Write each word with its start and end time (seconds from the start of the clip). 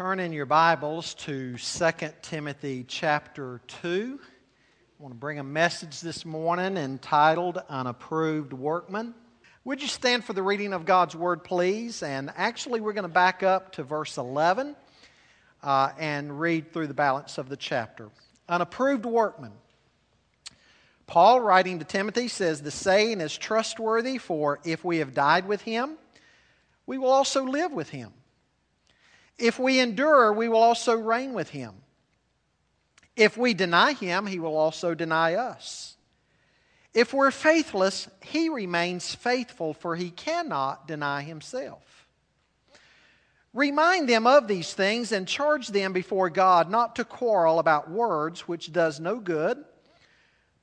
Turn 0.00 0.18
in 0.18 0.32
your 0.32 0.46
Bibles 0.46 1.12
to 1.12 1.58
2 1.58 1.90
Timothy 2.22 2.86
chapter 2.88 3.60
2. 3.82 4.18
I 4.18 5.02
want 5.02 5.12
to 5.12 5.18
bring 5.18 5.38
a 5.38 5.44
message 5.44 6.00
this 6.00 6.24
morning 6.24 6.78
entitled 6.78 7.62
An 7.68 7.86
Approved 7.86 8.54
Workman. 8.54 9.12
Would 9.64 9.82
you 9.82 9.88
stand 9.88 10.24
for 10.24 10.32
the 10.32 10.42
reading 10.42 10.72
of 10.72 10.86
God's 10.86 11.14
Word, 11.14 11.44
please? 11.44 12.02
And 12.02 12.32
actually, 12.34 12.80
we're 12.80 12.94
going 12.94 13.02
to 13.02 13.08
back 13.10 13.42
up 13.42 13.72
to 13.72 13.82
verse 13.82 14.16
11 14.16 14.74
uh, 15.62 15.90
and 15.98 16.40
read 16.40 16.72
through 16.72 16.86
the 16.86 16.94
balance 16.94 17.36
of 17.36 17.50
the 17.50 17.56
chapter. 17.58 18.08
An 18.48 18.62
Approved 18.62 19.04
Workman. 19.04 19.52
Paul, 21.06 21.40
writing 21.40 21.78
to 21.78 21.84
Timothy, 21.84 22.28
says, 22.28 22.62
The 22.62 22.70
saying 22.70 23.20
is 23.20 23.36
trustworthy, 23.36 24.16
for 24.16 24.60
if 24.64 24.82
we 24.82 24.96
have 24.96 25.12
died 25.12 25.46
with 25.46 25.60
him, 25.60 25.98
we 26.86 26.96
will 26.96 27.10
also 27.10 27.44
live 27.44 27.72
with 27.72 27.90
him. 27.90 28.14
If 29.40 29.58
we 29.58 29.80
endure, 29.80 30.32
we 30.32 30.48
will 30.48 30.62
also 30.62 30.94
reign 30.94 31.32
with 31.32 31.50
him. 31.50 31.74
If 33.16 33.36
we 33.36 33.54
deny 33.54 33.94
him, 33.94 34.26
he 34.26 34.38
will 34.38 34.56
also 34.56 34.94
deny 34.94 35.34
us. 35.34 35.96
If 36.92 37.14
we're 37.14 37.30
faithless, 37.30 38.08
he 38.20 38.48
remains 38.48 39.14
faithful, 39.14 39.74
for 39.74 39.96
he 39.96 40.10
cannot 40.10 40.86
deny 40.86 41.22
himself. 41.22 42.06
Remind 43.52 44.08
them 44.08 44.26
of 44.26 44.46
these 44.46 44.74
things 44.74 45.10
and 45.10 45.26
charge 45.26 45.68
them 45.68 45.92
before 45.92 46.30
God 46.30 46.70
not 46.70 46.96
to 46.96 47.04
quarrel 47.04 47.58
about 47.58 47.90
words, 47.90 48.46
which 48.46 48.72
does 48.72 49.00
no 49.00 49.18
good, 49.18 49.64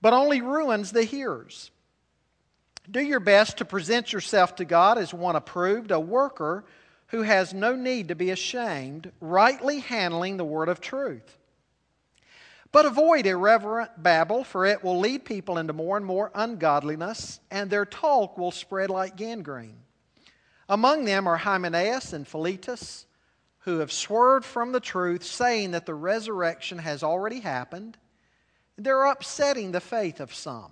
but 0.01 0.13
only 0.13 0.41
ruins 0.41 0.91
the 0.91 1.03
hearers. 1.03 1.71
Do 2.89 3.01
your 3.01 3.19
best 3.19 3.57
to 3.57 3.65
present 3.65 4.13
yourself 4.13 4.55
to 4.57 4.65
God 4.65 4.97
as 4.97 5.13
one 5.13 5.35
approved, 5.35 5.91
a 5.91 5.99
worker 5.99 6.63
who 7.07 7.21
has 7.21 7.53
no 7.53 7.75
need 7.75 8.09
to 8.09 8.15
be 8.15 8.31
ashamed, 8.31 9.11
rightly 9.21 9.79
handling 9.79 10.37
the 10.37 10.45
word 10.45 10.69
of 10.69 10.81
truth. 10.81 11.37
But 12.71 12.85
avoid 12.85 13.25
irreverent 13.25 13.91
babble, 14.03 14.43
for 14.43 14.65
it 14.65 14.83
will 14.83 14.99
lead 14.99 15.23
people 15.23 15.57
into 15.57 15.73
more 15.73 15.95
and 15.95 16.05
more 16.05 16.31
ungodliness, 16.35 17.39
and 17.49 17.69
their 17.69 17.85
talk 17.85 18.37
will 18.37 18.51
spread 18.51 18.89
like 18.89 19.15
gangrene. 19.15 19.77
Among 20.67 21.05
them 21.05 21.27
are 21.27 21.37
Hymenaeus 21.37 22.11
and 22.11 22.27
Philetus, 22.27 23.05
who 23.59 23.79
have 23.79 23.91
swerved 23.91 24.45
from 24.45 24.73
the 24.73 24.79
truth, 24.79 25.23
saying 25.23 25.71
that 25.71 25.85
the 25.85 25.93
resurrection 25.93 26.77
has 26.79 27.03
already 27.03 27.39
happened. 27.39 27.97
They're 28.77 29.05
upsetting 29.05 29.71
the 29.71 29.81
faith 29.81 30.19
of 30.19 30.33
some. 30.33 30.71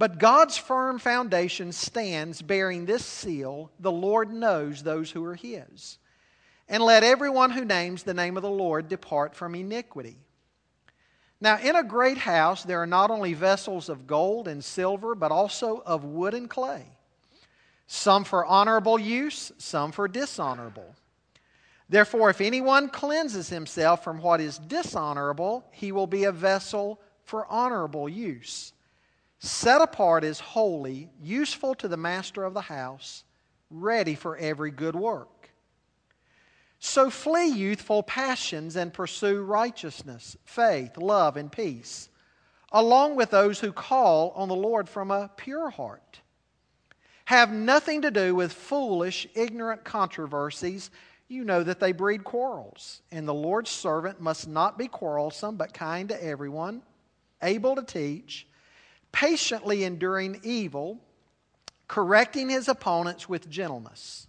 But 0.00 0.18
God's 0.18 0.56
firm 0.56 0.98
foundation 0.98 1.72
stands 1.72 2.40
bearing 2.40 2.86
this 2.86 3.04
seal 3.04 3.70
the 3.78 3.92
Lord 3.92 4.32
knows 4.32 4.82
those 4.82 5.10
who 5.10 5.22
are 5.26 5.34
His. 5.34 5.98
And 6.70 6.82
let 6.82 7.04
everyone 7.04 7.50
who 7.50 7.66
names 7.66 8.02
the 8.02 8.14
name 8.14 8.38
of 8.38 8.42
the 8.42 8.48
Lord 8.48 8.88
depart 8.88 9.34
from 9.34 9.54
iniquity. 9.54 10.16
Now, 11.38 11.58
in 11.58 11.76
a 11.76 11.84
great 11.84 12.16
house, 12.16 12.62
there 12.62 12.80
are 12.80 12.86
not 12.86 13.10
only 13.10 13.34
vessels 13.34 13.90
of 13.90 14.06
gold 14.06 14.48
and 14.48 14.64
silver, 14.64 15.14
but 15.14 15.32
also 15.32 15.82
of 15.84 16.02
wood 16.02 16.32
and 16.32 16.48
clay, 16.48 16.86
some 17.86 18.24
for 18.24 18.46
honorable 18.46 18.98
use, 18.98 19.52
some 19.58 19.92
for 19.92 20.08
dishonorable. 20.08 20.94
Therefore, 21.90 22.30
if 22.30 22.40
anyone 22.40 22.88
cleanses 22.88 23.50
himself 23.50 24.02
from 24.02 24.22
what 24.22 24.40
is 24.40 24.56
dishonorable, 24.56 25.62
he 25.72 25.92
will 25.92 26.06
be 26.06 26.24
a 26.24 26.32
vessel 26.32 26.98
for 27.22 27.44
honorable 27.50 28.08
use 28.08 28.72
set 29.40 29.80
apart 29.80 30.22
as 30.22 30.38
holy, 30.38 31.08
useful 31.20 31.74
to 31.74 31.88
the 31.88 31.96
master 31.96 32.44
of 32.44 32.54
the 32.54 32.60
house, 32.60 33.24
ready 33.70 34.14
for 34.14 34.36
every 34.36 34.70
good 34.70 34.94
work. 34.94 35.50
So 36.78 37.10
flee 37.10 37.48
youthful 37.48 38.02
passions 38.02 38.76
and 38.76 38.92
pursue 38.92 39.42
righteousness, 39.42 40.36
faith, 40.44 40.96
love, 40.98 41.36
and 41.38 41.50
peace, 41.50 42.10
along 42.70 43.16
with 43.16 43.30
those 43.30 43.60
who 43.60 43.72
call 43.72 44.30
on 44.36 44.48
the 44.48 44.54
Lord 44.54 44.88
from 44.88 45.10
a 45.10 45.30
pure 45.36 45.70
heart. 45.70 46.20
Have 47.24 47.50
nothing 47.50 48.02
to 48.02 48.10
do 48.10 48.34
with 48.34 48.52
foolish, 48.52 49.26
ignorant 49.34 49.84
controversies. 49.84 50.90
You 51.28 51.44
know 51.44 51.62
that 51.62 51.80
they 51.80 51.92
breed 51.92 52.24
quarrels. 52.24 53.02
And 53.10 53.26
the 53.26 53.34
Lord's 53.34 53.70
servant 53.70 54.20
must 54.20 54.48
not 54.48 54.76
be 54.76 54.88
quarrelsome, 54.88 55.56
but 55.56 55.72
kind 55.72 56.08
to 56.10 56.24
everyone, 56.24 56.82
able 57.42 57.76
to 57.76 57.82
teach 57.82 58.46
patiently 59.12 59.84
enduring 59.84 60.40
evil, 60.42 60.98
correcting 61.88 62.48
his 62.48 62.68
opponents 62.68 63.28
with 63.28 63.50
gentleness. 63.50 64.26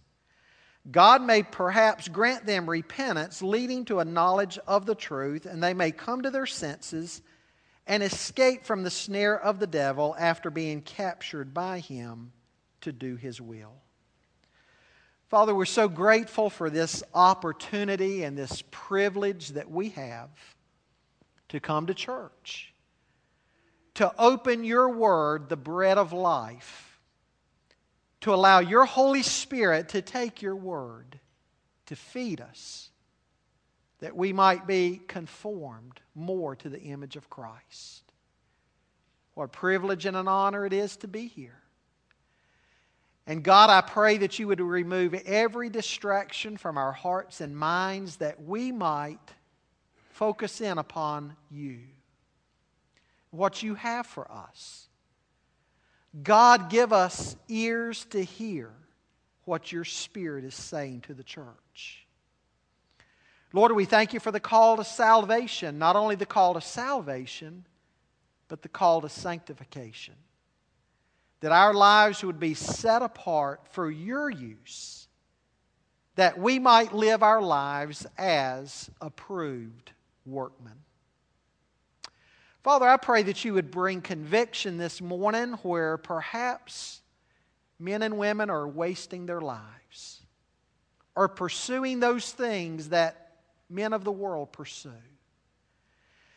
God 0.90 1.22
may 1.22 1.44
perhaps 1.44 2.08
grant 2.08 2.46
them 2.46 2.68
repentance, 2.68 3.44
leading 3.44 3.86
to 3.86 4.00
a 4.00 4.06
knowledge 4.06 4.58
of 4.66 4.86
the 4.86 4.96
truth, 4.96 5.46
and 5.46 5.62
they 5.62 5.74
may 5.74 5.92
come 5.92 6.24
to 6.24 6.32
their 6.32 6.48
senses 6.48 7.22
and 7.86 8.02
escape 8.02 8.66
from 8.66 8.84
the 8.84 8.90
snare 8.90 9.40
of 9.40 9.60
the 9.60 9.68
devil 9.68 10.16
after 10.18 10.50
being 10.50 10.82
captured 10.82 11.54
by 11.54 11.80
him 11.80 12.32
to 12.82 12.92
do 12.92 13.16
his 13.16 13.40
will. 13.40 13.74
Father, 15.30 15.54
we're 15.54 15.66
so 15.66 15.88
grateful 15.88 16.50
for 16.50 16.70
this 16.70 17.04
opportunity 17.14 18.24
and 18.24 18.38
this 18.38 18.64
privilege 18.72 19.50
that 19.50 19.70
we 19.70 19.90
have 19.90 20.30
to 21.50 21.60
come 21.60 21.86
to 21.88 21.94
church 21.94 22.71
to 23.96 24.14
open 24.18 24.64
your 24.64 24.90
word, 24.90 25.50
the 25.50 25.58
bread 25.58 25.98
of 25.98 26.14
life, 26.14 27.00
to 28.22 28.34
allow 28.34 28.60
your 28.60 28.86
Holy 28.86 29.24
Spirit 29.24 29.90
to 29.90 30.02
take 30.02 30.42
your 30.42 30.56
word 30.56 31.20
to 31.88 31.96
feed 31.96 32.40
us, 32.40 32.90
that 34.00 34.16
we 34.16 34.32
might 34.32 34.66
be 34.66 35.02
conformed 35.08 36.00
more 36.16 36.56
to 36.56 36.70
the 36.70 36.80
image 36.80 37.16
of 37.16 37.30
Christ. 37.30 38.04
What 39.34 39.46
a 39.46 39.50
privilege 39.50 40.06
and 40.06 40.16
an 40.16 40.28
honor 40.28 40.66
it 40.66 40.74
is 40.74 40.96
to 40.98 41.08
be 41.08 41.28
here. 41.28 41.58
And 43.28 43.44
God, 43.44 43.70
I 43.70 43.82
pray 43.82 44.18
that 44.18 44.40
you 44.40 44.48
would 44.48 44.60
remove 44.60 45.14
every 45.14 45.70
distraction 45.70 46.58
from 46.58 46.78
our 46.78 46.92
hearts 46.92 47.42
and 47.42 47.56
minds 47.56 48.18
that 48.18 48.44
we 48.44 48.72
might 48.72 49.20
focus 50.10 50.62
in 50.62 50.78
upon 50.78 51.36
you 51.50 51.80
what 53.32 53.64
you 53.64 53.76
have 53.76 54.06
for 54.06 54.30
us. 54.32 54.88
God, 56.24 56.70
give 56.70 56.92
us 56.92 57.36
ears 57.48 58.06
to 58.12 58.24
hear 58.24 58.72
what 59.46 59.72
your 59.72 59.86
Spirit 59.86 60.44
is 60.44 60.54
saying 60.54 61.02
to 61.02 61.14
the 61.14 61.24
church. 61.24 62.06
Lord, 63.54 63.72
we 63.74 63.86
thank 63.86 64.14
you 64.14 64.20
for 64.20 64.32
the 64.32 64.40
call 64.40 64.78
to 64.78 64.84
salvation, 64.84 65.78
not 65.78 65.96
only 65.96 66.16
the 66.16 66.26
call 66.26 66.54
to 66.54 66.62
salvation, 66.62 67.66
but 68.48 68.62
the 68.62 68.70
call 68.70 69.02
to 69.02 69.10
sanctification. 69.10 70.16
That 71.40 71.52
our 71.52 71.74
lives 71.74 72.24
would 72.24 72.40
be 72.40 72.54
set 72.54 73.02
apart 73.02 73.62
for 73.72 73.90
your 73.90 74.30
use, 74.30 75.08
that 76.16 76.38
we 76.38 76.60
might 76.60 76.94
live 76.94 77.24
our 77.24 77.42
lives 77.42 78.06
as 78.18 78.90
approved 79.02 79.92
workmen. 80.26 80.76
Father, 82.64 82.88
I 82.88 82.98
pray 82.98 83.24
that 83.24 83.44
you 83.44 83.56
would 83.56 83.72
bring 83.72 84.02
conviction 84.02 84.78
this 84.78 85.02
morning 85.02 85.54
where 85.64 85.98
perhaps 85.98 87.02
men 87.80 88.04
and 88.04 88.20
women 88.20 88.52
are 88.52 88.68
wasting 88.68 89.26
their 89.26 89.42
lives 89.42 90.22
or 91.16 91.28
pursuing 91.28 92.00
those 92.00 92.32
things 92.32 92.90
that 92.90 93.32
men 93.68 93.94
of 93.94 94.04
the 94.04 94.12
world 94.12 94.52
pursue. 94.52 94.92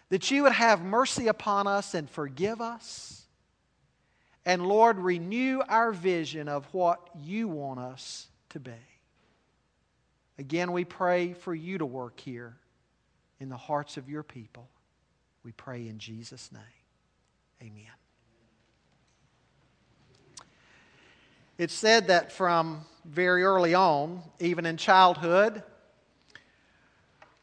That 0.09 0.31
you 0.31 0.45
would 0.45 0.53
have 0.53 0.83
mercy 0.83 1.27
upon 1.27 1.67
us 1.67 1.93
and 1.93 2.09
forgive 2.09 2.61
us. 2.63 3.27
And 4.47 4.67
Lord, 4.67 4.99
renew 4.99 5.61
our 5.69 5.93
vision 5.93 6.49
of 6.49 6.65
what 6.73 7.01
you 7.21 7.49
want 7.49 7.81
us 7.81 8.29
to 8.51 8.61
be. 8.61 8.73
Again, 10.39 10.73
we 10.73 10.85
pray 10.85 11.35
for 11.35 11.55
you 11.55 11.79
to 11.79 11.87
work 11.87 12.19
here 12.19 12.57
in 13.41 13.51
the 13.51 13.57
hearts 13.57 13.97
of 13.97 14.09
your 14.09 14.23
people. 14.23 14.69
We 15.45 15.53
pray 15.53 15.89
in 15.89 15.99
Jesus' 15.99 16.51
name. 16.51 16.63
Amen. 17.63 17.93
It's 21.59 21.75
said 21.75 22.09
that 22.09 22.33
from 22.33 22.85
very 23.05 23.45
early 23.45 23.75
on, 23.75 24.23
even 24.41 24.67
in 24.67 24.77
childhood, 24.77 25.63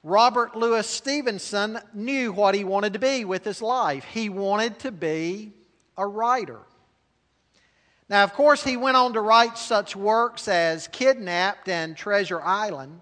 Robert 0.04 0.56
Louis 0.56 0.86
Stevenson 0.88 1.80
knew 1.94 2.32
what 2.32 2.56
he 2.56 2.64
wanted 2.64 2.94
to 2.94 3.00
be 3.00 3.24
with 3.24 3.46
his 3.46 3.62
life. 3.62 4.04
He 4.04 4.30
wanted 4.30 4.80
to 4.80 4.92
be 4.92 5.54
a 5.96 6.06
writer. 6.06 6.60
Now, 8.10 8.24
of 8.24 8.34
course, 8.34 8.64
he 8.64 8.76
went 8.76 8.98
on 8.98 9.14
to 9.14 9.22
write 9.22 9.58
such 9.58 9.96
works 9.96 10.48
as 10.48 10.88
Kidnapped 10.88 11.70
and 11.70 11.96
Treasure 11.96 12.42
Island. 12.42 13.00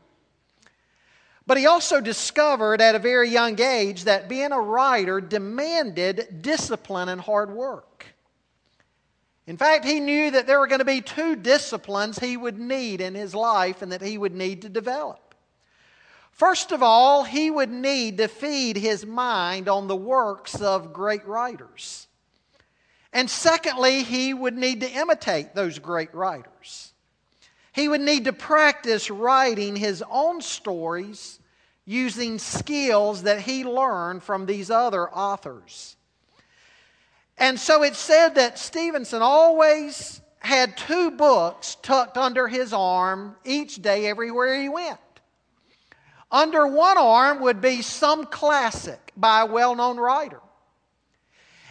But 1.49 1.57
he 1.57 1.65
also 1.65 1.99
discovered 1.99 2.79
at 2.79 2.93
a 2.93 2.99
very 2.99 3.27
young 3.27 3.59
age 3.59 4.03
that 4.03 4.29
being 4.29 4.51
a 4.51 4.61
writer 4.61 5.19
demanded 5.19 6.43
discipline 6.43 7.09
and 7.09 7.19
hard 7.19 7.49
work. 7.49 8.05
In 9.47 9.57
fact, 9.57 9.83
he 9.83 9.99
knew 9.99 10.29
that 10.29 10.45
there 10.45 10.59
were 10.59 10.67
going 10.67 10.77
to 10.77 10.85
be 10.85 11.01
two 11.01 11.35
disciplines 11.35 12.19
he 12.19 12.37
would 12.37 12.59
need 12.59 13.01
in 13.01 13.15
his 13.15 13.33
life 13.33 13.81
and 13.81 13.91
that 13.91 14.03
he 14.03 14.15
would 14.15 14.35
need 14.35 14.61
to 14.61 14.69
develop. 14.69 15.33
First 16.29 16.71
of 16.71 16.83
all, 16.83 17.23
he 17.23 17.49
would 17.49 17.71
need 17.71 18.19
to 18.19 18.27
feed 18.27 18.77
his 18.77 19.03
mind 19.03 19.67
on 19.67 19.87
the 19.87 19.95
works 19.95 20.61
of 20.61 20.93
great 20.93 21.25
writers. 21.25 22.05
And 23.11 23.27
secondly, 23.27 24.03
he 24.03 24.35
would 24.35 24.55
need 24.55 24.81
to 24.81 24.91
imitate 24.91 25.55
those 25.55 25.79
great 25.79 26.13
writers. 26.13 26.93
He 27.71 27.87
would 27.87 28.01
need 28.01 28.25
to 28.25 28.33
practice 28.33 29.09
writing 29.09 29.75
his 29.75 30.03
own 30.09 30.41
stories 30.41 31.39
using 31.85 32.37
skills 32.39 33.23
that 33.23 33.41
he 33.41 33.63
learned 33.63 34.23
from 34.23 34.45
these 34.45 34.69
other 34.69 35.09
authors. 35.09 35.95
And 37.37 37.59
so 37.59 37.83
it 37.83 37.95
said 37.95 38.35
that 38.35 38.59
Stevenson 38.59 39.21
always 39.21 40.21
had 40.39 40.77
two 40.77 41.11
books 41.11 41.75
tucked 41.81 42.17
under 42.17 42.47
his 42.47 42.73
arm 42.73 43.35
each 43.45 43.81
day, 43.81 44.07
everywhere 44.07 44.59
he 44.59 44.69
went. 44.69 44.99
Under 46.31 46.67
one 46.67 46.97
arm 46.97 47.41
would 47.41 47.59
be 47.59 47.81
some 47.81 48.25
classic 48.25 49.11
by 49.17 49.41
a 49.41 49.45
well 49.45 49.75
known 49.75 49.97
writer. 49.97 50.41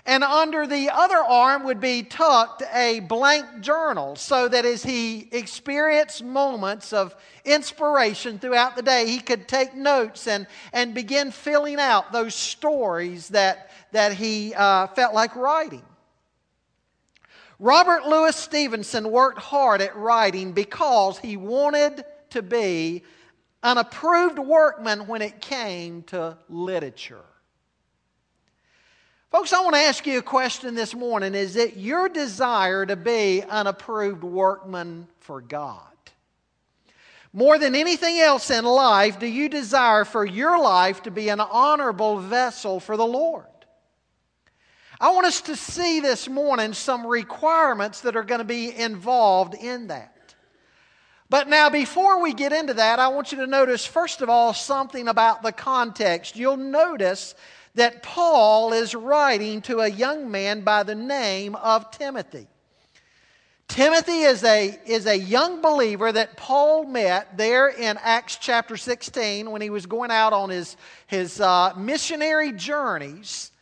And 0.08 0.24
under 0.24 0.66
the 0.66 0.88
other 0.88 1.18
arm 1.18 1.64
would 1.64 1.80
be 1.80 2.02
tucked 2.02 2.62
a 2.72 3.00
blank 3.00 3.60
journal 3.60 4.16
so 4.16 4.48
that 4.48 4.64
as 4.64 4.82
he 4.82 5.28
experienced 5.32 6.24
moments 6.24 6.94
of 6.94 7.14
inspiration 7.44 8.38
throughout 8.38 8.74
the 8.74 8.80
day, 8.80 9.06
he 9.06 9.20
could 9.20 9.46
take 9.46 9.74
notes 9.74 10.26
and, 10.26 10.46
and 10.72 10.94
begin 10.94 11.30
filling 11.30 11.78
out 11.78 12.10
those 12.10 12.34
stories 12.34 13.28
that, 13.28 13.70
that 13.92 14.14
he 14.14 14.54
uh, 14.54 14.86
felt 14.86 15.12
like 15.12 15.36
writing. 15.36 15.84
Robert 17.58 18.06
Louis 18.06 18.34
Stevenson 18.34 19.10
worked 19.10 19.40
hard 19.40 19.82
at 19.82 19.94
writing 19.94 20.52
because 20.52 21.18
he 21.18 21.36
wanted 21.36 22.02
to 22.30 22.40
be 22.40 23.02
an 23.62 23.76
approved 23.76 24.38
workman 24.38 25.06
when 25.06 25.20
it 25.20 25.42
came 25.42 26.02
to 26.04 26.38
literature. 26.48 27.26
Folks, 29.30 29.52
I 29.52 29.60
want 29.60 29.74
to 29.74 29.80
ask 29.80 30.06
you 30.06 30.18
a 30.18 30.22
question 30.22 30.74
this 30.74 30.94
morning. 30.94 31.34
Is 31.34 31.54
it 31.56 31.76
your 31.76 32.08
desire 32.08 32.86
to 32.86 32.96
be 32.96 33.42
an 33.42 33.66
approved 33.66 34.24
workman 34.24 35.06
for 35.20 35.42
God? 35.42 35.82
More 37.34 37.58
than 37.58 37.74
anything 37.74 38.18
else 38.20 38.50
in 38.50 38.64
life, 38.64 39.18
do 39.18 39.26
you 39.26 39.50
desire 39.50 40.06
for 40.06 40.24
your 40.24 40.58
life 40.58 41.02
to 41.02 41.10
be 41.10 41.28
an 41.28 41.40
honorable 41.40 42.18
vessel 42.18 42.80
for 42.80 42.96
the 42.96 43.06
Lord? 43.06 43.44
I 44.98 45.10
want 45.10 45.26
us 45.26 45.42
to 45.42 45.56
see 45.56 46.00
this 46.00 46.26
morning 46.26 46.72
some 46.72 47.06
requirements 47.06 48.00
that 48.00 48.16
are 48.16 48.24
going 48.24 48.40
to 48.40 48.46
be 48.46 48.74
involved 48.74 49.54
in 49.54 49.88
that. 49.88 50.34
But 51.28 51.48
now, 51.48 51.68
before 51.68 52.22
we 52.22 52.32
get 52.32 52.54
into 52.54 52.72
that, 52.72 52.98
I 52.98 53.08
want 53.08 53.30
you 53.30 53.38
to 53.38 53.46
notice, 53.46 53.84
first 53.84 54.22
of 54.22 54.30
all, 54.30 54.54
something 54.54 55.06
about 55.06 55.42
the 55.42 55.52
context. 55.52 56.36
You'll 56.36 56.56
notice 56.56 57.34
that 57.78 58.02
Paul 58.02 58.72
is 58.72 58.94
writing 58.94 59.62
to 59.62 59.80
a 59.80 59.88
young 59.88 60.30
man 60.30 60.62
by 60.62 60.82
the 60.82 60.94
name 60.94 61.54
of 61.54 61.90
Timothy. 61.90 62.46
Timothy 63.68 64.22
is 64.22 64.42
a, 64.42 64.78
is 64.86 65.06
a 65.06 65.16
young 65.16 65.60
believer 65.60 66.10
that 66.10 66.36
Paul 66.36 66.84
met 66.84 67.36
there 67.36 67.68
in 67.68 67.96
Acts 68.02 68.36
chapter 68.36 68.76
16 68.76 69.50
when 69.50 69.60
he 69.60 69.70
was 69.70 69.86
going 69.86 70.10
out 70.10 70.32
on 70.32 70.50
his, 70.50 70.76
his 71.06 71.40
uh, 71.40 71.72
missionary 71.76 72.50
journeys. 72.52 73.52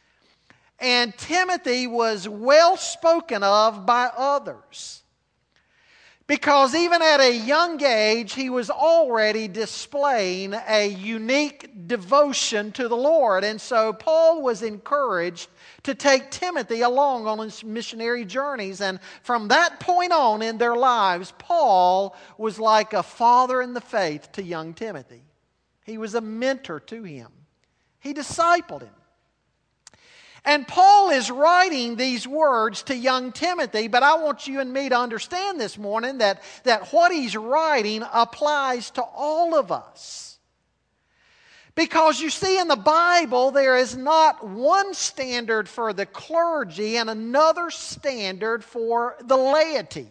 And 0.78 1.16
Timothy 1.18 1.86
was 1.86 2.28
well 2.28 2.76
spoken 2.76 3.42
of 3.42 3.84
by 3.84 4.10
others. 4.16 5.02
Because 6.26 6.74
even 6.74 7.02
at 7.02 7.20
a 7.20 7.36
young 7.36 7.80
age, 7.84 8.34
he 8.34 8.50
was 8.50 8.68
already 8.68 9.46
displaying 9.46 10.54
a 10.54 10.88
unique 10.88 11.86
devotion 11.86 12.72
to 12.72 12.88
the 12.88 12.96
Lord. 12.96 13.44
And 13.44 13.60
so 13.60 13.92
Paul 13.92 14.42
was 14.42 14.62
encouraged 14.62 15.48
to 15.84 15.94
take 15.94 16.32
Timothy 16.32 16.80
along 16.80 17.28
on 17.28 17.38
his 17.38 17.62
missionary 17.62 18.24
journeys. 18.24 18.80
And 18.80 18.98
from 19.22 19.48
that 19.48 19.78
point 19.78 20.10
on 20.10 20.42
in 20.42 20.58
their 20.58 20.74
lives, 20.74 21.32
Paul 21.38 22.16
was 22.38 22.58
like 22.58 22.92
a 22.92 23.04
father 23.04 23.62
in 23.62 23.72
the 23.72 23.80
faith 23.80 24.32
to 24.32 24.42
young 24.42 24.74
Timothy. 24.74 25.22
He 25.84 25.96
was 25.96 26.16
a 26.16 26.20
mentor 26.20 26.80
to 26.80 27.04
him, 27.04 27.30
he 28.00 28.12
discipled 28.12 28.82
him. 28.82 28.90
And 30.46 30.66
Paul 30.66 31.10
is 31.10 31.28
writing 31.28 31.96
these 31.96 32.26
words 32.26 32.84
to 32.84 32.96
young 32.96 33.32
Timothy, 33.32 33.88
but 33.88 34.04
I 34.04 34.14
want 34.14 34.46
you 34.46 34.60
and 34.60 34.72
me 34.72 34.88
to 34.88 34.96
understand 34.96 35.60
this 35.60 35.76
morning 35.76 36.18
that, 36.18 36.40
that 36.62 36.92
what 36.92 37.10
he's 37.10 37.36
writing 37.36 38.04
applies 38.12 38.92
to 38.92 39.02
all 39.02 39.58
of 39.58 39.72
us. 39.72 40.38
Because 41.74 42.20
you 42.20 42.30
see, 42.30 42.60
in 42.60 42.68
the 42.68 42.76
Bible, 42.76 43.50
there 43.50 43.76
is 43.76 43.96
not 43.96 44.46
one 44.46 44.94
standard 44.94 45.68
for 45.68 45.92
the 45.92 46.06
clergy 46.06 46.96
and 46.96 47.10
another 47.10 47.68
standard 47.70 48.62
for 48.62 49.16
the 49.20 49.36
laity. 49.36 50.08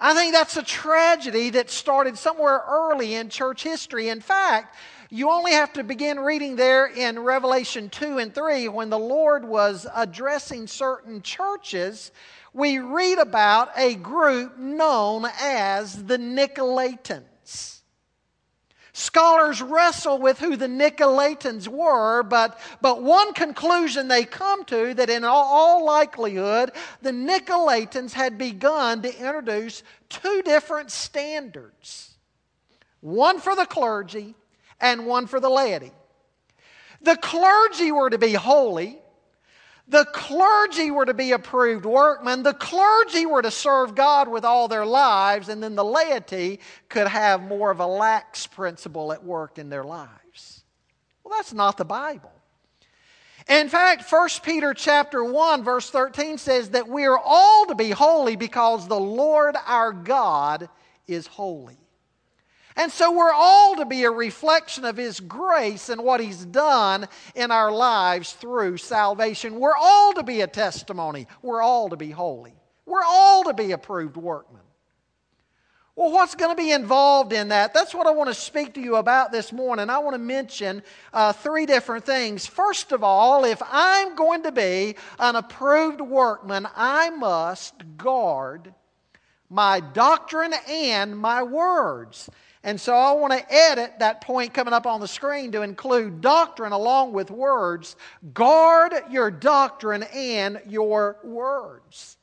I 0.00 0.14
think 0.14 0.32
that's 0.32 0.56
a 0.56 0.62
tragedy 0.62 1.50
that 1.50 1.70
started 1.70 2.18
somewhere 2.18 2.62
early 2.66 3.14
in 3.14 3.28
church 3.28 3.62
history. 3.62 4.08
In 4.08 4.20
fact, 4.20 4.74
you 5.14 5.30
only 5.30 5.52
have 5.52 5.72
to 5.72 5.84
begin 5.84 6.18
reading 6.18 6.56
there 6.56 6.86
in 6.86 7.20
Revelation 7.20 7.88
2 7.88 8.18
and 8.18 8.34
3 8.34 8.66
when 8.66 8.90
the 8.90 8.98
Lord 8.98 9.44
was 9.44 9.86
addressing 9.94 10.66
certain 10.66 11.22
churches. 11.22 12.10
We 12.52 12.80
read 12.80 13.18
about 13.18 13.70
a 13.76 13.94
group 13.94 14.58
known 14.58 15.26
as 15.40 16.02
the 16.06 16.18
Nicolaitans. 16.18 17.82
Scholars 18.92 19.62
wrestle 19.62 20.18
with 20.18 20.40
who 20.40 20.56
the 20.56 20.66
Nicolaitans 20.66 21.68
were, 21.68 22.24
but, 22.24 22.58
but 22.80 23.00
one 23.00 23.34
conclusion 23.34 24.08
they 24.08 24.24
come 24.24 24.64
to 24.64 24.94
that 24.94 25.10
in 25.10 25.22
all, 25.22 25.44
all 25.44 25.84
likelihood, 25.84 26.72
the 27.02 27.12
Nicolaitans 27.12 28.14
had 28.14 28.36
begun 28.36 29.02
to 29.02 29.16
introduce 29.16 29.84
two 30.08 30.42
different 30.42 30.90
standards 30.90 32.10
one 33.00 33.38
for 33.38 33.54
the 33.54 33.66
clergy 33.66 34.34
and 34.84 35.06
one 35.06 35.26
for 35.26 35.40
the 35.40 35.48
laity. 35.48 35.92
The 37.00 37.16
clergy 37.16 37.90
were 37.90 38.10
to 38.10 38.18
be 38.18 38.34
holy. 38.34 38.98
The 39.88 40.04
clergy 40.12 40.90
were 40.90 41.06
to 41.06 41.14
be 41.14 41.32
approved 41.32 41.86
workmen. 41.86 42.42
The 42.42 42.52
clergy 42.52 43.24
were 43.24 43.40
to 43.40 43.50
serve 43.50 43.94
God 43.94 44.28
with 44.28 44.44
all 44.44 44.68
their 44.68 44.84
lives, 44.84 45.48
and 45.48 45.62
then 45.62 45.74
the 45.74 45.84
laity 45.84 46.60
could 46.90 47.08
have 47.08 47.42
more 47.42 47.70
of 47.70 47.80
a 47.80 47.86
lax 47.86 48.46
principle 48.46 49.12
at 49.12 49.24
work 49.24 49.58
in 49.58 49.70
their 49.70 49.84
lives. 49.84 50.64
Well, 51.22 51.34
that's 51.34 51.54
not 51.54 51.78
the 51.78 51.84
Bible. 51.86 52.32
In 53.48 53.70
fact, 53.70 54.10
1 54.10 54.28
Peter 54.42 54.74
chapter 54.74 55.24
1 55.24 55.64
verse 55.64 55.88
13 55.90 56.36
says 56.36 56.70
that 56.70 56.88
we 56.88 57.04
are 57.06 57.18
all 57.18 57.66
to 57.66 57.74
be 57.74 57.90
holy 57.90 58.36
because 58.36 58.86
the 58.86 59.00
Lord 59.00 59.56
our 59.66 59.92
God 59.92 60.68
is 61.06 61.26
holy. 61.26 61.83
And 62.76 62.90
so 62.90 63.12
we're 63.12 63.32
all 63.32 63.76
to 63.76 63.84
be 63.84 64.02
a 64.02 64.10
reflection 64.10 64.84
of 64.84 64.96
His 64.96 65.20
grace 65.20 65.88
and 65.88 66.02
what 66.02 66.20
He's 66.20 66.44
done 66.44 67.06
in 67.34 67.50
our 67.50 67.70
lives 67.70 68.32
through 68.32 68.78
salvation. 68.78 69.60
We're 69.60 69.76
all 69.76 70.14
to 70.14 70.22
be 70.22 70.40
a 70.40 70.46
testimony. 70.46 71.28
We're 71.40 71.62
all 71.62 71.90
to 71.90 71.96
be 71.96 72.10
holy. 72.10 72.54
We're 72.84 73.04
all 73.04 73.44
to 73.44 73.54
be 73.54 73.72
approved 73.72 74.16
workmen. 74.16 74.60
Well, 75.96 76.10
what's 76.10 76.34
going 76.34 76.50
to 76.50 76.60
be 76.60 76.72
involved 76.72 77.32
in 77.32 77.48
that? 77.48 77.72
That's 77.72 77.94
what 77.94 78.08
I 78.08 78.10
want 78.10 78.28
to 78.28 78.34
speak 78.34 78.74
to 78.74 78.80
you 78.80 78.96
about 78.96 79.30
this 79.30 79.52
morning. 79.52 79.88
I 79.88 79.98
want 79.98 80.14
to 80.14 80.18
mention 80.18 80.82
uh, 81.12 81.32
three 81.32 81.66
different 81.66 82.04
things. 82.04 82.46
First 82.46 82.90
of 82.90 83.04
all, 83.04 83.44
if 83.44 83.62
I'm 83.70 84.16
going 84.16 84.42
to 84.42 84.50
be 84.50 84.96
an 85.20 85.36
approved 85.36 86.00
workman, 86.00 86.66
I 86.74 87.10
must 87.10 87.74
guard 87.96 88.74
my 89.48 89.78
doctrine 89.78 90.52
and 90.68 91.16
my 91.16 91.44
words. 91.44 92.28
And 92.64 92.80
so 92.80 92.96
I 92.96 93.12
want 93.12 93.34
to 93.34 93.52
edit 93.52 93.98
that 93.98 94.22
point 94.22 94.54
coming 94.54 94.72
up 94.72 94.86
on 94.86 95.00
the 95.00 95.06
screen 95.06 95.52
to 95.52 95.60
include 95.60 96.22
doctrine 96.22 96.72
along 96.72 97.12
with 97.12 97.30
words. 97.30 97.94
Guard 98.32 98.94
your 99.10 99.30
doctrine 99.30 100.02
and 100.14 100.60
your 100.66 101.18
words. 101.22 102.16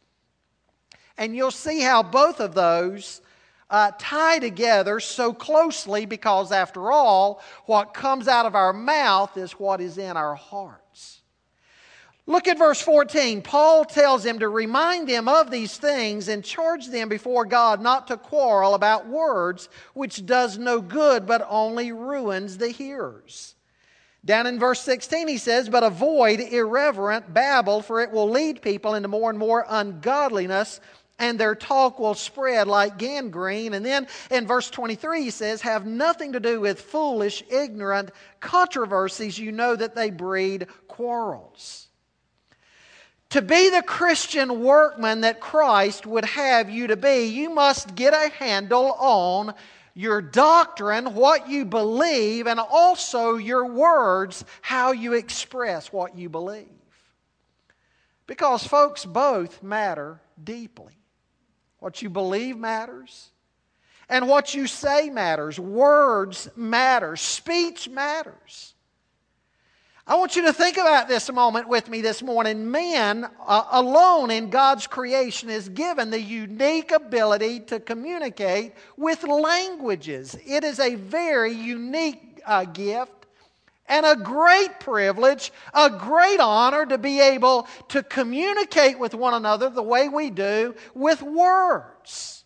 And 1.15 1.35
you'll 1.35 1.51
see 1.51 1.81
how 1.81 2.01
both 2.01 2.39
of 2.39 2.55
those 2.55 3.21
uh, 3.69 3.91
tie 3.99 4.39
together 4.39 4.99
so 4.99 5.31
closely 5.31 6.07
because, 6.07 6.51
after 6.51 6.91
all, 6.91 7.41
what 7.67 7.93
comes 7.93 8.27
out 8.27 8.47
of 8.47 8.55
our 8.55 8.73
mouth 8.73 9.37
is 9.37 9.51
what 9.53 9.79
is 9.79 9.99
in 9.99 10.17
our 10.17 10.33
hearts. 10.33 10.81
Look 12.27 12.47
at 12.47 12.57
verse 12.57 12.81
14. 12.81 13.41
Paul 13.41 13.83
tells 13.83 14.23
them 14.23 14.39
to 14.39 14.47
remind 14.47 15.09
them 15.09 15.27
of 15.27 15.49
these 15.49 15.77
things 15.77 16.27
and 16.27 16.43
charge 16.43 16.87
them 16.87 17.09
before 17.09 17.45
God 17.45 17.81
not 17.81 18.07
to 18.07 18.17
quarrel 18.17 18.75
about 18.75 19.07
words, 19.07 19.69
which 19.93 20.25
does 20.25 20.57
no 20.57 20.81
good 20.81 21.25
but 21.25 21.45
only 21.49 21.91
ruins 21.91 22.57
the 22.57 22.69
hearers. 22.69 23.55
Down 24.23 24.45
in 24.45 24.59
verse 24.59 24.81
16, 24.81 25.27
he 25.27 25.37
says, 25.37 25.67
But 25.67 25.83
avoid 25.83 26.39
irreverent 26.39 27.33
babble, 27.33 27.81
for 27.81 28.01
it 28.01 28.11
will 28.11 28.29
lead 28.29 28.61
people 28.61 28.93
into 28.93 29.07
more 29.07 29.31
and 29.31 29.39
more 29.39 29.65
ungodliness 29.67 30.79
and 31.21 31.39
their 31.39 31.53
talk 31.53 31.99
will 31.99 32.15
spread 32.15 32.67
like 32.67 32.97
gangrene. 32.97 33.75
And 33.75 33.85
then 33.85 34.07
in 34.31 34.47
verse 34.47 34.71
23, 34.71 35.21
he 35.21 35.29
says, 35.29 35.61
Have 35.61 35.85
nothing 35.85 36.33
to 36.33 36.39
do 36.39 36.59
with 36.59 36.81
foolish, 36.81 37.43
ignorant 37.49 38.09
controversies. 38.39 39.37
You 39.37 39.51
know 39.51 39.75
that 39.75 39.93
they 39.93 40.09
breed 40.09 40.65
quarrels. 40.87 41.89
To 43.31 43.41
be 43.41 43.69
the 43.69 43.81
Christian 43.81 44.61
workman 44.61 45.21
that 45.21 45.39
Christ 45.39 46.05
would 46.05 46.25
have 46.25 46.69
you 46.69 46.87
to 46.87 46.97
be, 46.97 47.25
you 47.25 47.49
must 47.49 47.95
get 47.95 48.13
a 48.13 48.29
handle 48.29 48.91
on 48.93 49.53
your 49.93 50.21
doctrine, 50.21 51.13
what 51.13 51.49
you 51.49 51.65
believe, 51.65 52.47
and 52.47 52.59
also 52.59 53.35
your 53.35 53.65
words, 53.65 54.43
how 54.61 54.91
you 54.91 55.13
express 55.13 55.91
what 55.91 56.15
you 56.15 56.29
believe. 56.29 56.67
Because, 58.27 58.65
folks, 58.65 59.05
both 59.05 59.63
matter 59.63 60.21
deeply. 60.41 60.97
What 61.79 62.01
you 62.01 62.09
believe 62.09 62.57
matters, 62.57 63.31
and 64.07 64.27
what 64.27 64.53
you 64.53 64.67
say 64.67 65.09
matters. 65.09 65.59
Words 65.59 66.47
matter, 66.55 67.15
speech 67.15 67.89
matters. 67.89 68.75
I 70.11 70.15
want 70.15 70.35
you 70.35 70.41
to 70.41 70.51
think 70.51 70.75
about 70.75 71.07
this 71.07 71.29
a 71.29 71.31
moment 71.31 71.69
with 71.69 71.87
me 71.87 72.01
this 72.01 72.21
morning. 72.21 72.69
Man 72.69 73.29
uh, 73.47 73.63
alone 73.71 74.29
in 74.29 74.49
God's 74.49 74.85
creation 74.85 75.49
is 75.49 75.69
given 75.69 76.09
the 76.09 76.19
unique 76.19 76.91
ability 76.91 77.61
to 77.67 77.79
communicate 77.79 78.73
with 78.97 79.23
languages. 79.23 80.35
It 80.45 80.65
is 80.65 80.81
a 80.81 80.95
very 80.95 81.53
unique 81.53 82.41
uh, 82.45 82.65
gift 82.65 83.25
and 83.87 84.05
a 84.05 84.17
great 84.17 84.81
privilege, 84.81 85.53
a 85.73 85.89
great 85.89 86.41
honor 86.41 86.85
to 86.87 86.97
be 86.97 87.21
able 87.21 87.69
to 87.87 88.03
communicate 88.03 88.99
with 88.99 89.15
one 89.15 89.33
another 89.33 89.69
the 89.69 89.81
way 89.81 90.09
we 90.09 90.29
do 90.29 90.75
with 90.93 91.21
words. 91.21 92.40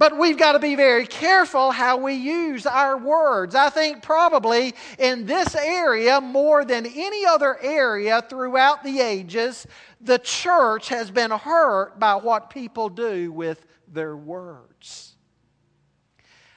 But 0.00 0.16
we've 0.16 0.38
got 0.38 0.52
to 0.52 0.58
be 0.58 0.76
very 0.76 1.06
careful 1.06 1.72
how 1.72 1.98
we 1.98 2.14
use 2.14 2.64
our 2.64 2.96
words. 2.96 3.54
I 3.54 3.68
think 3.68 4.02
probably 4.02 4.74
in 4.98 5.26
this 5.26 5.54
area, 5.54 6.22
more 6.22 6.64
than 6.64 6.86
any 6.86 7.26
other 7.26 7.58
area 7.60 8.22
throughout 8.22 8.82
the 8.82 8.98
ages, 8.98 9.66
the 10.00 10.18
church 10.18 10.88
has 10.88 11.10
been 11.10 11.30
hurt 11.30 11.98
by 12.00 12.14
what 12.14 12.48
people 12.48 12.88
do 12.88 13.30
with 13.30 13.66
their 13.92 14.16
words. 14.16 15.09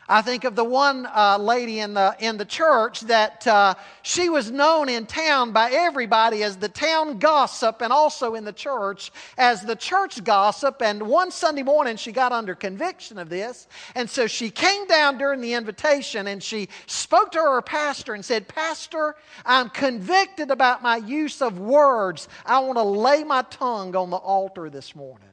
I 0.07 0.21
think 0.21 0.43
of 0.43 0.55
the 0.55 0.63
one 0.65 1.05
uh, 1.05 1.37
lady 1.39 1.79
in 1.79 1.93
the, 1.93 2.15
in 2.19 2.37
the 2.37 2.45
church 2.45 3.01
that 3.01 3.47
uh, 3.47 3.75
she 4.01 4.27
was 4.27 4.51
known 4.51 4.89
in 4.89 5.05
town 5.05 5.53
by 5.53 5.71
everybody 5.71 6.43
as 6.43 6.57
the 6.57 6.67
town 6.67 7.19
gossip 7.19 7.81
and 7.81 7.93
also 7.93 8.35
in 8.35 8.43
the 8.43 8.51
church 8.51 9.11
as 9.37 9.61
the 9.61 9.75
church 9.75 10.23
gossip. 10.23 10.81
And 10.81 11.03
one 11.03 11.31
Sunday 11.31 11.63
morning 11.63 11.95
she 11.95 12.11
got 12.11 12.33
under 12.33 12.53
conviction 12.53 13.17
of 13.17 13.29
this. 13.29 13.67
And 13.95 14.09
so 14.09 14.27
she 14.27 14.49
came 14.49 14.87
down 14.87 15.17
during 15.17 15.39
the 15.39 15.53
invitation 15.53 16.27
and 16.27 16.43
she 16.43 16.67
spoke 16.85 17.31
to 17.31 17.39
her 17.39 17.61
pastor 17.61 18.13
and 18.13 18.25
said, 18.25 18.47
Pastor, 18.47 19.15
I'm 19.45 19.69
convicted 19.69 20.51
about 20.51 20.83
my 20.83 20.97
use 20.97 21.41
of 21.41 21.59
words. 21.59 22.27
I 22.45 22.59
want 22.59 22.77
to 22.77 22.83
lay 22.83 23.23
my 23.23 23.43
tongue 23.43 23.95
on 23.95 24.09
the 24.09 24.17
altar 24.17 24.69
this 24.69 24.95
morning. 24.95 25.32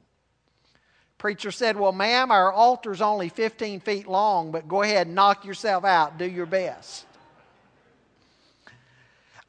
Preacher 1.21 1.51
said, 1.51 1.79
Well, 1.79 1.93
ma'am, 1.93 2.31
our 2.31 2.51
altar's 2.51 3.03
only 3.03 3.29
15 3.29 3.81
feet 3.81 4.09
long, 4.09 4.51
but 4.53 4.67
go 4.67 4.81
ahead 4.81 5.07
and 5.07 5.15
knock 5.15 5.45
yourself 5.45 5.85
out. 5.85 6.17
Do 6.17 6.25
your 6.25 6.47
best. 6.47 7.05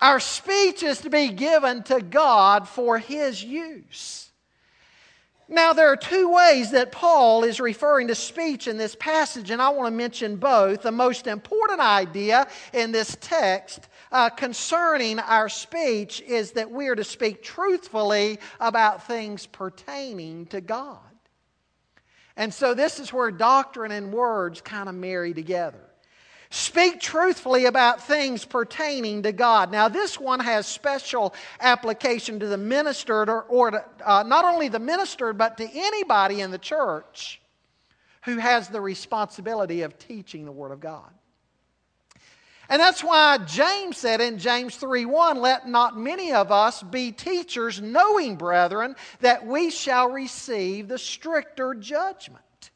Our 0.01 0.19
speech 0.19 0.83
is 0.83 0.99
to 0.99 1.09
be 1.09 1.29
given 1.29 1.83
to 1.83 2.01
God 2.01 2.67
for 2.67 2.99
His 2.99 3.41
use. 3.41 4.29
Now, 5.47 5.71
there 5.71 5.87
are 5.87 5.95
two 5.95 6.29
ways 6.29 6.71
that 6.71 6.91
Paul 6.91 7.45
is 7.45 7.61
referring 7.61 8.09
to 8.09 8.15
speech 8.15 8.67
in 8.67 8.77
this 8.77 8.97
passage, 8.99 9.49
and 9.49 9.61
I 9.61 9.69
want 9.69 9.93
to 9.93 9.97
mention 9.97 10.35
both. 10.35 10.81
The 10.81 10.91
most 10.91 11.25
important 11.25 11.79
idea 11.79 12.49
in 12.73 12.91
this 12.91 13.15
text 13.21 13.87
uh, 14.11 14.29
concerning 14.29 15.19
our 15.19 15.47
speech 15.47 16.19
is 16.19 16.51
that 16.51 16.69
we 16.69 16.89
are 16.89 16.95
to 16.95 17.05
speak 17.05 17.41
truthfully 17.41 18.39
about 18.59 19.07
things 19.07 19.45
pertaining 19.45 20.47
to 20.47 20.59
God. 20.59 21.10
And 22.37 22.53
so 22.53 22.73
this 22.73 22.99
is 22.99 23.11
where 23.11 23.31
doctrine 23.31 23.91
and 23.91 24.13
words 24.13 24.61
kind 24.61 24.87
of 24.89 24.95
marry 24.95 25.33
together. 25.33 25.81
Speak 26.49 26.99
truthfully 26.99 27.65
about 27.65 28.05
things 28.05 28.43
pertaining 28.43 29.23
to 29.23 29.31
God. 29.31 29.71
Now, 29.71 29.87
this 29.87 30.19
one 30.19 30.41
has 30.41 30.67
special 30.67 31.33
application 31.61 32.39
to 32.41 32.47
the 32.47 32.57
minister, 32.57 33.21
or, 33.21 33.43
or 33.43 33.71
to, 33.71 33.85
uh, 34.05 34.23
not 34.23 34.43
only 34.43 34.67
the 34.67 34.79
minister, 34.79 35.31
but 35.31 35.55
to 35.57 35.69
anybody 35.73 36.41
in 36.41 36.51
the 36.51 36.57
church 36.57 37.39
who 38.23 38.37
has 38.37 38.67
the 38.67 38.81
responsibility 38.81 39.81
of 39.83 39.97
teaching 39.97 40.43
the 40.43 40.51
Word 40.51 40.71
of 40.71 40.81
God. 40.81 41.09
And 42.71 42.79
that's 42.79 43.03
why 43.03 43.37
James 43.37 43.97
said 43.97 44.21
in 44.21 44.37
James 44.39 44.77
3 44.77 45.03
1, 45.03 45.41
let 45.41 45.67
not 45.67 45.97
many 45.97 46.31
of 46.31 46.53
us 46.53 46.81
be 46.81 47.11
teachers, 47.11 47.81
knowing, 47.81 48.37
brethren, 48.37 48.95
that 49.19 49.45
we 49.45 49.69
shall 49.69 50.09
receive 50.09 50.87
the 50.87 50.97
stricter 50.97 51.73
judgment. 51.73 52.71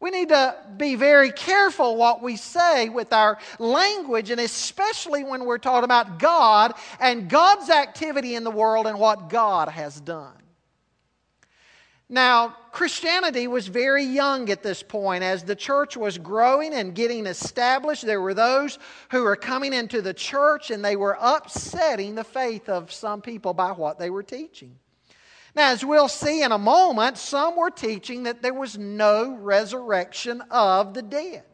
We 0.00 0.10
need 0.10 0.30
to 0.30 0.56
be 0.76 0.96
very 0.96 1.30
careful 1.30 1.96
what 1.96 2.20
we 2.20 2.34
say 2.34 2.88
with 2.88 3.12
our 3.12 3.38
language, 3.60 4.30
and 4.30 4.40
especially 4.40 5.22
when 5.22 5.44
we're 5.44 5.58
talking 5.58 5.84
about 5.84 6.18
God 6.18 6.74
and 6.98 7.30
God's 7.30 7.70
activity 7.70 8.34
in 8.34 8.42
the 8.42 8.50
world 8.50 8.88
and 8.88 8.98
what 8.98 9.30
God 9.30 9.68
has 9.68 10.00
done. 10.00 10.34
Now, 12.08 12.56
Christianity 12.74 13.46
was 13.46 13.68
very 13.68 14.02
young 14.02 14.50
at 14.50 14.64
this 14.64 14.82
point. 14.82 15.22
As 15.22 15.44
the 15.44 15.54
church 15.54 15.96
was 15.96 16.18
growing 16.18 16.74
and 16.74 16.92
getting 16.92 17.24
established, 17.24 18.04
there 18.04 18.20
were 18.20 18.34
those 18.34 18.80
who 19.12 19.22
were 19.22 19.36
coming 19.36 19.72
into 19.72 20.02
the 20.02 20.12
church 20.12 20.72
and 20.72 20.84
they 20.84 20.96
were 20.96 21.16
upsetting 21.20 22.16
the 22.16 22.24
faith 22.24 22.68
of 22.68 22.90
some 22.90 23.22
people 23.22 23.54
by 23.54 23.70
what 23.70 24.00
they 24.00 24.10
were 24.10 24.24
teaching. 24.24 24.74
Now, 25.54 25.70
as 25.70 25.84
we'll 25.84 26.08
see 26.08 26.42
in 26.42 26.50
a 26.50 26.58
moment, 26.58 27.16
some 27.16 27.56
were 27.56 27.70
teaching 27.70 28.24
that 28.24 28.42
there 28.42 28.52
was 28.52 28.76
no 28.76 29.36
resurrection 29.36 30.42
of 30.50 30.94
the 30.94 31.02
dead. 31.02 31.44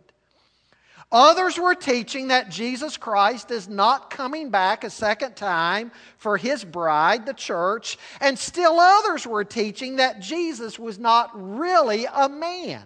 Others 1.12 1.58
were 1.58 1.74
teaching 1.74 2.28
that 2.28 2.50
Jesus 2.50 2.96
Christ 2.96 3.50
is 3.50 3.68
not 3.68 4.10
coming 4.10 4.50
back 4.50 4.84
a 4.84 4.90
second 4.90 5.34
time 5.34 5.90
for 6.18 6.36
his 6.36 6.64
bride, 6.64 7.26
the 7.26 7.34
church. 7.34 7.98
And 8.20 8.38
still 8.38 8.78
others 8.78 9.26
were 9.26 9.44
teaching 9.44 9.96
that 9.96 10.20
Jesus 10.20 10.78
was 10.78 10.98
not 11.00 11.30
really 11.34 12.06
a 12.06 12.28
man. 12.28 12.84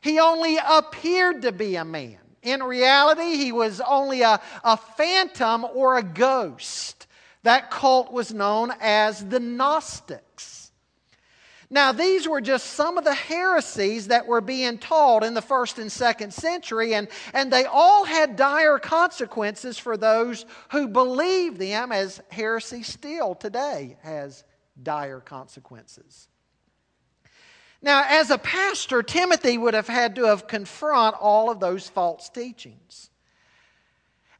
He 0.00 0.18
only 0.18 0.56
appeared 0.56 1.42
to 1.42 1.52
be 1.52 1.76
a 1.76 1.84
man. 1.84 2.16
In 2.42 2.62
reality, 2.62 3.36
he 3.36 3.52
was 3.52 3.82
only 3.82 4.22
a, 4.22 4.40
a 4.64 4.76
phantom 4.78 5.66
or 5.74 5.98
a 5.98 6.02
ghost. 6.02 7.06
That 7.42 7.70
cult 7.70 8.10
was 8.10 8.32
known 8.32 8.72
as 8.80 9.26
the 9.26 9.40
Gnostics. 9.40 10.59
Now, 11.72 11.92
these 11.92 12.26
were 12.28 12.40
just 12.40 12.66
some 12.66 12.98
of 12.98 13.04
the 13.04 13.14
heresies 13.14 14.08
that 14.08 14.26
were 14.26 14.40
being 14.40 14.78
taught 14.78 15.22
in 15.22 15.34
the 15.34 15.42
first 15.42 15.78
and 15.78 15.90
second 15.90 16.34
century, 16.34 16.94
and, 16.94 17.06
and 17.32 17.52
they 17.52 17.64
all 17.64 18.04
had 18.04 18.34
dire 18.34 18.80
consequences 18.80 19.78
for 19.78 19.96
those 19.96 20.46
who 20.72 20.88
believed 20.88 21.58
them, 21.58 21.92
as 21.92 22.20
heresy 22.28 22.82
still 22.82 23.36
today 23.36 23.96
has 24.02 24.42
dire 24.82 25.20
consequences. 25.20 26.26
Now, 27.80 28.04
as 28.08 28.30
a 28.30 28.38
pastor, 28.38 29.02
Timothy 29.04 29.56
would 29.56 29.74
have 29.74 29.86
had 29.86 30.16
to 30.16 30.24
have 30.24 30.48
confront 30.48 31.14
all 31.20 31.50
of 31.50 31.60
those 31.60 31.88
false 31.88 32.28
teachings. 32.28 33.09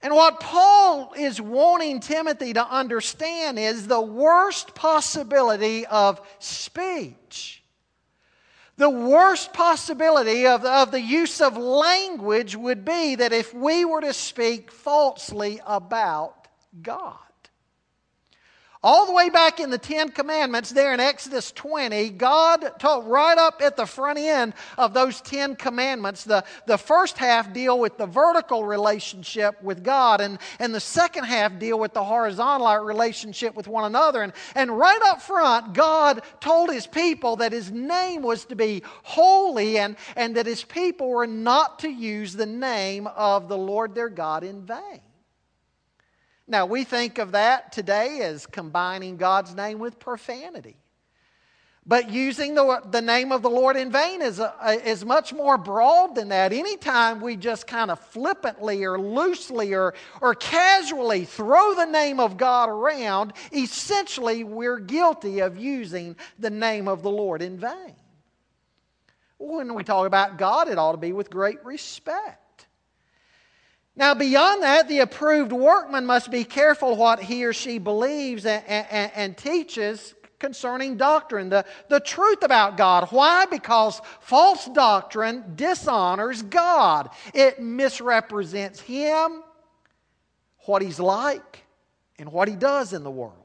And 0.03 0.15
what 0.15 0.41
Paul 0.41 1.13
is 1.17 1.41
wanting 1.41 2.01
Timothy 2.01 2.55
to 2.55 2.67
understand 2.67 3.59
is 3.59 3.87
the 3.87 4.01
worst 4.01 4.75
possibility 4.75 5.85
of 5.87 6.21
speech. 6.39 7.63
The 8.79 8.89
worst 8.89 9.53
possibility 9.53 10.47
of, 10.47 10.65
of 10.65 10.91
the 10.91 11.03
use 11.03 11.43
of 11.43 11.59
language 11.59 12.57
would 12.57 12.83
be 12.83 13.15
that 13.17 13.35
if 13.35 13.53
we 13.53 13.85
were 13.85 14.01
to 14.01 14.15
speak 14.15 14.73
falsely 14.73 15.61
about 15.67 16.49
God. 16.81 17.19
All 18.83 19.05
the 19.05 19.13
way 19.13 19.29
back 19.29 19.61
in 19.61 19.69
the 19.69 19.77
Ten 19.77 20.09
Commandments, 20.09 20.71
there 20.71 20.95
in 20.95 21.01
Exodus 21.01 21.53
20, 21.53 22.09
God 22.11 22.79
told 22.79 23.07
right 23.07 23.37
up 23.37 23.61
at 23.61 23.77
the 23.77 23.85
front 23.85 24.19
end 24.19 24.55
of 24.79 24.95
those 24.95 25.21
Ten 25.21 25.55
Commandments, 25.55 26.25
the, 26.25 26.45
the 26.65 26.79
first 26.79 27.19
half 27.19 27.53
deal 27.53 27.79
with 27.79 27.99
the 27.99 28.07
vertical 28.07 28.65
relationship 28.65 29.63
with 29.63 29.85
God, 29.85 30.23
and, 30.23 30.39
and 30.59 30.75
the 30.75 30.81
second 30.81 31.25
half 31.25 31.59
deal 31.59 31.79
with 31.79 31.93
the 31.93 32.03
horizontal 32.03 32.75
relationship 32.79 33.55
with 33.55 33.69
one 33.69 33.85
another. 33.85 34.23
And, 34.23 34.33
and 34.55 34.79
right 34.79 35.01
up 35.05 35.21
front, 35.21 35.75
God 35.75 36.23
told 36.41 36.73
his 36.73 36.87
people 36.87 37.37
that 37.37 37.53
his 37.53 37.71
name 37.71 38.23
was 38.23 38.47
to 38.47 38.57
be 38.57 38.83
holy 39.03 39.77
and, 39.77 39.95
and 40.17 40.35
that 40.37 40.47
his 40.47 40.65
people 40.65 41.11
were 41.11 41.27
not 41.27 41.81
to 41.81 41.91
use 41.91 42.33
the 42.33 42.47
name 42.47 43.07
of 43.09 43.47
the 43.51 43.59
Lord 43.59 43.95
their 43.95 44.09
God 44.09 44.43
in 44.43 44.65
vain. 44.65 45.01
Now, 46.51 46.67
we 46.67 46.83
think 46.83 47.19
of 47.19 47.31
that 47.33 47.71
today 47.71 48.23
as 48.23 48.45
combining 48.45 49.17
God's 49.17 49.55
name 49.55 49.79
with 49.79 50.01
profanity. 50.01 50.75
But 51.87 52.11
using 52.11 52.57
the, 52.57 52.83
the 52.91 53.01
name 53.01 53.31
of 53.31 53.43
the 53.43 53.49
Lord 53.49 53.77
in 53.77 53.93
vain 53.93 54.21
is, 54.21 54.41
a, 54.41 54.53
is 54.85 55.05
much 55.05 55.33
more 55.33 55.57
broad 55.57 56.17
than 56.17 56.29
that. 56.31 56.53
Anytime 56.53 57.21
we 57.21 57.37
just 57.37 57.69
kind 57.69 57.89
of 57.89 58.01
flippantly 58.01 58.85
or 58.85 58.99
loosely 58.99 59.75
or, 59.75 59.95
or 60.21 60.35
casually 60.35 61.25
throw 61.25 61.75
the 61.75 61.87
name 61.87 62.19
of 62.19 62.37
God 62.37 62.69
around, 62.69 63.33
essentially 63.53 64.43
we're 64.43 64.81
guilty 64.81 65.39
of 65.39 65.57
using 65.57 66.17
the 66.41 66.51
name 66.51 66.89
of 66.89 67.03
the 67.03 67.11
Lord 67.11 67.43
in 67.43 67.59
vain. 67.59 67.95
When 69.39 69.75
we 69.75 69.85
talk 69.85 70.09
about 70.09 70.37
God, 70.37 70.69
it 70.69 70.79
ought 70.79 70.93
to 70.93 70.99
be 70.99 71.13
with 71.13 71.31
great 71.31 71.65
respect. 71.65 72.40
Now, 74.01 74.15
beyond 74.15 74.63
that, 74.63 74.89
the 74.89 75.01
approved 75.01 75.53
workman 75.53 76.07
must 76.07 76.31
be 76.31 76.43
careful 76.43 76.97
what 76.97 77.21
he 77.21 77.45
or 77.45 77.53
she 77.53 77.77
believes 77.77 78.47
and, 78.47 78.65
and, 78.67 79.13
and 79.15 79.37
teaches 79.37 80.15
concerning 80.39 80.97
doctrine, 80.97 81.51
the, 81.51 81.67
the 81.91 82.01
truth 82.01 82.43
about 82.43 82.79
God. 82.79 83.09
Why? 83.11 83.45
Because 83.45 84.01
false 84.21 84.65
doctrine 84.71 85.53
dishonors 85.55 86.41
God, 86.41 87.11
it 87.35 87.61
misrepresents 87.61 88.81
Him, 88.81 89.43
what 90.61 90.81
He's 90.81 90.99
like, 90.99 91.65
and 92.19 92.33
what 92.33 92.49
He 92.49 92.57
does 92.57 92.95
in 92.95 93.05
the 93.05 93.11
world. 93.11 93.40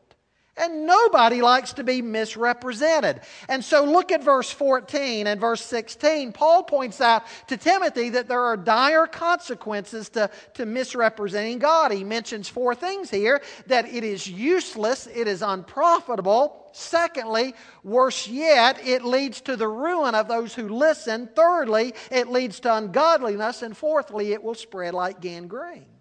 And 0.57 0.85
nobody 0.85 1.41
likes 1.41 1.73
to 1.73 1.83
be 1.83 2.01
misrepresented. 2.01 3.19
And 3.49 3.63
so 3.63 3.83
look 3.83 4.13
at 4.13 4.23
verse 4.23 4.49
14 4.49 5.27
and 5.27 5.39
verse 5.39 5.61
16. 5.65 6.31
Paul 6.31 6.63
points 6.63 7.01
out 7.01 7.23
to 7.47 7.57
Timothy 7.57 8.09
that 8.09 8.29
there 8.29 8.41
are 8.41 8.55
dire 8.55 9.05
consequences 9.05 10.07
to, 10.09 10.29
to 10.53 10.65
misrepresenting 10.65 11.59
God. 11.59 11.91
He 11.91 12.05
mentions 12.05 12.47
four 12.47 12.73
things 12.73 13.09
here 13.09 13.41
that 13.67 13.85
it 13.93 14.05
is 14.05 14.29
useless, 14.29 15.07
it 15.07 15.27
is 15.27 15.41
unprofitable. 15.41 16.61
Secondly, 16.71 17.53
worse 17.83 18.27
yet, 18.27 18.85
it 18.85 19.03
leads 19.03 19.41
to 19.41 19.57
the 19.57 19.67
ruin 19.67 20.15
of 20.15 20.29
those 20.29 20.55
who 20.55 20.69
listen. 20.69 21.27
Thirdly, 21.35 21.93
it 22.11 22.29
leads 22.29 22.61
to 22.61 22.73
ungodliness. 22.75 23.61
And 23.61 23.75
fourthly, 23.75 24.31
it 24.31 24.41
will 24.41 24.55
spread 24.55 24.93
like 24.93 25.19
gangrene. 25.19 25.94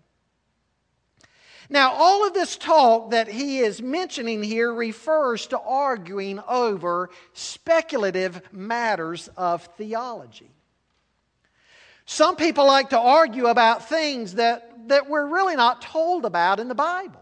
Now, 1.71 1.93
all 1.93 2.27
of 2.27 2.35
this 2.35 2.57
talk 2.57 3.11
that 3.11 3.29
he 3.29 3.59
is 3.59 3.81
mentioning 3.81 4.43
here 4.43 4.73
refers 4.73 5.47
to 5.49 5.59
arguing 5.59 6.41
over 6.49 7.11
speculative 7.33 8.41
matters 8.53 9.29
of 9.37 9.65
theology. 9.79 10.51
Some 12.07 12.37
people 12.37 12.67
like 12.67 12.91
to 12.91 12.99
argue 12.99 13.47
about 13.47 13.89
things 13.89 14.35
that, 14.35 14.89
that 14.89 15.09
we're 15.09 15.27
really 15.27 15.57
not 15.57 15.81
told 15.81 16.27
about 16.27 16.61
in 16.61 16.69
the 16.69 16.75
Bible. 16.75 17.21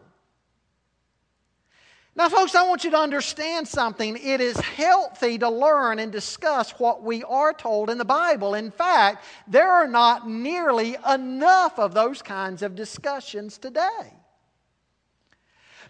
Now, 2.15 2.29
folks, 2.29 2.55
I 2.55 2.69
want 2.69 2.85
you 2.85 2.91
to 2.91 2.99
understand 2.99 3.67
something. 3.67 4.19
It 4.19 4.43
is 4.43 4.59
healthy 4.59 5.39
to 5.39 5.49
learn 5.49 5.99
and 5.99 6.13
discuss 6.13 6.73
what 6.73 7.03
we 7.03 7.23
are 7.23 7.55
told 7.55 7.89
in 7.89 7.97
the 7.97 8.05
Bible. 8.05 8.55
In 8.55 8.71
fact, 8.71 9.25
there 9.49 9.71
are 9.71 9.89
not 9.89 10.29
nearly 10.29 10.97
enough 11.09 11.79
of 11.79 11.95
those 11.95 12.21
kinds 12.21 12.63
of 12.63 12.75
discussions 12.75 13.57
today. 13.57 14.13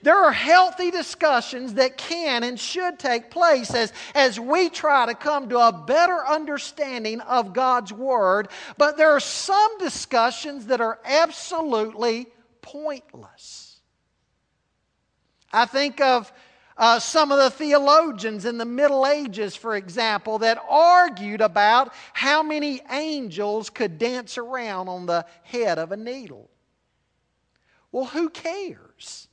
There 0.02 0.16
are 0.16 0.32
healthy 0.32 0.90
discussions 0.90 1.74
that 1.74 1.96
can 1.96 2.42
and 2.42 2.58
should 2.58 2.98
take 2.98 3.30
place 3.30 3.72
as, 3.72 3.92
as 4.16 4.38
we 4.38 4.68
try 4.68 5.06
to 5.06 5.14
come 5.14 5.48
to 5.50 5.58
a 5.58 5.72
better 5.72 6.26
understanding 6.26 7.20
of 7.20 7.52
God's 7.52 7.92
Word, 7.92 8.48
but 8.76 8.96
there 8.96 9.12
are 9.12 9.20
some 9.20 9.78
discussions 9.78 10.66
that 10.66 10.80
are 10.80 10.98
absolutely 11.04 12.26
pointless. 12.62 13.80
I 15.52 15.66
think 15.66 16.00
of 16.00 16.32
uh, 16.76 16.98
some 16.98 17.30
of 17.30 17.38
the 17.38 17.50
theologians 17.50 18.44
in 18.44 18.58
the 18.58 18.64
Middle 18.64 19.06
Ages, 19.06 19.54
for 19.54 19.76
example, 19.76 20.38
that 20.38 20.58
argued 20.68 21.40
about 21.40 21.92
how 22.12 22.42
many 22.42 22.80
angels 22.90 23.70
could 23.70 23.98
dance 23.98 24.36
around 24.36 24.88
on 24.88 25.06
the 25.06 25.26
head 25.44 25.78
of 25.78 25.92
a 25.92 25.96
needle. 25.96 26.50
Well, 27.92 28.06
who 28.06 28.30
cares? 28.30 29.28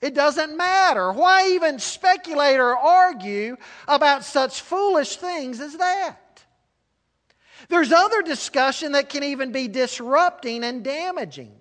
It 0.00 0.14
doesn't 0.14 0.56
matter. 0.56 1.12
Why 1.12 1.50
even 1.50 1.78
speculate 1.78 2.58
or 2.58 2.76
argue 2.76 3.56
about 3.86 4.24
such 4.24 4.62
foolish 4.62 5.16
things 5.16 5.60
as 5.60 5.76
that? 5.76 6.42
There's 7.68 7.92
other 7.92 8.22
discussion 8.22 8.92
that 8.92 9.10
can 9.10 9.22
even 9.22 9.52
be 9.52 9.68
disrupting 9.68 10.64
and 10.64 10.82
damaging. 10.82 11.52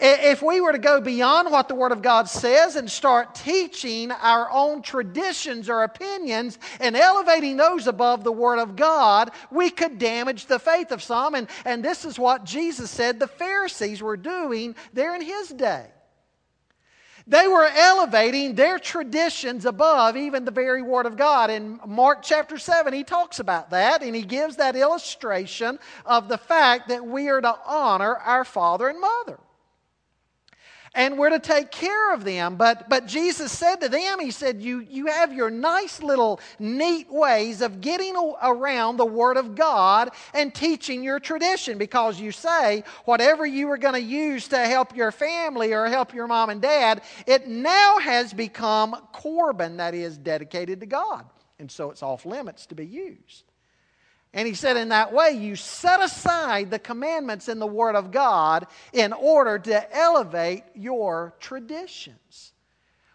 If 0.00 0.42
we 0.42 0.60
were 0.60 0.72
to 0.72 0.78
go 0.78 1.00
beyond 1.00 1.50
what 1.50 1.66
the 1.66 1.74
Word 1.74 1.90
of 1.90 2.02
God 2.02 2.28
says 2.28 2.76
and 2.76 2.88
start 2.88 3.34
teaching 3.34 4.12
our 4.12 4.48
own 4.50 4.80
traditions 4.80 5.68
or 5.68 5.82
opinions 5.82 6.56
and 6.78 6.96
elevating 6.96 7.56
those 7.56 7.88
above 7.88 8.22
the 8.22 8.30
Word 8.30 8.60
of 8.60 8.76
God, 8.76 9.32
we 9.50 9.70
could 9.70 9.98
damage 9.98 10.46
the 10.46 10.60
faith 10.60 10.92
of 10.92 11.02
some. 11.02 11.34
And, 11.34 11.48
and 11.64 11.84
this 11.84 12.04
is 12.04 12.16
what 12.16 12.44
Jesus 12.44 12.90
said 12.90 13.18
the 13.18 13.26
Pharisees 13.26 14.00
were 14.00 14.16
doing 14.16 14.76
there 14.92 15.16
in 15.16 15.22
His 15.22 15.48
day. 15.48 15.86
They 17.28 17.46
were 17.46 17.66
elevating 17.66 18.54
their 18.54 18.78
traditions 18.78 19.66
above 19.66 20.16
even 20.16 20.46
the 20.46 20.50
very 20.50 20.80
Word 20.80 21.04
of 21.04 21.18
God. 21.18 21.50
In 21.50 21.78
Mark 21.86 22.22
chapter 22.22 22.56
7, 22.56 22.94
he 22.94 23.04
talks 23.04 23.38
about 23.38 23.68
that 23.70 24.02
and 24.02 24.16
he 24.16 24.22
gives 24.22 24.56
that 24.56 24.74
illustration 24.74 25.78
of 26.06 26.28
the 26.28 26.38
fact 26.38 26.88
that 26.88 27.04
we 27.04 27.28
are 27.28 27.42
to 27.42 27.54
honor 27.66 28.16
our 28.16 28.44
father 28.44 28.88
and 28.88 28.98
mother 28.98 29.38
and 30.98 31.16
we're 31.16 31.30
to 31.30 31.38
take 31.38 31.70
care 31.70 32.12
of 32.12 32.24
them. 32.24 32.56
But, 32.56 32.88
but 32.88 33.06
Jesus 33.06 33.52
said 33.52 33.76
to 33.76 33.88
them, 33.88 34.18
He 34.18 34.32
said, 34.32 34.60
you, 34.60 34.80
you 34.80 35.06
have 35.06 35.32
your 35.32 35.48
nice 35.48 36.02
little 36.02 36.40
neat 36.58 37.06
ways 37.08 37.62
of 37.62 37.80
getting 37.80 38.16
around 38.42 38.96
the 38.96 39.06
Word 39.06 39.36
of 39.36 39.54
God 39.54 40.10
and 40.34 40.52
teaching 40.52 41.04
your 41.04 41.20
tradition 41.20 41.78
because 41.78 42.20
you 42.20 42.32
say 42.32 42.82
whatever 43.04 43.46
you 43.46 43.68
were 43.68 43.78
going 43.78 43.94
to 43.94 44.02
use 44.02 44.48
to 44.48 44.58
help 44.58 44.96
your 44.96 45.12
family 45.12 45.72
or 45.72 45.86
help 45.86 46.12
your 46.12 46.26
mom 46.26 46.50
and 46.50 46.60
dad, 46.60 47.02
it 47.28 47.46
now 47.46 47.98
has 48.00 48.32
become 48.32 48.96
Corban, 49.12 49.76
that 49.76 49.94
is, 49.94 50.18
dedicated 50.18 50.80
to 50.80 50.86
God. 50.86 51.24
And 51.60 51.70
so 51.70 51.92
it's 51.92 52.02
off 52.02 52.26
limits 52.26 52.66
to 52.66 52.74
be 52.74 52.86
used. 52.86 53.44
And 54.38 54.46
he 54.46 54.54
said, 54.54 54.76
in 54.76 54.90
that 54.90 55.12
way, 55.12 55.32
you 55.32 55.56
set 55.56 56.00
aside 56.00 56.70
the 56.70 56.78
commandments 56.78 57.48
in 57.48 57.58
the 57.58 57.66
Word 57.66 57.96
of 57.96 58.12
God 58.12 58.68
in 58.92 59.12
order 59.12 59.58
to 59.58 59.96
elevate 59.96 60.62
your 60.76 61.34
traditions. 61.40 62.52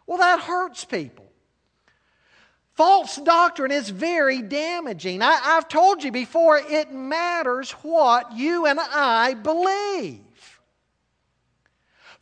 Well, 0.05 0.17
that 0.17 0.41
hurts 0.41 0.83
people. 0.83 1.31
False 2.73 3.15
doctrine 3.15 3.71
is 3.71 3.89
very 3.89 4.41
damaging. 4.41 5.21
I, 5.21 5.35
have 5.35 5.69
told 5.69 6.03
you 6.03 6.11
before, 6.11 6.57
it 6.57 6.91
matters 6.91 7.71
what 7.71 8.33
you 8.33 8.65
and 8.65 8.77
I 8.81 9.33
believe. 9.35 10.19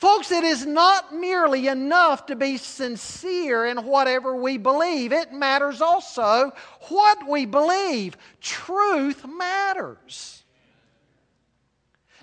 Folks, 0.02 0.32
it 0.32 0.44
is 0.44 0.66
not 0.66 1.14
merely 1.14 1.68
enough 1.68 2.26
to 2.26 2.36
be 2.36 2.58
sincere 2.58 3.68
in 3.68 3.78
whatever 3.86 4.36
we 4.36 4.58
believe, 4.58 5.12
it 5.12 5.32
matters 5.32 5.80
also 5.80 6.52
what 6.90 7.30
we 7.30 7.46
believe. 7.46 8.18
Truth 8.42 9.28
matters. 9.28 10.44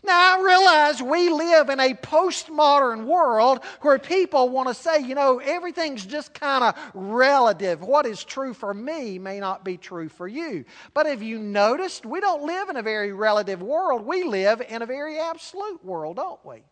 Now, 0.03 0.39
I 0.39 0.43
realize 0.43 1.01
we 1.01 1.29
live 1.29 1.69
in 1.69 1.79
a 1.79 1.95
postmodern 1.95 3.05
world 3.05 3.61
where 3.83 4.01
people 4.01 4.49
want 4.49 4.67
to 4.67 4.75
say, 4.75 5.01
you 5.01 5.15
know, 5.15 5.39
everything's 5.39 6.05
just 6.05 6.35
kind 6.35 6.65
of 6.65 6.75
relative. 6.95 7.81
What 7.81 8.07
is 8.07 8.25
true 8.25 8.55
for 8.55 8.75
me 8.75 9.21
may 9.21 9.39
not 9.39 9.65
be 9.65 9.77
true 9.77 10.09
for 10.09 10.27
you. 10.27 10.65
But 10.95 11.07
have 11.07 11.23
you 11.23 11.39
noticed, 11.39 12.05
we 12.05 12.21
don't 12.21 12.43
live 12.43 12.71
in 12.71 12.77
a 12.77 12.83
very 12.83 13.13
relative 13.13 13.63
world. 13.63 14.05
We 14.05 14.25
live 14.25 14.63
in 14.69 14.83
a 14.83 14.87
very 14.87 15.21
absolute 15.21 15.85
world, 15.85 16.17
don't 16.17 16.45
we? 16.45 16.65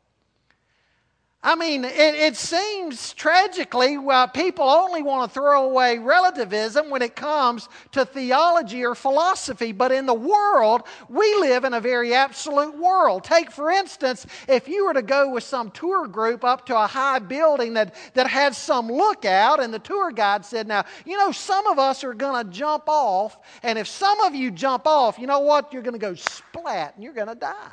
I 1.47 1.55
mean, 1.55 1.85
it, 1.85 1.95
it 1.95 2.37
seems 2.37 3.13
tragically 3.13 3.99
well, 3.99 4.27
people 4.27 4.69
only 4.69 5.01
want 5.01 5.31
to 5.31 5.35
throw 5.35 5.65
away 5.67 5.97
relativism 5.97 6.91
when 6.91 7.03
it 7.03 7.15
comes 7.15 7.69
to 7.93 8.05
theology 8.05 8.85
or 8.85 8.97
philosophy. 8.97 9.71
But 9.71 9.93
in 9.93 10.07
the 10.07 10.15
world, 10.15 10.83
we 11.09 11.37
live 11.37 11.63
in 11.63 11.73
a 11.73 11.81
very 11.81 12.15
absolute 12.15 12.77
world. 12.77 13.23
Take, 13.23 13.53
for 13.53 13.71
instance, 13.71 14.27
if 14.49 14.67
you 14.67 14.87
were 14.87 14.95
to 14.95 15.03
go 15.03 15.31
with 15.31 15.45
some 15.45 15.71
tour 15.71 16.09
group 16.09 16.43
up 16.43 16.67
to 16.67 16.77
a 16.77 16.89
high 16.89 17.21
building 17.21 17.75
that, 17.75 17.95
that 18.15 18.27
had 18.27 18.57
some 18.57 18.91
lookout, 18.91 19.63
and 19.63 19.73
the 19.73 19.79
tour 19.79 20.11
guide 20.11 20.45
said, 20.45 20.67
Now, 20.67 20.85
you 21.05 21.17
know, 21.17 21.31
some 21.31 21.69
of 21.69 21.79
us 21.79 22.03
are 22.03 22.15
going 22.15 22.45
to 22.45 22.51
jump 22.51 22.89
off, 22.89 23.39
and 23.63 23.79
if 23.79 23.87
some 23.87 24.21
of 24.23 24.35
you 24.35 24.51
jump 24.51 24.85
off, 24.89 25.17
you 25.17 25.29
know 25.29 25.39
what? 25.41 25.73
You're 25.73 25.83
going 25.83 25.93
to 25.93 26.01
go 26.01 26.17
splat 26.17 26.95
and 26.97 27.05
you're 27.05 27.13
going 27.13 27.29
to 27.29 27.37
die. 27.37 27.71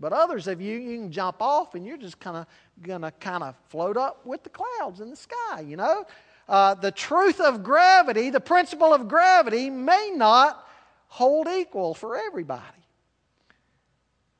But 0.00 0.14
others 0.14 0.48
of 0.48 0.62
you, 0.62 0.78
you 0.78 0.98
can 0.98 1.12
jump 1.12 1.42
off 1.42 1.74
and 1.74 1.86
you're 1.86 1.98
just 1.98 2.18
kind 2.18 2.38
of 2.38 2.46
going 2.82 3.02
to 3.02 3.10
kind 3.12 3.44
of 3.44 3.54
float 3.68 3.98
up 3.98 4.24
with 4.24 4.42
the 4.42 4.48
clouds 4.48 5.00
in 5.00 5.10
the 5.10 5.16
sky, 5.16 5.60
you 5.60 5.76
know? 5.76 6.06
Uh, 6.48 6.74
the 6.74 6.90
truth 6.90 7.38
of 7.38 7.62
gravity, 7.62 8.30
the 8.30 8.40
principle 8.40 8.94
of 8.94 9.06
gravity, 9.06 9.68
may 9.68 10.10
not 10.14 10.66
hold 11.08 11.46
equal 11.48 11.92
for 11.92 12.16
everybody. 12.16 12.64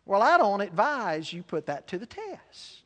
Well, 0.07 0.23
I 0.23 0.39
don't 0.39 0.63
advise 0.63 1.33
you 1.33 1.43
put 1.43 1.67
that 1.67 1.87
to 1.89 1.99
the 1.99 2.07
test. 2.07 2.83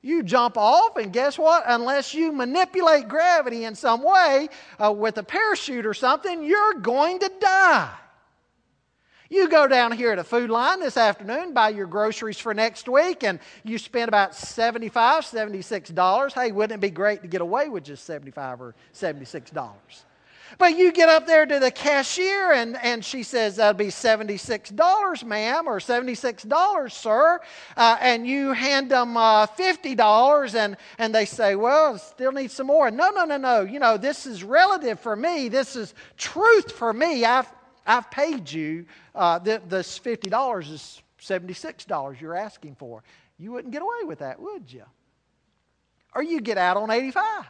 You 0.00 0.22
jump 0.22 0.58
off, 0.58 0.96
and 0.96 1.12
guess 1.12 1.38
what? 1.38 1.64
Unless 1.66 2.12
you 2.12 2.32
manipulate 2.32 3.08
gravity 3.08 3.64
in 3.64 3.74
some 3.74 4.02
way 4.02 4.48
uh, 4.82 4.92
with 4.92 5.16
a 5.18 5.22
parachute 5.22 5.86
or 5.86 5.94
something, 5.94 6.42
you're 6.42 6.74
going 6.74 7.20
to 7.20 7.30
die. 7.40 7.94
You 9.30 9.48
go 9.48 9.66
down 9.66 9.92
here 9.92 10.12
at 10.12 10.18
a 10.18 10.24
food 10.24 10.50
line 10.50 10.80
this 10.80 10.96
afternoon, 10.96 11.54
buy 11.54 11.70
your 11.70 11.86
groceries 11.86 12.38
for 12.38 12.52
next 12.52 12.88
week, 12.88 13.24
and 13.24 13.38
you 13.62 13.78
spend 13.78 14.08
about 14.08 14.32
$75, 14.32 14.92
$76. 14.92 16.32
Hey, 16.32 16.52
wouldn't 16.52 16.78
it 16.78 16.80
be 16.80 16.90
great 16.90 17.22
to 17.22 17.28
get 17.28 17.40
away 17.40 17.68
with 17.68 17.84
just 17.84 18.04
75 18.04 18.60
or 18.60 18.74
$76? 18.92 20.04
But 20.58 20.76
you 20.76 20.92
get 20.92 21.08
up 21.08 21.26
there 21.26 21.46
to 21.46 21.58
the 21.58 21.70
cashier 21.70 22.52
and, 22.52 22.76
and 22.82 23.04
she 23.04 23.22
says, 23.22 23.56
That'll 23.56 23.74
be 23.74 23.86
$76, 23.86 25.24
ma'am, 25.24 25.66
or 25.66 25.78
$76, 25.78 26.92
sir. 26.92 27.40
Uh, 27.76 27.96
and 28.00 28.26
you 28.26 28.52
hand 28.52 28.90
them 28.90 29.16
uh, 29.16 29.46
$50 29.46 30.54
and, 30.54 30.76
and 30.98 31.14
they 31.14 31.24
say, 31.24 31.56
Well, 31.56 31.98
still 31.98 32.32
need 32.32 32.50
some 32.50 32.68
more. 32.68 32.90
No, 32.90 33.10
no, 33.10 33.24
no, 33.24 33.36
no. 33.36 33.62
You 33.62 33.80
know, 33.80 33.96
this 33.96 34.26
is 34.26 34.44
relative 34.44 35.00
for 35.00 35.16
me. 35.16 35.48
This 35.48 35.76
is 35.76 35.94
truth 36.16 36.70
for 36.70 36.92
me. 36.92 37.24
I've, 37.24 37.48
I've 37.86 38.10
paid 38.10 38.50
you. 38.50 38.86
Uh, 39.14 39.38
th- 39.38 39.62
this 39.68 39.98
$50 39.98 40.70
is 40.70 41.02
$76 41.20 42.20
you're 42.20 42.36
asking 42.36 42.76
for. 42.76 43.02
You 43.38 43.52
wouldn't 43.52 43.72
get 43.72 43.82
away 43.82 44.04
with 44.04 44.20
that, 44.20 44.40
would 44.40 44.72
you? 44.72 44.84
Or 46.14 46.22
you 46.22 46.40
get 46.40 46.58
out 46.58 46.76
on 46.76 46.90
85 46.90 47.46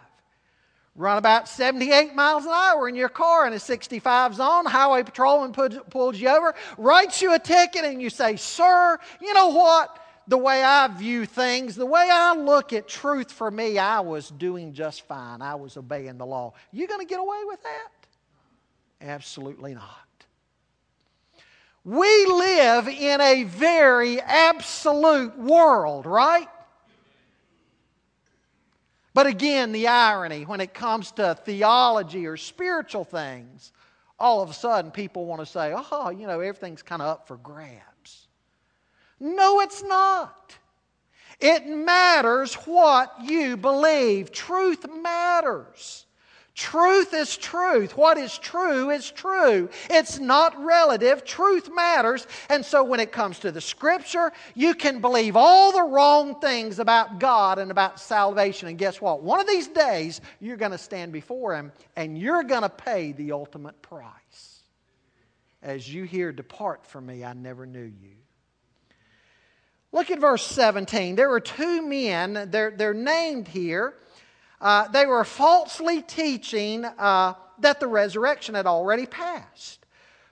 run 0.97 1.19
about 1.19 1.49
78 1.49 2.15
miles 2.15 2.45
an 2.45 2.53
hour 2.53 2.89
in 2.89 2.95
your 2.95 3.09
car 3.09 3.47
in 3.47 3.53
a 3.53 3.59
65 3.59 4.35
zone, 4.35 4.65
highway 4.65 5.03
patrolman 5.03 5.53
pulls 5.53 6.19
you 6.19 6.29
over, 6.29 6.55
writes 6.79 7.21
you 7.21 7.35
a 7.35 7.39
ticket, 7.39 7.85
and 7.85 8.01
you 8.01 8.11
say, 8.11 8.37
Sir, 8.37 8.99
you 9.21 9.35
know 9.35 9.49
what? 9.49 9.99
The 10.27 10.39
way 10.39 10.63
I 10.63 10.89
view 10.89 11.27
things, 11.27 11.77
the 11.77 11.85
way 11.85 12.09
I 12.11 12.35
look 12.35 12.73
at 12.73 12.89
truth 12.89 13.31
for 13.31 13.51
me, 13.51 13.77
I 13.77 14.01
was 14.01 14.31
doing 14.31 14.73
just 14.73 15.07
fine. 15.07 15.43
I 15.43 15.55
was 15.55 15.77
obeying 15.77 16.17
the 16.17 16.25
law. 16.25 16.55
You 16.73 16.87
going 16.87 17.01
to 17.01 17.07
get 17.07 17.21
away 17.21 17.43
with 17.45 17.63
that? 17.63 17.89
Absolutely 19.03 19.75
not. 19.75 20.04
We 21.85 22.27
live 22.27 22.89
in 22.89 23.21
a 23.21 23.45
very 23.45 24.21
absolute 24.21 25.39
world, 25.39 26.07
right? 26.07 26.49
But 29.13 29.27
again, 29.27 29.73
the 29.73 29.89
irony 29.89 30.45
when 30.45 30.61
it 30.61 30.75
comes 30.75 31.13
to 31.13 31.35
theology 31.45 32.27
or 32.27 32.37
spiritual 32.37 33.05
things, 33.05 33.73
all 34.19 34.43
of 34.43 34.51
a 34.51 34.55
sudden 34.55 34.91
people 34.91 35.27
want 35.27 35.41
to 35.41 35.47
say, 35.47 35.75
oh, 35.77 36.11
you 36.11 36.27
know, 36.27 36.41
everything's 36.41 36.83
kind 36.83 37.03
of 37.03 37.09
up 37.09 37.29
for 37.29 37.37
grabs. 37.37 38.29
No, 39.21 39.61
it's 39.61 39.83
not. 39.83 40.57
It 41.41 41.67
matters 41.67 42.55
what 42.55 43.13
you 43.23 43.57
believe. 43.57 44.33
Truth 44.33 44.87
matters. 44.91 46.04
Truth 46.55 47.15
is 47.15 47.37
truth. 47.37 47.97
What 47.97 48.17
is 48.17 48.39
true 48.39 48.91
is 48.91 49.11
true. 49.11 49.69
It's 49.91 50.21
not 50.21 50.57
relative. 50.63 51.25
Truth 51.25 51.69
matters. 51.75 52.29
And 52.49 52.65
so 52.65 52.85
when 52.85 53.01
it 53.01 53.11
comes 53.11 53.41
to 53.41 53.51
the 53.51 53.61
scripture, 53.61 54.33
you 54.55 54.75
can 54.75 55.01
believe 55.01 55.35
all 55.35 55.73
the 55.73 55.83
wrong 55.83 56.39
things 56.39 56.79
about 56.79 57.19
God 57.19 57.59
and 57.59 57.73
about 57.73 57.99
salvation. 57.99 58.69
And 58.69 58.79
guess 58.79 59.01
what? 59.01 59.21
One 59.21 59.41
of 59.41 59.49
these 59.49 59.67
days, 59.67 60.21
you're 60.39 60.57
going 60.57 60.71
to 60.71 60.79
stand 60.79 61.13
before 61.13 61.57
Him 61.57 61.73
and 61.97 62.17
you're 62.17 62.45
going 62.45 62.63
to 62.63 62.69
pay 62.69 63.11
the 63.11 63.33
ultimate 63.33 63.83
price. 63.83 64.61
As 65.61 65.93
you 65.93 66.05
hear, 66.05 66.31
Depart 66.31 66.87
from 66.87 67.07
me, 67.07 67.25
I 67.25 67.33
never 67.33 67.67
knew 67.67 67.81
you. 67.81 68.15
Look 69.91 70.11
at 70.11 70.21
verse 70.21 70.47
17. 70.47 71.17
There 71.17 71.33
are 71.33 71.41
two 71.41 71.83
men, 71.83 72.49
they're, 72.51 72.71
they're 72.71 72.95
named 72.95 73.49
here. 73.49 73.95
Uh, 74.65 74.89
they 74.89 75.05
were 75.05 75.25
falsely 75.25 76.01
teaching 76.01 76.87
uh, 76.87 77.35
that 77.59 77.81
the 77.81 77.87
resurrection 77.87 78.55
had 78.55 78.67
already 78.67 79.05
passed. 79.05 79.85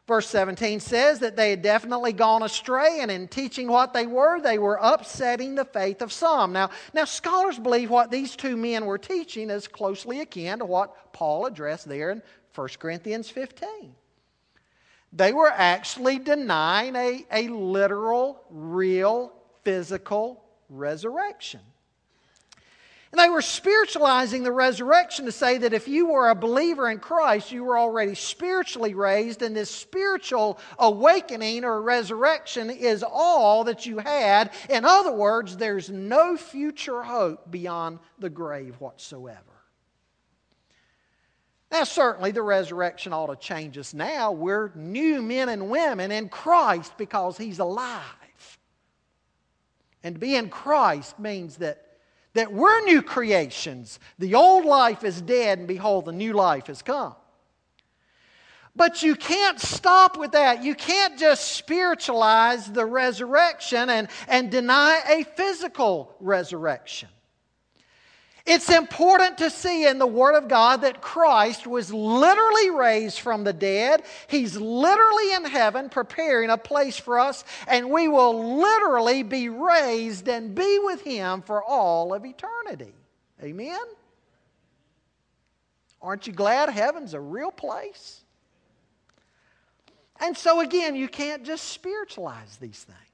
Verse 0.09 0.27
17 0.29 0.81
says 0.81 1.18
that 1.18 1.37
they 1.37 1.51
had 1.51 1.61
definitely 1.61 2.14
gone 2.14 2.42
astray, 2.42 3.01
and 3.01 3.11
in 3.11 3.29
teaching 3.29 3.68
what 3.68 3.92
they 3.92 4.07
were, 4.07 4.40
they 4.40 4.59
were 4.59 4.79
upsetting 4.81 5.55
the 5.55 5.66
faith 5.66 6.01
of 6.01 6.11
some. 6.11 6.51
Now, 6.51 6.71
now 6.95 7.05
scholars 7.05 7.59
believe 7.59 7.90
what 7.90 8.11
these 8.11 8.35
two 8.35 8.57
men 8.57 8.87
were 8.87 8.97
teaching 8.97 9.51
is 9.51 9.68
closely 9.68 10.21
akin 10.21 10.61
to 10.61 10.64
what 10.64 11.12
Paul 11.12 11.45
addressed 11.45 11.87
there 11.87 12.11
in 12.11 12.23
1 12.55 12.68
Corinthians 12.79 13.29
15. 13.29 13.95
They 15.12 15.35
were 15.35 15.53
actually 15.53 16.18
denying 16.18 16.97
a, 16.97 17.27
a 17.31 17.49
literal, 17.49 18.42
real, 18.49 19.35
physical 19.62 20.42
resurrection. 20.71 21.61
And 23.12 23.20
they 23.20 23.29
were 23.29 23.42
spiritualizing 23.42 24.42
the 24.42 24.53
resurrection 24.53 25.27
to 25.27 25.33
say 25.33 25.59
that 25.59 25.75
if 25.75 25.87
you 25.87 26.07
were 26.07 26.31
a 26.31 26.35
believer 26.35 26.88
in 26.90 26.98
Christ, 26.98 27.53
you 27.53 27.62
were 27.62 27.79
already 27.79 28.14
spiritually 28.14 28.94
raised, 28.94 29.42
and 29.42 29.55
this 29.55 29.70
spiritual 29.70 30.59
awakening 30.79 31.64
or 31.64 31.83
resurrection 31.83 32.70
is 32.70 33.05
all 33.07 33.64
that 33.64 33.85
you 33.85 33.98
had. 33.98 34.51
In 34.70 34.87
other 34.87 35.12
words, 35.12 35.59
there's 35.59 35.90
no 35.90 36.38
future 36.38 37.03
hope 37.03 37.51
beyond 37.51 37.98
the 38.18 38.31
grave 38.31 38.77
whatsoever. 38.81 39.40
Now, 41.70 41.85
certainly 41.85 42.31
the 42.31 42.42
resurrection 42.42 43.12
ought 43.12 43.27
to 43.27 43.37
change 43.37 43.77
us 43.77 43.92
now. 43.92 44.33
We're 44.33 44.72
new 44.75 45.20
men 45.20 45.51
and 45.51 45.68
women 45.68 46.11
in 46.12 46.31
Christ 46.31 46.96
because 46.96 47.37
He's 47.37 47.59
alive. 47.59 48.03
And 50.03 50.14
to 50.14 50.18
be 50.18 50.35
in 50.35 50.48
Christ 50.48 51.18
means 51.18 51.57
that 51.59 51.91
that 52.35 52.53
we're 52.53 52.81
new 52.85 53.03
creations. 53.03 53.99
The 54.18 54.35
old 54.35 54.64
life 54.64 55.05
is 55.05 55.21
dead, 55.21 55.59
and 55.59 55.68
behold, 55.68 56.07
the 56.07 56.12
new 56.12 56.33
life 56.33 56.66
has 56.66 56.83
come. 56.83 57.14
But 58.75 59.03
you 59.03 59.16
can't 59.16 59.61
stop 59.61 60.16
with 60.16 60.33
that. 60.33 60.64
You 60.64 60.75
can't 60.75 61.18
just 61.18 61.53
spiritualize 61.53 62.73
the 62.73 62.87
resurrection 62.87 63.90
and, 63.90 64.09
and 64.29 64.51
deny 64.51 65.03
a 65.09 65.25
physical 65.25 66.14
resurrection. 66.21 67.11
It's 68.44 68.70
important 68.70 69.38
to 69.38 69.50
see 69.50 69.87
in 69.87 69.98
the 69.98 70.07
Word 70.07 70.35
of 70.35 70.48
God 70.48 70.83
that 70.83 71.00
Christ 71.00 71.66
was 71.66 71.92
literally 71.92 72.70
raised 72.70 73.20
from 73.20 73.44
the 73.44 73.52
dead. 73.52 74.02
He's 74.26 74.57
literally 74.57 75.33
in 75.35 75.44
heaven 75.44 75.88
preparing 75.88 76.50
a 76.50 76.59
place 76.59 76.98
for 76.98 77.20
us, 77.20 77.44
and 77.68 77.90
we 77.90 78.09
will 78.09 78.59
literally 78.59 79.22
be 79.22 79.48
raised 79.48 80.28
and 80.28 80.55
be 80.55 80.81
with 80.83 81.02
Him 81.02 81.42
for 81.42 81.62
all 81.62 82.12
of 82.12 82.24
eternity. 82.24 82.94
Amen? 83.40 83.78
Aren't 86.00 86.26
you 86.26 86.33
glad 86.33 86.68
heaven's 86.68 87.14
a 87.14 87.20
real 87.20 87.52
place? 87.52 88.22
And 90.18 90.37
so, 90.37 90.61
again, 90.61 90.96
you 90.96 91.09
can't 91.09 91.44
just 91.44 91.68
spiritualize 91.68 92.57
these 92.57 92.85
things 92.85 93.12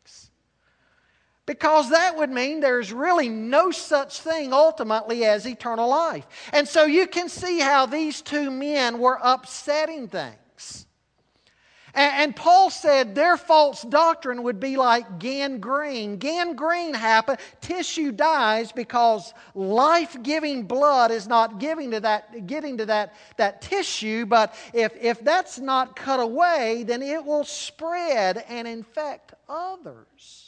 because 1.48 1.88
that 1.88 2.14
would 2.14 2.28
mean 2.28 2.61
there's 2.61 2.92
really 2.92 3.30
no 3.30 3.70
such 3.70 4.20
thing 4.20 4.52
ultimately 4.52 5.24
as 5.24 5.46
eternal 5.46 5.88
life. 5.88 6.26
And 6.52 6.68
so 6.68 6.84
you 6.84 7.06
can 7.06 7.30
see 7.30 7.58
how 7.58 7.87
these 7.87 8.20
two 8.20 8.50
men 8.50 8.98
were 8.98 9.18
upsetting 9.22 10.08
things. 10.08 10.87
And, 11.94 12.37
Paul 12.37 12.68
said 12.68 13.14
their 13.14 13.38
false 13.38 13.80
doctrine 13.80 14.42
would 14.42 14.61
be 14.61 14.76
like 14.76 15.18
gangrene. 15.18 16.18
Gangrene 16.18 16.92
happens, 16.92 17.38
tissue 17.62 18.12
dies 18.12 18.70
because 18.70 19.32
life 19.54 20.22
giving 20.22 20.64
blood 20.64 21.11
is 21.11 21.26
not 21.26 21.58
giving 21.58 21.92
to 21.92 22.00
that, 22.00 22.46
getting 22.46 22.76
to 22.76 22.87
that, 22.87 23.14
that 23.38 23.62
tissue. 23.62 24.26
But 24.26 24.54
if, 24.74 24.94
if 25.00 25.24
that's 25.24 25.58
not 25.58 25.96
cut 25.96 26.20
away, 26.20 26.84
then 26.87 27.00
it 27.00 27.24
will 27.24 27.44
spread 27.44 28.44
and 28.48 28.68
infect 28.68 29.32
others. 29.48 30.47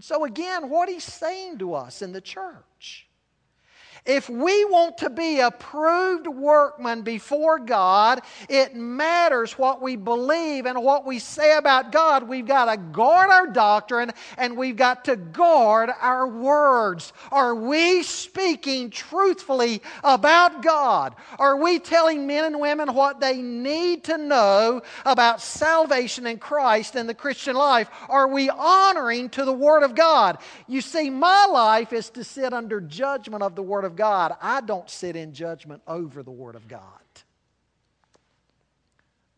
And 0.00 0.04
so, 0.06 0.24
again, 0.24 0.70
what 0.70 0.88
he's 0.88 1.04
saying 1.04 1.58
to 1.58 1.74
us 1.74 2.00
in 2.00 2.12
the 2.12 2.22
church 2.22 3.06
if 4.06 4.28
we 4.28 4.64
want 4.64 4.98
to 4.98 5.10
be 5.10 5.40
approved 5.40 6.26
workmen 6.26 7.02
before 7.02 7.58
God, 7.58 8.22
it 8.48 8.74
matters 8.74 9.58
what 9.58 9.82
we 9.82 9.96
believe 9.96 10.66
and 10.66 10.82
what 10.82 11.04
we 11.04 11.18
say 11.18 11.56
about 11.56 11.92
God. 11.92 12.28
We've 12.28 12.46
got 12.46 12.66
to 12.66 12.76
guard 12.76 13.30
our 13.30 13.46
doctrine 13.46 14.10
and 14.38 14.56
we've 14.56 14.76
got 14.76 15.04
to 15.06 15.16
guard 15.16 15.90
our 16.00 16.26
words. 16.26 17.12
Are 17.30 17.54
we 17.54 18.02
speaking 18.02 18.90
truthfully 18.90 19.82
about 20.02 20.62
God? 20.62 21.14
Are 21.38 21.56
we 21.56 21.78
telling 21.78 22.26
men 22.26 22.44
and 22.44 22.60
women 22.60 22.94
what 22.94 23.20
they 23.20 23.42
need 23.42 24.04
to 24.04 24.18
know 24.18 24.82
about 25.04 25.40
salvation 25.40 26.26
in 26.26 26.38
Christ 26.38 26.96
and 26.96 27.08
the 27.08 27.14
Christian 27.14 27.56
life? 27.56 27.88
Are 28.08 28.28
we 28.28 28.48
honoring 28.48 29.28
to 29.30 29.44
the 29.44 29.52
Word 29.52 29.82
of 29.82 29.94
God? 29.94 30.38
You 30.66 30.80
see, 30.80 31.10
my 31.10 31.46
life 31.46 31.92
is 31.92 32.10
to 32.10 32.24
sit 32.24 32.52
under 32.52 32.80
judgment 32.80 33.42
of 33.42 33.54
the 33.54 33.62
Word 33.62 33.84
of 33.84 33.89
of 33.90 33.96
God, 33.96 34.36
I 34.40 34.60
don't 34.60 34.88
sit 34.88 35.16
in 35.16 35.32
judgment 35.32 35.82
over 35.86 36.22
the 36.22 36.30
Word 36.30 36.54
of 36.54 36.68
God. 36.68 36.82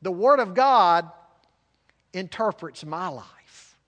The 0.03 0.13
Word 0.13 0.41
of 0.41 0.55
God 0.55 1.11
interprets 2.13 2.85
my 2.85 3.09
life. 3.09 3.79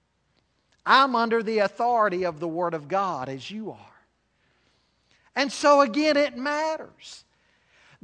I'm 0.86 1.14
under 1.14 1.42
the 1.42 1.58
authority 1.60 2.24
of 2.24 2.40
the 2.40 2.48
Word 2.48 2.72
of 2.74 2.88
God 2.88 3.28
as 3.28 3.50
you 3.50 3.72
are. 3.72 3.78
And 5.36 5.50
so, 5.52 5.80
again, 5.80 6.16
it 6.16 6.36
matters. 6.36 7.23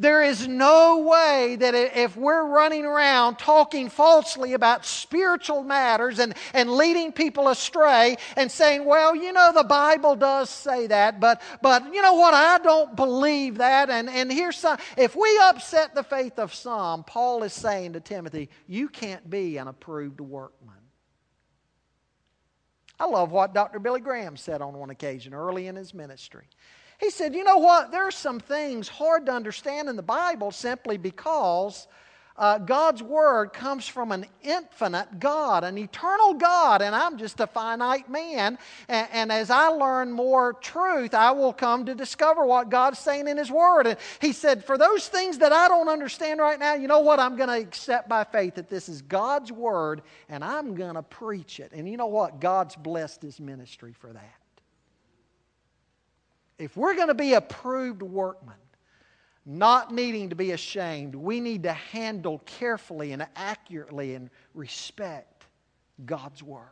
There 0.00 0.22
is 0.22 0.48
no 0.48 1.00
way 1.00 1.56
that 1.56 1.74
if 1.74 2.16
we're 2.16 2.46
running 2.46 2.86
around 2.86 3.38
talking 3.38 3.90
falsely 3.90 4.54
about 4.54 4.86
spiritual 4.86 5.62
matters 5.62 6.20
and, 6.20 6.34
and 6.54 6.72
leading 6.72 7.12
people 7.12 7.48
astray 7.48 8.16
and 8.34 8.50
saying, 8.50 8.86
well, 8.86 9.14
you 9.14 9.30
know, 9.30 9.52
the 9.52 9.62
Bible 9.62 10.16
does 10.16 10.48
say 10.48 10.86
that, 10.86 11.20
but, 11.20 11.42
but 11.60 11.92
you 11.92 12.00
know 12.00 12.14
what, 12.14 12.32
I 12.32 12.56
don't 12.60 12.96
believe 12.96 13.58
that. 13.58 13.90
And, 13.90 14.08
and 14.08 14.32
here's 14.32 14.56
some, 14.56 14.78
if 14.96 15.14
we 15.14 15.38
upset 15.42 15.94
the 15.94 16.02
faith 16.02 16.38
of 16.38 16.54
some, 16.54 17.04
Paul 17.04 17.42
is 17.42 17.52
saying 17.52 17.92
to 17.92 18.00
Timothy, 18.00 18.48
you 18.66 18.88
can't 18.88 19.28
be 19.28 19.58
an 19.58 19.68
approved 19.68 20.22
workman. 20.22 20.76
I 22.98 23.04
love 23.04 23.32
what 23.32 23.52
Dr. 23.52 23.78
Billy 23.78 24.00
Graham 24.00 24.38
said 24.38 24.62
on 24.62 24.72
one 24.72 24.88
occasion 24.88 25.34
early 25.34 25.66
in 25.66 25.76
his 25.76 25.92
ministry. 25.92 26.46
He 27.00 27.10
said, 27.10 27.34
You 27.34 27.44
know 27.44 27.58
what? 27.58 27.90
There 27.90 28.06
are 28.06 28.12
some 28.12 28.38
things 28.38 28.88
hard 28.88 29.26
to 29.26 29.32
understand 29.32 29.88
in 29.88 29.96
the 29.96 30.02
Bible 30.02 30.50
simply 30.50 30.98
because 30.98 31.88
uh, 32.36 32.56
God's 32.58 33.02
Word 33.02 33.52
comes 33.52 33.86
from 33.86 34.12
an 34.12 34.24
infinite 34.42 35.20
God, 35.20 35.62
an 35.62 35.76
eternal 35.76 36.34
God, 36.34 36.80
and 36.80 36.94
I'm 36.94 37.18
just 37.18 37.38
a 37.40 37.46
finite 37.46 38.08
man. 38.08 38.58
And, 38.88 39.08
and, 39.12 39.32
as 39.32 39.50
I 39.50 39.66
learn 39.66 40.10
more 40.10 40.54
truth, 40.54 41.12
I 41.12 41.32
will 41.32 41.52
come 41.52 41.84
to 41.84 41.94
discover 41.94 42.44
what 42.46 42.70
God's 42.70 42.98
saying 42.98 43.28
in 43.28 43.36
His 43.36 43.50
Word. 43.50 43.86
And 43.86 43.98
he 44.20 44.32
said, 44.32 44.64
For 44.64 44.78
those 44.78 45.06
things 45.06 45.38
that 45.38 45.52
I 45.52 45.68
don't 45.68 45.88
understand 45.88 46.40
right 46.40 46.58
now, 46.58 46.74
you 46.74 46.88
know 46.88 47.00
what? 47.00 47.20
I'm 47.20 47.36
going 47.36 47.50
to 47.50 47.58
accept 47.58 48.08
by 48.08 48.24
faith 48.24 48.54
that 48.54 48.70
this 48.70 48.88
is 48.88 49.02
God's 49.02 49.52
Word, 49.52 50.00
and 50.30 50.42
I'm 50.42 50.74
going 50.74 50.94
to 50.94 51.02
preach 51.02 51.60
it. 51.60 51.72
And 51.72 51.86
you 51.86 51.98
know 51.98 52.06
what? 52.06 52.40
God's 52.40 52.74
blessed 52.74 53.20
His 53.20 53.38
ministry 53.38 53.92
for 53.92 54.12
that 54.14 54.39
if 56.60 56.76
we're 56.76 56.94
going 56.94 57.08
to 57.08 57.14
be 57.14 57.34
approved 57.34 58.02
workmen, 58.02 58.54
not 59.46 59.92
needing 59.92 60.28
to 60.28 60.36
be 60.36 60.52
ashamed, 60.52 61.14
we 61.14 61.40
need 61.40 61.62
to 61.62 61.72
handle 61.72 62.40
carefully 62.44 63.12
and 63.12 63.26
accurately 63.34 64.14
and 64.14 64.30
respect 64.54 65.46
God's 66.04 66.42
Word. 66.42 66.66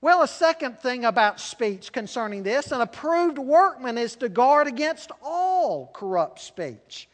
Well, 0.00 0.22
a 0.22 0.28
second 0.28 0.78
thing 0.78 1.04
about 1.04 1.40
speech 1.40 1.92
concerning 1.92 2.44
this 2.44 2.70
an 2.70 2.80
approved 2.80 3.38
workman 3.38 3.98
is 3.98 4.14
to 4.16 4.28
guard 4.28 4.68
against 4.68 5.10
all 5.22 5.90
corrupt 5.92 6.38
speech. 6.38 7.08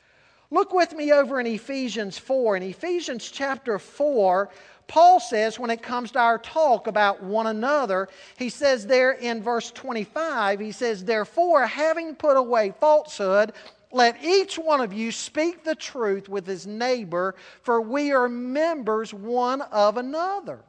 Look 0.50 0.74
with 0.74 0.92
me 0.92 1.10
over 1.10 1.40
in 1.40 1.46
Ephesians 1.46 2.18
4. 2.18 2.58
In 2.58 2.62
Ephesians 2.62 3.30
chapter 3.30 3.78
4, 3.78 4.50
Paul 4.86 5.20
says 5.20 5.58
when 5.58 5.70
it 5.70 5.82
comes 5.82 6.12
to 6.12 6.18
our 6.18 6.38
talk 6.38 6.86
about 6.86 7.22
one 7.22 7.46
another, 7.46 8.08
he 8.38 8.48
says 8.48 8.86
there 8.86 9.12
in 9.12 9.42
verse 9.42 9.70
25, 9.70 10.60
he 10.60 10.72
says, 10.72 11.04
Therefore, 11.04 11.66
having 11.66 12.14
put 12.14 12.36
away 12.36 12.74
falsehood, 12.80 13.52
let 13.92 14.22
each 14.24 14.58
one 14.58 14.80
of 14.80 14.92
you 14.92 15.12
speak 15.12 15.62
the 15.62 15.74
truth 15.74 16.28
with 16.28 16.46
his 16.46 16.66
neighbor, 16.66 17.36
for 17.62 17.80
we 17.80 18.12
are 18.12 18.28
members 18.28 19.14
one 19.14 19.62
of 19.62 19.96
another. 19.96 20.64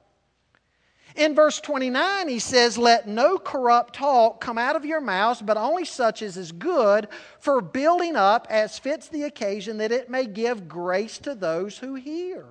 In 1.15 1.34
verse 1.34 1.62
29, 1.62 2.28
he 2.28 2.39
says, 2.39 2.78
Let 2.78 3.08
no 3.08 3.38
corrupt 3.38 3.95
talk 3.95 4.41
come 4.41 4.58
out 4.58 4.75
of 4.75 4.86
your 4.86 5.01
mouths, 5.01 5.41
but 5.41 5.58
only 5.58 5.86
such 5.86 6.21
as 6.21 6.36
is 6.36 6.51
good 6.51 7.08
for 7.39 7.62
building 7.62 8.15
up 8.15 8.47
as 8.49 8.78
fits 8.78 9.08
the 9.08 9.23
occasion, 9.23 9.78
that 9.78 9.93
it 9.93 10.10
may 10.10 10.25
give 10.25 10.67
grace 10.67 11.17
to 11.19 11.34
those 11.34 11.78
who 11.78 11.95
hear. 11.95 12.45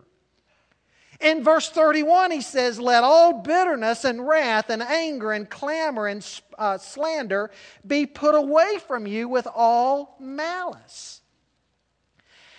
In 1.20 1.44
verse 1.44 1.68
31, 1.70 2.31
he 2.31 2.40
says, 2.40 2.81
Let 2.81 3.05
all 3.05 3.42
bitterness 3.42 4.05
and 4.05 4.27
wrath 4.27 4.70
and 4.70 4.83
anger 4.83 5.33
and 5.33 5.48
clamor 5.48 6.07
and 6.07 6.27
uh, 6.59 6.79
slander 6.79 7.50
be 7.87 8.07
put 8.07 8.35
away 8.35 8.79
from 8.87 9.07
you 9.07 9.29
with 9.29 9.46
all 9.55 10.16
malice. 10.18 11.20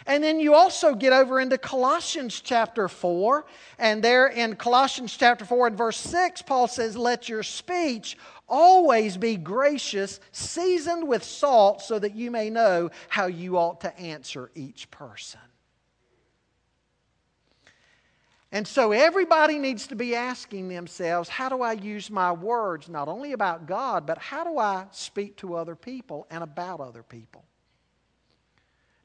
And 0.08 0.24
then 0.24 0.40
you 0.40 0.54
also 0.54 0.94
get 0.94 1.14
over 1.14 1.40
into 1.40 1.58
Colossians 1.58 2.40
chapter 2.40 2.88
4. 2.88 3.46
And 3.80 4.04
there 4.04 4.28
in 4.28 4.56
Colossians 4.56 5.18
chapter 5.18 5.46
4 5.46 5.68
and 5.68 5.78
verse 5.78 5.98
6, 5.98 6.44
Paul 6.44 6.68
says, 6.68 6.96
Let 6.96 7.28
your 7.28 7.42
speech 7.42 8.18
always 8.48 9.18
be 9.18 9.36
gracious, 9.36 10.20
seasoned 10.32 11.08
with 11.08 11.24
salt, 11.24 11.82
so 11.82 11.98
that 11.98 12.16
you 12.16 12.30
may 12.30 12.52
know 12.52 12.92
how 13.10 13.26
you 13.26 13.58
ought 13.58 13.82
to 13.82 14.00
answer 14.00 14.52
each 14.54 14.92
person. 14.92 15.40
And 18.56 18.66
so 18.66 18.94
everybody 18.94 19.60
needs 19.60 19.86
to 19.88 19.98
be 19.98 20.16
asking 20.16 20.70
themselves 20.70 21.28
how 21.28 21.50
do 21.50 21.62
I 21.62 21.74
use 21.74 22.10
my 22.10 22.32
words, 22.32 22.88
not 22.88 23.10
only 23.10 23.34
about 23.34 23.66
God, 23.66 24.06
but 24.06 24.18
how 24.18 24.46
do 24.46 24.58
I 24.58 24.86
speak 24.92 25.36
to 25.40 25.56
other 25.56 25.76
people 25.76 26.26
and 26.30 26.42
about 26.42 26.80
other 26.80 27.04
people? 27.04 27.44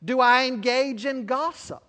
Do 0.04 0.20
I 0.20 0.46
engage 0.46 1.04
in 1.04 1.26
gossip? 1.26 1.82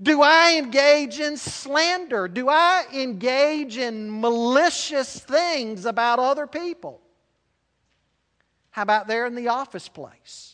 Do 0.00 0.22
I 0.22 0.54
engage 0.56 1.18
in 1.18 1.36
slander? 1.36 2.28
Do 2.28 2.48
I 2.48 2.84
engage 2.94 3.76
in 3.76 4.20
malicious 4.20 5.18
things 5.18 5.84
about 5.84 6.20
other 6.20 6.46
people? 6.46 7.00
How 8.70 8.82
about 8.82 9.08
there 9.08 9.26
in 9.26 9.34
the 9.34 9.48
office 9.48 9.88
place? 9.88 10.53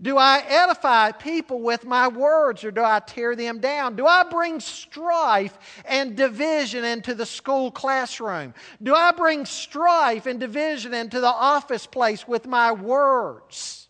Do 0.00 0.18
I 0.18 0.44
edify 0.46 1.12
people 1.12 1.62
with 1.62 1.86
my 1.86 2.08
words 2.08 2.64
or 2.64 2.70
do 2.70 2.82
I 2.82 3.00
tear 3.00 3.34
them 3.34 3.60
down? 3.60 3.96
Do 3.96 4.06
I 4.06 4.24
bring 4.24 4.60
strife 4.60 5.56
and 5.86 6.14
division 6.14 6.84
into 6.84 7.14
the 7.14 7.24
school 7.24 7.70
classroom? 7.70 8.52
Do 8.82 8.94
I 8.94 9.12
bring 9.12 9.46
strife 9.46 10.26
and 10.26 10.38
division 10.38 10.92
into 10.92 11.20
the 11.20 11.26
office 11.26 11.86
place 11.86 12.28
with 12.28 12.46
my 12.46 12.72
words? 12.72 13.88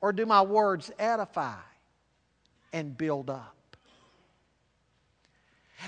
Or 0.00 0.12
do 0.12 0.24
my 0.24 0.42
words 0.42 0.90
edify 0.98 1.60
and 2.72 2.96
build 2.96 3.28
up? 3.28 3.54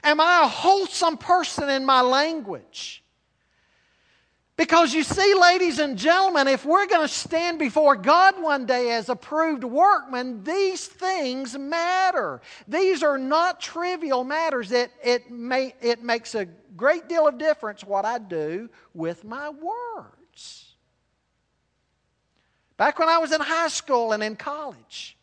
Am 0.05 0.21
I 0.21 0.43
a 0.45 0.49
wholesome 0.49 1.17
person 1.17 1.71
in 1.71 1.87
my 1.87 2.03
language? 2.03 3.03
Because 4.59 4.93
you 4.93 5.05
see, 5.05 5.35
ladies 5.41 5.79
and 5.79 5.97
gentlemen, 5.97 6.49
if 6.49 6.65
we're 6.65 6.89
going 6.89 7.07
to 7.07 7.15
stand 7.15 7.61
before 7.61 7.95
God 7.95 8.43
one 8.43 8.67
day 8.67 8.91
as 8.91 9.09
approved 9.09 9.63
workmen, 9.63 10.43
these 10.43 10.85
things 10.85 11.57
matter. 11.57 12.41
These 12.67 13.05
are 13.05 13.19
not 13.19 13.61
trivial 13.61 14.25
matters. 14.25 14.73
It, 14.73 14.91
it, 15.01 15.31
may, 15.31 15.77
it 15.81 16.03
makes 16.03 16.35
a 16.35 16.47
great 16.77 17.09
deal 17.09 17.29
of 17.29 17.39
difference 17.39 17.85
what 17.85 18.05
I 18.05 18.19
do 18.19 18.69
with 18.95 19.23
my 19.23 19.49
words. 19.49 20.75
Back 22.77 22.99
when 22.99 23.09
I 23.09 23.19
was 23.19 23.31
in 23.31 23.41
high 23.41 23.69
school 23.69 24.11
and 24.11 24.25
in 24.25 24.35
college, 24.35 25.17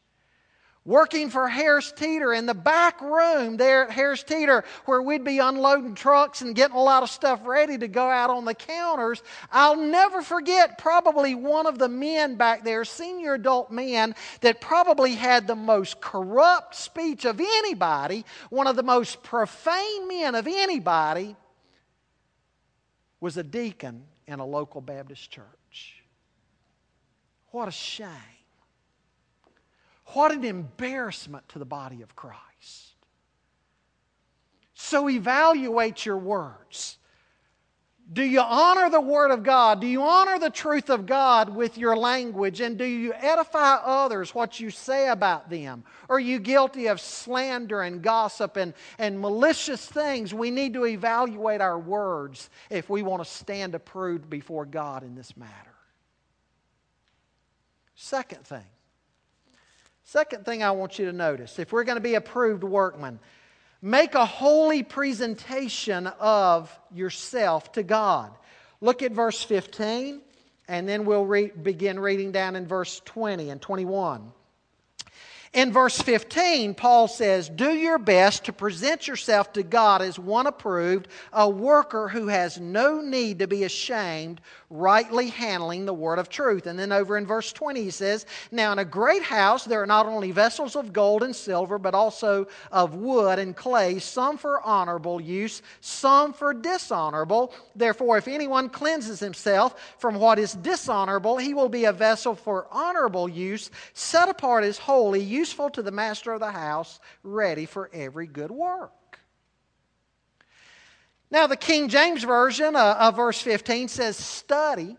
working 0.85 1.31
for 1.31 1.47
Harris 1.47 1.91
Teeter 1.91 2.31
in 2.31 2.45
the 2.45 2.53
back 2.53 3.01
room 3.01 3.57
there 3.57 3.85
at 3.85 3.91
Harris 3.91 4.23
Teeter, 4.23 4.63
where 4.85 5.01
we'd 5.01 5.23
be 5.23 5.39
unloading 5.39 5.95
trucks 5.95 6.41
and 6.41 6.55
getting 6.55 6.77
a 6.77 6.81
lot 6.81 7.01
of 7.01 7.09
stuff 7.09 7.41
ready 7.43 7.77
to 7.79 7.87
go 7.87 8.07
out 8.07 8.29
on 8.29 8.45
the 8.45 8.53
counters. 8.53 9.23
I'll 9.51 9.75
never 9.75 10.21
forget 10.21 10.77
probably 10.77 11.33
one 11.33 11.65
of 11.65 11.79
the 11.79 11.89
men 11.89 12.35
back 12.35 12.63
there, 12.63 12.85
senior 12.85 13.33
adult 13.33 13.71
men, 13.71 14.15
that 14.41 14.61
probably 14.61 15.15
had 15.15 15.47
the 15.47 15.55
most 15.55 15.99
corrupt 15.99 16.75
speech 16.75 17.25
of 17.25 17.41
anybody, 17.41 18.23
one 18.49 18.67
of 18.67 18.75
the 18.75 18.83
most 18.83 19.23
profane 19.23 20.07
men 20.07 20.35
of 20.35 20.47
anybody, 20.47 21.35
was 23.19 23.37
a 23.37 23.43
deacon 23.43 24.03
in 24.27 24.39
a 24.39 24.45
local 24.45 24.81
Baptist 24.81 25.31
church. 25.31 26.03
What 27.49 27.67
a 27.67 27.71
shame. 27.71 28.34
What 30.13 30.31
an 30.31 30.43
embarrassment 30.43 31.47
to 31.49 31.59
the 31.59 31.65
body 31.65 32.01
of 32.01 32.15
Christ. 32.15 32.95
So 34.73 35.09
evaluate 35.09 36.05
your 36.05 36.17
words. 36.17 36.97
Do 38.13 38.23
you 38.23 38.39
honor 38.39 38.91
the 38.91 39.01
Word 39.01 39.31
of 39.31 39.41
God? 39.41 39.81
Do 39.81 39.87
you 39.87 40.03
honor 40.03 40.37
the 40.37 40.51
truth 40.51 40.91
of 40.91 41.07
God 41.07 41.49
with 41.49 41.75
your 41.75 41.97
language? 41.97 42.61
And 42.61 42.77
do 42.77 42.85
you 42.85 43.13
edify 43.13 43.77
others 43.83 44.35
what 44.35 44.59
you 44.59 44.69
say 44.69 45.09
about 45.09 45.49
them? 45.49 45.83
Are 46.07 46.19
you 46.19 46.37
guilty 46.37 46.85
of 46.85 47.01
slander 47.01 47.81
and 47.81 48.03
gossip 48.03 48.57
and, 48.57 48.75
and 48.99 49.19
malicious 49.19 49.87
things? 49.87 50.35
We 50.35 50.51
need 50.51 50.73
to 50.73 50.85
evaluate 50.85 51.61
our 51.61 51.79
words 51.79 52.51
if 52.69 52.91
we 52.91 53.01
want 53.01 53.23
to 53.23 53.29
stand 53.29 53.73
approved 53.73 54.29
before 54.29 54.65
God 54.65 55.01
in 55.01 55.15
this 55.15 55.35
matter. 55.35 55.73
Second 57.95 58.45
thing 58.45 58.65
Second 60.07 60.45
thing 60.45 60.61
I 60.61 60.69
want 60.69 60.99
you 60.99 61.05
to 61.05 61.13
notice 61.13 61.57
if 61.57 61.73
we're 61.73 61.83
going 61.83 61.97
to 61.97 62.01
be 62.01 62.13
approved 62.13 62.63
workmen, 62.63 63.19
make 63.81 64.13
a 64.13 64.25
holy 64.25 64.83
presentation 64.83 66.05
of 66.19 66.71
yourself 66.93 67.71
to 67.71 67.81
God. 67.81 68.31
Look 68.81 69.01
at 69.01 69.13
verse 69.13 69.41
15, 69.41 70.21
and 70.67 70.87
then 70.87 71.05
we'll 71.05 71.25
re- 71.25 71.47
begin 71.49 71.99
reading 71.99 72.31
down 72.31 72.55
in 72.55 72.67
verse 72.67 73.01
20 73.05 73.49
and 73.49 73.59
21. 73.59 74.31
In 75.53 75.71
verse 75.71 75.97
15, 75.97 76.73
Paul 76.75 77.07
says, 77.07 77.49
Do 77.49 77.71
your 77.71 77.97
best 77.97 78.45
to 78.45 78.53
present 78.53 79.07
yourself 79.07 79.53
to 79.53 79.63
God 79.63 80.01
as 80.01 80.19
one 80.19 80.47
approved, 80.47 81.07
a 81.31 81.49
worker 81.49 82.09
who 82.09 82.27
has 82.27 82.59
no 82.59 82.99
need 82.99 83.39
to 83.39 83.47
be 83.47 83.63
ashamed, 83.63 84.41
rightly 84.69 85.29
handling 85.29 85.85
the 85.85 85.93
word 85.93 86.19
of 86.19 86.29
truth. 86.29 86.65
And 86.65 86.77
then 86.77 86.91
over 86.91 87.17
in 87.17 87.25
verse 87.25 87.53
20, 87.53 87.83
he 87.83 87.91
says, 87.91 88.25
Now 88.51 88.71
in 88.71 88.79
a 88.79 88.85
great 88.85 89.23
house 89.23 89.63
there 89.63 89.81
are 89.81 89.87
not 89.87 90.05
only 90.05 90.31
vessels 90.31 90.75
of 90.75 90.91
gold 90.91 91.23
and 91.23 91.35
silver, 91.35 91.77
but 91.77 91.93
also 91.93 92.47
of 92.71 92.95
wood 92.95 93.39
and 93.39 93.55
clay, 93.55 93.99
some 93.99 94.37
for 94.37 94.61
honorable 94.61 95.21
use, 95.21 95.61
some 95.79 96.33
for 96.33 96.53
dishonorable. 96.53 97.53
Therefore, 97.75 98.17
if 98.17 98.27
anyone 98.27 98.69
cleanses 98.69 99.19
himself 99.19 99.95
from 99.99 100.15
what 100.15 100.39
is 100.39 100.53
dishonorable, 100.53 101.37
he 101.37 101.53
will 101.53 101.69
be 101.69 101.85
a 101.85 101.93
vessel 101.93 102.35
for 102.35 102.67
honorable 102.71 103.29
use, 103.29 103.69
set 103.93 104.27
apart 104.27 104.63
as 104.63 104.77
holy, 104.77 105.21
useful 105.45 105.69
to 105.69 105.83
the 105.83 105.91
master 105.91 106.33
of 106.33 106.39
the 106.39 106.51
house, 106.51 106.99
ready 107.21 107.67
for 107.67 107.87
every 107.93 108.25
good 108.25 108.49
work. 108.49 109.19
Now, 111.29 111.45
the 111.45 111.55
King 111.55 111.87
James 111.87 112.23
Version 112.23 112.75
uh, 112.75 112.97
of 112.99 113.17
verse 113.17 113.39
15 113.39 113.87
says 113.87 114.17
study, 114.17 114.97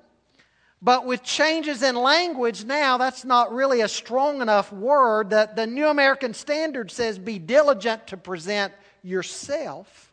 but 0.80 1.04
with 1.04 1.24
changes 1.24 1.82
in 1.82 1.96
language 1.96 2.64
now, 2.64 2.96
that's 2.96 3.24
not 3.24 3.52
really 3.52 3.80
a 3.80 3.88
strong 3.88 4.40
enough 4.40 4.72
word. 4.72 5.30
That 5.30 5.56
the 5.56 5.66
New 5.66 5.88
American 5.88 6.32
Standard 6.32 6.92
says 6.92 7.18
be 7.18 7.40
diligent 7.40 8.06
to 8.06 8.16
present 8.16 8.72
yourself. 9.02 10.05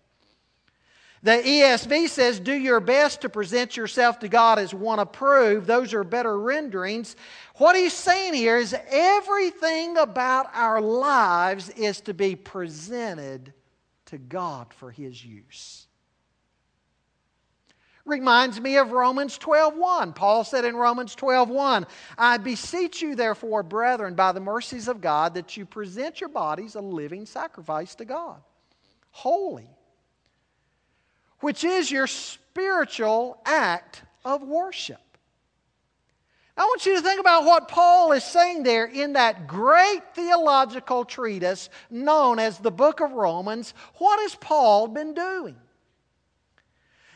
The 1.23 1.31
ESV 1.31 2.09
says, 2.09 2.41
do 2.41 2.53
your 2.53 2.81
best 2.81 3.21
to 3.21 3.29
present 3.29 3.77
yourself 3.77 4.19
to 4.19 4.27
God 4.27 4.59
as 4.59 4.73
one 4.73 4.99
approved. 4.99 5.65
Those 5.65 5.93
are 5.93 6.03
better 6.03 6.37
renderings. 6.37 7.15
What 7.55 7.77
he's 7.77 7.93
saying 7.93 8.33
here 8.33 8.57
is 8.57 8.75
everything 8.89 9.97
about 9.97 10.47
our 10.53 10.81
lives 10.81 11.69
is 11.69 12.01
to 12.01 12.13
be 12.13 12.35
presented 12.35 13.53
to 14.07 14.17
God 14.17 14.73
for 14.73 14.91
his 14.91 15.23
use. 15.23 15.87
Reminds 18.05 18.59
me 18.59 18.75
of 18.75 18.91
Romans 18.91 19.37
12:1. 19.37 20.13
Paul 20.13 20.43
said 20.43 20.65
in 20.65 20.75
Romans 20.75 21.15
12:1, 21.15 21.87
"I 22.17 22.37
beseech 22.37 23.01
you 23.01 23.15
therefore, 23.15 23.63
brethren, 23.63 24.13
by 24.13 24.33
the 24.33 24.41
mercies 24.41 24.89
of 24.89 24.99
God, 24.99 25.35
that 25.35 25.55
you 25.55 25.65
present 25.65 26.19
your 26.19 26.29
bodies 26.29 26.75
a 26.75 26.81
living 26.81 27.25
sacrifice 27.25 27.95
to 27.95 28.03
God, 28.03 28.43
holy, 29.11 29.69
which 31.43 31.65
is 31.65 31.91
your 31.91 32.07
spiritual 32.07 33.37
act 33.45 34.01
of 34.23 34.41
worship. 34.41 34.97
I 36.55 36.63
want 36.63 36.85
you 36.85 36.95
to 36.95 37.01
think 37.01 37.19
about 37.19 37.43
what 37.45 37.67
Paul 37.67 38.13
is 38.13 38.23
saying 38.23 38.63
there 38.63 38.85
in 38.85 39.13
that 39.13 39.47
great 39.47 40.01
theological 40.15 41.03
treatise 41.03 41.69
known 41.89 42.39
as 42.39 42.59
the 42.59 42.71
book 42.71 43.01
of 43.01 43.11
Romans. 43.11 43.73
What 43.95 44.21
has 44.21 44.35
Paul 44.35 44.87
been 44.87 45.13
doing? 45.13 45.57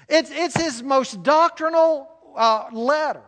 It's, 0.09 0.31
it's 0.31 0.57
his 0.57 0.83
most 0.83 1.23
doctrinal 1.23 2.09
uh, 2.35 2.65
letter. 2.73 3.21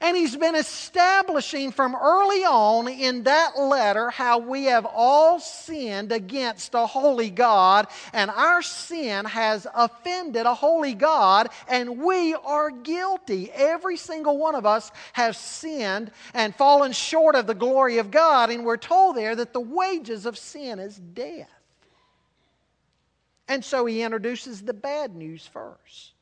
And 0.00 0.16
he's 0.16 0.36
been 0.36 0.54
establishing 0.54 1.72
from 1.72 1.94
early 1.94 2.44
on 2.44 2.88
in 2.88 3.24
that 3.24 3.58
letter 3.58 4.10
how 4.10 4.38
we 4.38 4.64
have 4.64 4.86
all 4.86 5.38
sinned 5.38 6.12
against 6.12 6.74
a 6.74 6.86
holy 6.86 7.30
God, 7.30 7.86
and 8.12 8.30
our 8.30 8.62
sin 8.62 9.24
has 9.26 9.66
offended 9.74 10.46
a 10.46 10.54
holy 10.54 10.94
God, 10.94 11.50
and 11.68 11.98
we 11.98 12.34
are 12.34 12.70
guilty. 12.70 13.50
Every 13.52 13.96
single 13.96 14.38
one 14.38 14.54
of 14.54 14.66
us 14.66 14.90
has 15.12 15.36
sinned 15.36 16.10
and 16.34 16.54
fallen 16.54 16.92
short 16.92 17.34
of 17.34 17.46
the 17.46 17.54
glory 17.54 17.98
of 17.98 18.10
God, 18.10 18.50
and 18.50 18.64
we're 18.64 18.76
told 18.76 19.16
there 19.16 19.36
that 19.36 19.52
the 19.52 19.60
wages 19.60 20.26
of 20.26 20.38
sin 20.38 20.78
is 20.78 20.96
death. 20.96 21.48
And 23.48 23.64
so 23.64 23.84
he 23.84 24.02
introduces 24.02 24.62
the 24.62 24.72
bad 24.72 25.14
news 25.14 25.46
first. 25.46 26.12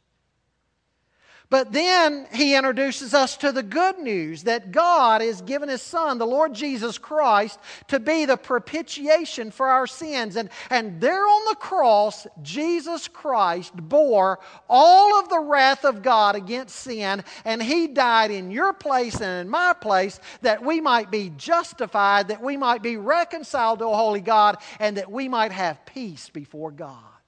But 1.51 1.73
then 1.73 2.29
he 2.33 2.55
introduces 2.55 3.13
us 3.13 3.37
to 3.39 3.51
the 3.51 3.65
good 3.65 3.99
news 3.99 4.45
that 4.45 4.71
God 4.71 5.21
has 5.21 5.43
given 5.43 5.69
his 5.69 5.83
Son, 5.83 6.17
the 6.17 6.27
Lord 6.27 6.55
Jesus 6.55 6.97
Christ, 6.97 7.59
to 7.89 7.99
be 7.99 8.25
the 8.25 8.37
propitiation 8.37 9.51
for 9.51 9.67
our 9.67 9.89
sins. 9.89 10.37
And, 10.37 10.49
and 10.71 11.01
there 11.01 11.27
on 11.27 11.45
the 11.49 11.57
cross, 11.57 12.29
Jesus 12.41 13.09
Christ 13.09 13.75
bore 13.75 14.39
all 14.69 15.19
of 15.19 15.29
the 15.29 15.41
wrath 15.41 15.85
of 15.85 16.03
God 16.03 16.37
against 16.37 16.77
sin, 16.77 17.25
and 17.45 17.61
he 17.61 17.89
died 17.89 18.31
in 18.31 18.53
your 18.53 18.73
place 18.73 19.21
and 19.21 19.41
in 19.41 19.51
my 19.51 19.73
place 19.73 20.21
that 20.43 20.65
we 20.65 20.81
might 20.81 21.11
be 21.11 21.33
justified, 21.37 22.29
that 22.29 22.41
we 22.41 22.57
might 22.57 22.81
be 22.81 22.97
reconciled 22.97 23.81
to 23.81 23.89
a 23.89 23.97
holy 23.97 24.21
God, 24.21 24.59
and 24.79 24.97
that 24.99 25.11
we 25.11 25.27
might 25.27 25.51
have 25.51 25.85
peace 25.85 26.31
before 26.31 26.71
God. 26.71 27.20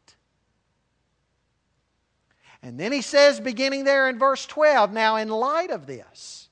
And 2.63 2.79
then 2.79 2.93
he 2.93 3.03
says, 3.03 3.41
beginning 3.41 3.85
there 3.85 4.09
in 4.09 4.19
verse 4.19 4.47
12, 4.47 4.93
now 4.93 5.17
in 5.17 5.29
light 5.29 5.71
of 5.71 5.87
this, 5.87 6.49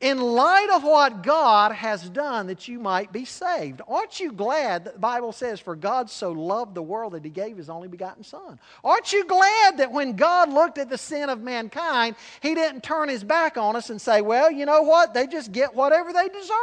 in 0.00 0.20
light 0.20 0.68
of 0.74 0.84
what 0.84 1.22
God 1.22 1.72
has 1.72 2.08
done 2.10 2.48
that 2.48 2.68
you 2.68 2.78
might 2.78 3.10
be 3.10 3.24
saved. 3.24 3.80
Aren't 3.88 4.20
you 4.20 4.32
glad 4.32 4.84
that 4.84 4.94
the 4.94 5.00
Bible 5.00 5.32
says, 5.32 5.60
For 5.60 5.74
God 5.74 6.10
so 6.10 6.30
loved 6.32 6.74
the 6.74 6.82
world 6.82 7.14
that 7.14 7.24
he 7.24 7.30
gave 7.30 7.56
his 7.56 7.70
only 7.70 7.88
begotten 7.88 8.22
Son? 8.22 8.60
Aren't 8.84 9.12
you 9.12 9.24
glad 9.24 9.78
that 9.78 9.92
when 9.92 10.14
God 10.14 10.52
looked 10.52 10.78
at 10.78 10.90
the 10.90 10.98
sin 10.98 11.30
of 11.30 11.40
mankind, 11.40 12.16
he 12.40 12.54
didn't 12.54 12.82
turn 12.82 13.08
his 13.08 13.24
back 13.24 13.56
on 13.56 13.76
us 13.76 13.88
and 13.88 14.00
say, 14.00 14.20
Well, 14.20 14.50
you 14.50 14.66
know 14.66 14.82
what? 14.82 15.14
They 15.14 15.26
just 15.26 15.52
get 15.52 15.74
whatever 15.74 16.12
they 16.12 16.28
deserve. 16.28 16.54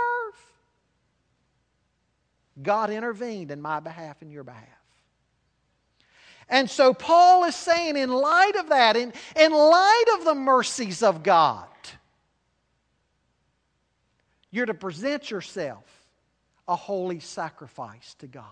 God 2.61 2.91
intervened 2.91 3.49
in 3.49 3.61
my 3.61 3.79
behalf 3.79 4.21
and 4.21 4.31
your 4.31 4.43
behalf. 4.43 4.67
And 6.51 6.69
so 6.69 6.93
Paul 6.93 7.45
is 7.45 7.55
saying, 7.55 7.95
in 7.95 8.11
light 8.11 8.57
of 8.57 8.69
that, 8.69 8.97
in, 8.97 9.13
in 9.39 9.53
light 9.53 10.05
of 10.15 10.25
the 10.25 10.35
mercies 10.35 11.01
of 11.01 11.23
God, 11.23 11.65
you're 14.51 14.65
to 14.65 14.73
present 14.73 15.31
yourself 15.31 15.85
a 16.67 16.75
holy 16.75 17.21
sacrifice 17.21 18.15
to 18.15 18.27
God. 18.27 18.45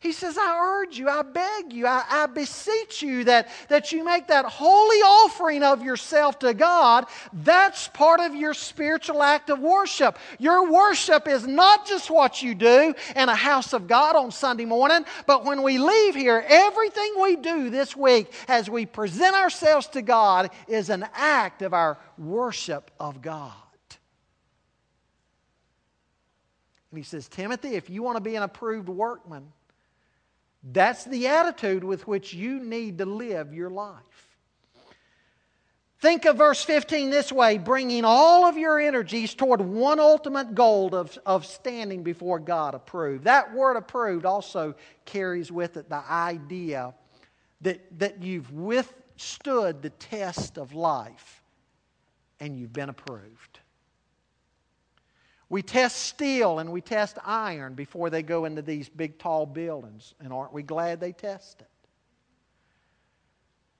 He 0.00 0.12
says, 0.12 0.36
I 0.38 0.58
urge 0.82 0.98
you, 0.98 1.08
I 1.08 1.22
beg 1.22 1.72
you, 1.72 1.86
I, 1.86 2.04
I, 2.08 2.26
beseech 2.26 3.02
you 3.02 3.24
that, 3.24 3.48
that 3.68 3.92
you 3.92 4.04
make 4.04 4.28
that 4.28 4.44
holy 4.44 4.98
offering 4.98 5.62
of 5.62 5.82
yourself 5.82 6.38
to 6.40 6.54
God. 6.54 7.06
That's 7.32 7.88
part 7.88 8.20
of 8.20 8.34
your 8.34 8.54
spiritual 8.54 9.22
act 9.22 9.50
of 9.50 9.58
worship. 9.58 10.18
Your 10.38 10.70
worship 10.70 11.26
is 11.26 11.46
not 11.46 11.86
just 11.86 12.10
what 12.10 12.42
you 12.42 12.54
do 12.54 12.94
in 13.14 13.28
a 13.28 13.34
house 13.34 13.72
of 13.72 13.86
God 13.86 14.16
on 14.16 14.30
Sunday 14.30 14.64
morning, 14.64 15.04
but 15.26 15.44
when 15.44 15.62
we 15.62 15.78
leave 15.78 16.14
here, 16.14 16.44
everything 16.46 17.14
we 17.20 17.36
do 17.36 17.70
this 17.70 17.96
week 17.96 18.32
as 18.48 18.68
we 18.68 18.86
present 18.86 19.34
ourselves 19.34 19.86
to 19.88 20.02
God 20.02 20.50
is 20.68 20.90
an 20.90 21.06
act 21.14 21.62
of 21.62 21.72
our 21.72 21.98
worship 22.18 22.90
of 23.00 23.22
God. 23.22 23.52
And 26.96 26.98
he 26.98 27.04
says, 27.04 27.28
Timothy, 27.28 27.74
if 27.74 27.90
you 27.90 28.02
want 28.02 28.16
to 28.16 28.22
be 28.22 28.36
an 28.36 28.42
approved 28.42 28.88
workman, 28.88 29.52
that's 30.62 31.04
the 31.04 31.28
attitude 31.28 31.84
with 31.84 32.06
which 32.06 32.34
you 32.34 32.60
need 32.60 32.98
to 32.98 33.06
live 33.06 33.54
your 33.54 33.70
life. 33.70 34.26
Think 35.98 36.26
of 36.26 36.36
verse 36.36 36.62
15 36.62 37.10
this 37.10 37.32
way 37.32 37.56
bringing 37.56 38.04
all 38.04 38.44
of 38.44 38.58
your 38.58 38.78
energies 38.78 39.34
toward 39.34 39.60
one 39.60 39.98
ultimate 39.98 40.54
goal 40.54 40.94
of, 40.94 41.18
of 41.24 41.46
standing 41.46 42.02
before 42.02 42.38
God 42.38 42.74
approved. 42.74 43.24
That 43.24 43.54
word 43.54 43.76
approved 43.76 44.26
also 44.26 44.74
carries 45.06 45.50
with 45.50 45.76
it 45.76 45.88
the 45.88 46.04
idea 46.10 46.94
that, 47.62 47.98
that 47.98 48.22
you've 48.22 48.52
withstood 48.52 49.80
the 49.80 49.90
test 49.90 50.58
of 50.58 50.74
life 50.74 51.42
and 52.40 52.58
you've 52.58 52.72
been 52.72 52.90
approved. 52.90 53.60
We 55.48 55.62
test 55.62 55.96
steel 55.96 56.58
and 56.58 56.72
we 56.72 56.80
test 56.80 57.18
iron 57.24 57.74
before 57.74 58.10
they 58.10 58.22
go 58.22 58.46
into 58.46 58.62
these 58.62 58.88
big, 58.88 59.18
tall 59.18 59.46
buildings. 59.46 60.14
And 60.20 60.32
aren't 60.32 60.52
we 60.52 60.62
glad 60.62 61.00
they 61.00 61.12
test 61.12 61.60
it? 61.60 61.68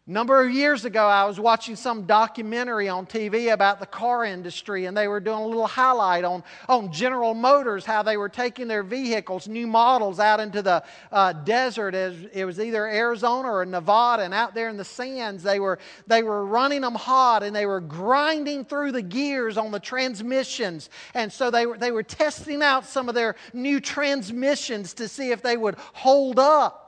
Number 0.06 0.40
of 0.40 0.52
years 0.52 0.84
ago, 0.84 1.04
I 1.04 1.24
was 1.24 1.40
watching 1.40 1.74
some 1.74 2.04
documentary 2.04 2.88
on 2.88 3.06
TV 3.06 3.52
about 3.52 3.80
the 3.80 3.86
car 3.86 4.24
industry, 4.24 4.84
and 4.84 4.96
they 4.96 5.08
were 5.08 5.18
doing 5.18 5.40
a 5.40 5.46
little 5.46 5.66
highlight 5.66 6.24
on, 6.24 6.44
on 6.68 6.92
General 6.92 7.34
Motors, 7.34 7.84
how 7.84 8.02
they 8.02 8.16
were 8.16 8.28
taking 8.28 8.68
their 8.68 8.84
vehicles, 8.84 9.48
new 9.48 9.66
models, 9.66 10.20
out 10.20 10.38
into 10.38 10.62
the 10.62 10.84
uh, 11.10 11.32
desert. 11.32 11.94
It 11.94 12.44
was 12.44 12.60
either 12.60 12.86
Arizona 12.86 13.50
or 13.50 13.66
Nevada, 13.66 14.22
and 14.22 14.32
out 14.32 14.54
there 14.54 14.68
in 14.68 14.76
the 14.76 14.84
sands, 14.84 15.42
they 15.42 15.58
were, 15.58 15.78
they 16.06 16.22
were 16.22 16.46
running 16.46 16.82
them 16.82 16.94
hot 16.94 17.42
and 17.42 17.54
they 17.54 17.66
were 17.66 17.80
grinding 17.80 18.64
through 18.64 18.92
the 18.92 19.02
gears 19.02 19.56
on 19.56 19.70
the 19.70 19.80
transmissions. 19.80 20.88
And 21.14 21.32
so 21.32 21.50
they 21.50 21.66
were, 21.66 21.78
they 21.78 21.90
were 21.90 22.02
testing 22.02 22.62
out 22.62 22.86
some 22.86 23.08
of 23.08 23.14
their 23.14 23.36
new 23.52 23.80
transmissions 23.80 24.94
to 24.94 25.08
see 25.08 25.30
if 25.30 25.42
they 25.42 25.56
would 25.56 25.76
hold 25.94 26.38
up. 26.38 26.85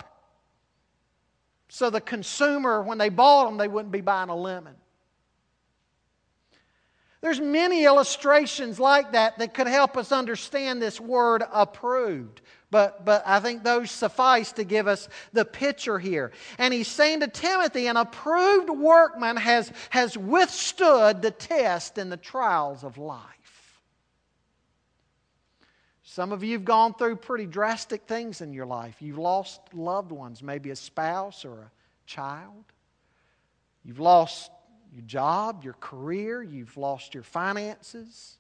So 1.69 1.91
the 1.91 2.01
consumer, 2.01 2.83
when 2.83 2.99
they 2.99 3.09
bought 3.09 3.47
them, 3.47 3.59
they 3.59 3.69
wouldn't 3.69 3.93
be 3.93 4.01
buying 4.01 4.31
a 4.31 4.37
lemon. 4.37 4.75
There's 7.21 7.41
many 7.41 7.85
illustrations 7.85 8.79
like 8.79 9.13
that 9.13 9.39
that 9.39 9.53
could 9.53 9.67
help 9.67 9.97
us 9.97 10.13
understand 10.13 10.81
this 10.81 11.01
word 11.01 11.43
approved. 11.53 12.41
But, 12.71 13.05
but 13.05 13.23
I 13.27 13.41
think 13.41 13.65
those 13.65 13.91
suffice 13.91 14.53
to 14.53 14.65
give 14.65 14.87
us 14.87 15.09
the 15.33 15.45
picture 15.45 15.99
here. 15.99 16.33
And 16.59 16.73
he's 16.73 16.87
saying 16.87 17.21
to 17.21 17.29
Timothy, 17.29 17.87
an 17.87 17.97
approved 17.97 18.71
workman 18.71 19.37
has, 19.37 19.73
has 19.91 20.17
withstood 20.17 21.23
the 21.23 21.31
test 21.31 21.99
and 21.99 22.13
the 22.13 22.17
trials 22.17 22.85
of 22.85 22.99
life. 22.99 23.25
Some 26.19 26.33
of 26.33 26.43
you 26.43 26.55
have 26.55 26.65
gone 26.65 26.95
through 26.95 27.15
pretty 27.15 27.47
drastic 27.47 28.03
things 28.09 28.41
in 28.41 28.53
your 28.53 28.67
life. 28.67 29.01
You've 29.01 29.19
lost 29.19 29.61
loved 29.73 30.11
ones, 30.11 30.43
maybe 30.43 30.71
a 30.71 30.75
spouse 30.75 31.45
or 31.45 31.53
a 31.61 31.71
child. 32.07 32.65
You've 33.85 34.01
lost 34.01 34.51
your 34.93 35.05
job, 35.05 35.63
your 35.63 35.75
career, 35.75 36.43
you've 36.43 36.77
lost 36.77 37.15
your 37.15 37.23
finances. 37.23 38.37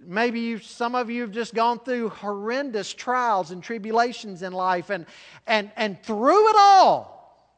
Maybe 0.00 0.40
you, 0.40 0.58
some 0.58 0.96
of 0.96 1.08
you 1.08 1.20
have 1.20 1.30
just 1.30 1.54
gone 1.54 1.78
through 1.78 2.08
horrendous 2.08 2.92
trials 2.92 3.52
and 3.52 3.62
tribulations 3.62 4.42
in 4.42 4.52
life, 4.52 4.90
and, 4.90 5.06
and, 5.46 5.70
and 5.76 6.02
through 6.02 6.48
it 6.48 6.56
all, 6.58 7.54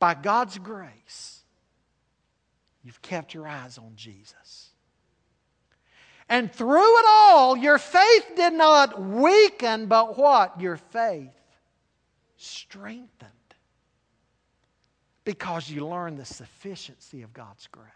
by 0.00 0.14
God's 0.14 0.58
grace, 0.58 1.42
you've 2.82 3.00
kept 3.00 3.32
your 3.32 3.46
eyes 3.46 3.78
on 3.78 3.92
Jesus. 3.94 4.71
And 6.28 6.52
through 6.52 6.98
it 6.98 7.04
all, 7.08 7.56
your 7.56 7.78
faith 7.78 8.32
did 8.36 8.52
not 8.52 9.00
weaken, 9.00 9.86
but 9.86 10.16
what? 10.16 10.60
Your 10.60 10.76
faith 10.76 11.30
strengthened. 12.36 13.30
Because 15.24 15.70
you 15.70 15.86
learned 15.86 16.18
the 16.18 16.24
sufficiency 16.24 17.22
of 17.22 17.32
God's 17.32 17.68
grace. 17.68 17.88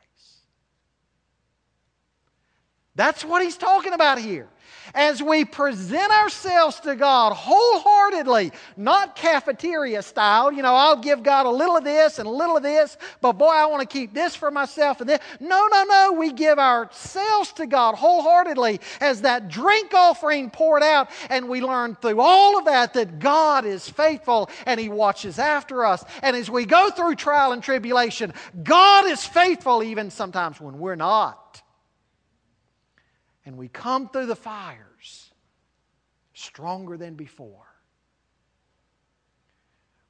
That's 2.97 3.25
what 3.25 3.43
he's 3.43 3.59
talking 3.59 3.93
about 3.93 4.19
here. 4.19 4.49
As 4.95 5.23
we 5.23 5.45
present 5.45 6.11
ourselves 6.11 6.81
to 6.81 6.97
God 6.97 7.35
wholeheartedly, 7.35 8.53
not 8.77 9.17
cafeteria 9.17 10.01
style, 10.01 10.51
you 10.51 10.63
know, 10.63 10.75
I'll 10.75 10.97
give 10.97 11.23
God 11.23 11.45
a 11.45 11.51
little 11.51 11.77
of 11.77 11.85
this 11.85 12.19
and 12.19 12.27
a 12.27 12.31
little 12.31 12.57
of 12.57 12.63
this, 12.63 12.97
but 13.21 13.35
boy, 13.35 13.49
I 13.49 13.67
want 13.67 13.83
to 13.83 13.93
keep 13.93 14.15
this 14.15 14.35
for 14.35 14.51
myself 14.51 15.01
and 15.01 15.11
this. 15.11 15.19
No, 15.41 15.69
no, 15.71 15.85
no. 15.85 16.13
We 16.13 16.33
give 16.33 16.59
ourselves 16.59 17.53
to 17.55 17.67
God 17.67 17.97
wholeheartedly 17.97 18.81
as 19.01 19.23
that 19.23 19.49
drink 19.49 19.93
offering 19.93 20.51
poured 20.51 20.83
out, 20.83 21.11
and 21.29 21.49
we 21.49 21.61
learn 21.61 21.97
through 21.97 22.21
all 22.21 22.59
of 22.59 22.65
that 22.65 22.95
that 22.95 23.19
God 23.19 23.67
is 23.67 23.89
faithful 23.89 24.49
and 24.65 24.81
He 24.81 24.89
watches 24.89 25.39
after 25.39 25.85
us. 25.85 26.05
And 26.23 26.35
as 26.37 26.49
we 26.49 26.65
go 26.65 26.91
through 26.91 27.17
trial 27.17 27.53
and 27.53 27.63
tribulation, 27.63 28.33
God 28.63 29.07
is 29.07 29.25
faithful 29.25 29.83
even 29.83 30.11
sometimes 30.11 30.61
when 30.61 30.79
we're 30.79 30.97
not 30.97 31.46
and 33.47 33.57
we 33.57 33.69
come 33.69 34.09
through 34.09 34.27
the 34.27 34.37
fires 34.37 35.31
stronger 36.35 36.97
than 36.97 37.15
before 37.15 37.67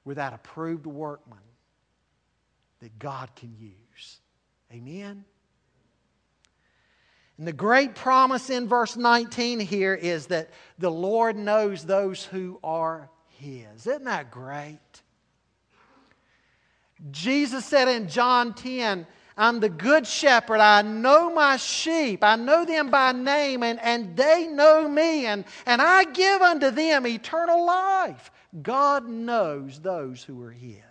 with 0.05 0.16
that 0.16 0.32
approved 0.32 0.87
workman 0.87 1.39
that 2.80 2.99
God 2.99 3.30
can 3.37 3.55
use. 3.59 4.20
Amen? 4.72 5.24
And 7.39 7.47
the 7.47 7.53
great 7.53 7.95
promise 7.95 8.49
in 8.49 8.66
verse 8.66 8.97
19 8.97 9.61
here 9.61 9.95
is 9.95 10.28
that 10.28 10.51
the 10.78 10.91
Lord 10.91 11.37
knows 11.37 11.84
those 11.84 12.24
who 12.24 12.59
are 12.64 13.11
His. 13.28 13.87
Isn't 13.87 14.05
that 14.05 14.30
great? 14.30 14.78
Jesus 17.11 17.66
said 17.66 17.89
in 17.89 18.09
John 18.09 18.55
10, 18.55 19.07
I'm 19.37 19.61
the 19.61 19.68
good 19.68 20.07
shepherd. 20.07 20.61
I 20.61 20.80
know 20.82 21.32
my 21.32 21.59
sheep. 21.59 22.24
I 22.24 22.37
know 22.37 22.64
them 22.64 22.89
by 22.89 23.12
name, 23.12 23.62
and, 23.62 23.78
and 23.82 24.16
they 24.16 24.47
know 24.47 24.89
me, 24.89 25.26
and, 25.26 25.45
and 25.66 25.82
I 25.82 26.05
give 26.05 26.41
unto 26.41 26.70
them 26.70 27.07
eternal 27.07 27.66
life. 27.66 28.30
God 28.62 29.07
knows 29.09 29.78
those 29.80 30.22
who 30.22 30.41
are 30.43 30.53
His. 30.53 30.82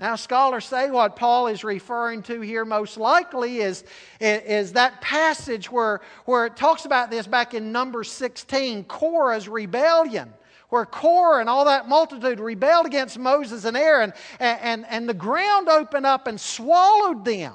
Now, 0.00 0.14
scholars 0.14 0.64
say 0.64 0.90
what 0.90 1.16
Paul 1.16 1.48
is 1.48 1.64
referring 1.64 2.22
to 2.24 2.40
here 2.40 2.64
most 2.64 2.96
likely 2.96 3.58
is, 3.58 3.84
is 4.20 4.72
that 4.74 5.00
passage 5.00 5.70
where, 5.72 6.00
where 6.24 6.46
it 6.46 6.56
talks 6.56 6.84
about 6.84 7.10
this 7.10 7.26
back 7.26 7.52
in 7.52 7.72
number 7.72 8.04
16, 8.04 8.84
Korah's 8.84 9.48
rebellion 9.48 10.32
where 10.68 10.84
Korah 10.84 11.40
and 11.40 11.48
all 11.48 11.64
that 11.66 11.88
multitude 11.88 12.40
rebelled 12.40 12.86
against 12.86 13.18
Moses 13.18 13.64
and 13.64 13.76
Aaron, 13.76 14.12
and, 14.38 14.60
and, 14.60 14.86
and 14.88 15.08
the 15.08 15.14
ground 15.14 15.68
opened 15.68 16.06
up 16.06 16.26
and 16.26 16.40
swallowed 16.40 17.24
them. 17.24 17.54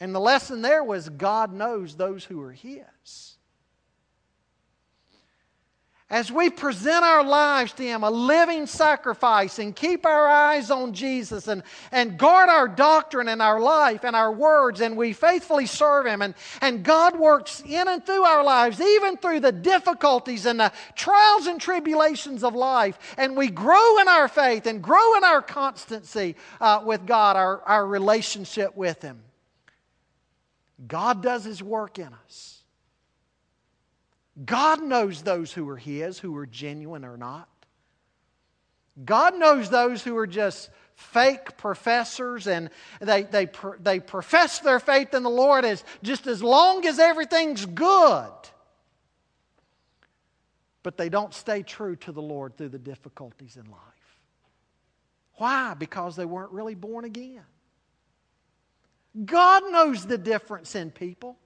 And 0.00 0.14
the 0.14 0.20
lesson 0.20 0.62
there 0.62 0.82
was 0.82 1.08
God 1.08 1.52
knows 1.52 1.94
those 1.94 2.24
who 2.24 2.40
are 2.40 2.52
His 2.52 3.36
as 6.10 6.30
we 6.32 6.50
present 6.50 7.04
our 7.04 7.22
lives 7.22 7.72
to 7.74 7.84
Him, 7.84 8.02
a 8.02 8.10
living 8.10 8.66
sacrifice, 8.66 9.60
and 9.60 9.74
keep 9.74 10.04
our 10.04 10.26
eyes 10.26 10.70
on 10.70 10.92
Jesus 10.92 11.46
and, 11.46 11.62
and 11.92 12.18
guard 12.18 12.48
our 12.48 12.66
doctrine 12.66 13.28
and 13.28 13.40
our 13.40 13.60
life 13.60 14.04
and 14.04 14.16
our 14.16 14.32
words, 14.32 14.80
and 14.80 14.96
we 14.96 15.12
faithfully 15.12 15.66
serve 15.66 16.06
Him, 16.06 16.20
and, 16.20 16.34
and 16.60 16.82
God 16.82 17.18
works 17.18 17.62
in 17.64 17.86
and 17.86 18.04
through 18.04 18.24
our 18.24 18.42
lives, 18.42 18.80
even 18.80 19.16
through 19.16 19.40
the 19.40 19.52
difficulties 19.52 20.46
and 20.46 20.58
the 20.58 20.72
trials 20.96 21.46
and 21.46 21.60
tribulations 21.60 22.42
of 22.42 22.56
life, 22.56 22.98
and 23.16 23.36
we 23.36 23.48
grow 23.48 23.98
in 23.98 24.08
our 24.08 24.26
faith 24.26 24.66
and 24.66 24.82
grow 24.82 25.16
in 25.16 25.22
our 25.22 25.40
constancy 25.40 26.34
uh, 26.60 26.82
with 26.84 27.06
God, 27.06 27.36
our, 27.36 27.62
our 27.62 27.86
relationship 27.86 28.76
with 28.76 29.00
Him. 29.00 29.22
God 30.88 31.22
does 31.22 31.44
His 31.44 31.62
work 31.62 32.00
in 32.00 32.10
us. 32.26 32.59
God 34.44 34.82
knows 34.82 35.22
those 35.22 35.52
who 35.52 35.68
are 35.68 35.76
His, 35.76 36.18
who 36.18 36.36
are 36.36 36.46
genuine 36.46 37.04
or 37.04 37.16
not. 37.16 37.48
God 39.04 39.38
knows 39.38 39.70
those 39.70 40.02
who 40.02 40.16
are 40.16 40.26
just 40.26 40.70
fake 40.94 41.56
professors 41.56 42.46
and 42.46 42.70
they, 43.00 43.22
they, 43.22 43.48
they 43.80 44.00
profess 44.00 44.58
their 44.60 44.80
faith 44.80 45.14
in 45.14 45.22
the 45.22 45.30
Lord 45.30 45.64
as 45.64 45.82
just 46.02 46.26
as 46.26 46.42
long 46.42 46.86
as 46.86 46.98
everything's 46.98 47.64
good. 47.64 48.30
But 50.82 50.96
they 50.96 51.08
don't 51.08 51.34
stay 51.34 51.62
true 51.62 51.96
to 51.96 52.12
the 52.12 52.22
Lord 52.22 52.56
through 52.56 52.70
the 52.70 52.78
difficulties 52.78 53.56
in 53.56 53.70
life. 53.70 53.80
Why? 55.34 55.74
Because 55.74 56.16
they 56.16 56.24
weren't 56.24 56.52
really 56.52 56.74
born 56.74 57.04
again. 57.04 57.44
God 59.24 59.62
knows 59.70 60.06
the 60.06 60.18
difference 60.18 60.74
in 60.74 60.90
people. 60.90 61.36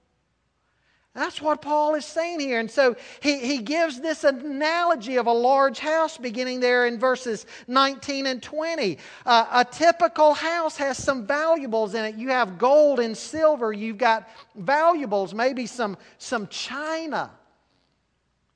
That's 1.15 1.41
what 1.41 1.61
Paul 1.61 1.95
is 1.95 2.03
saying 2.03 2.41
here. 2.41 2.59
And 2.59 2.69
so 2.69 2.97
he, 3.21 3.39
he 3.39 3.59
gives 3.59 4.01
this 4.01 4.25
analogy 4.25 5.15
of 5.15 5.27
a 5.27 5.31
large 5.31 5.79
house 5.79 6.17
beginning 6.17 6.59
there 6.59 6.87
in 6.87 6.99
verses 6.99 7.45
19 7.69 8.25
and 8.25 8.43
20. 8.43 8.97
Uh, 9.25 9.45
a 9.53 9.63
typical 9.63 10.33
house 10.33 10.75
has 10.75 11.01
some 11.01 11.25
valuables 11.25 11.95
in 11.95 12.03
it. 12.03 12.15
You 12.15 12.29
have 12.31 12.57
gold 12.57 12.99
and 12.99 13.17
silver, 13.17 13.71
you've 13.71 13.97
got 13.97 14.29
valuables, 14.55 15.33
maybe 15.33 15.65
some, 15.65 15.97
some 16.17 16.47
china, 16.47 17.31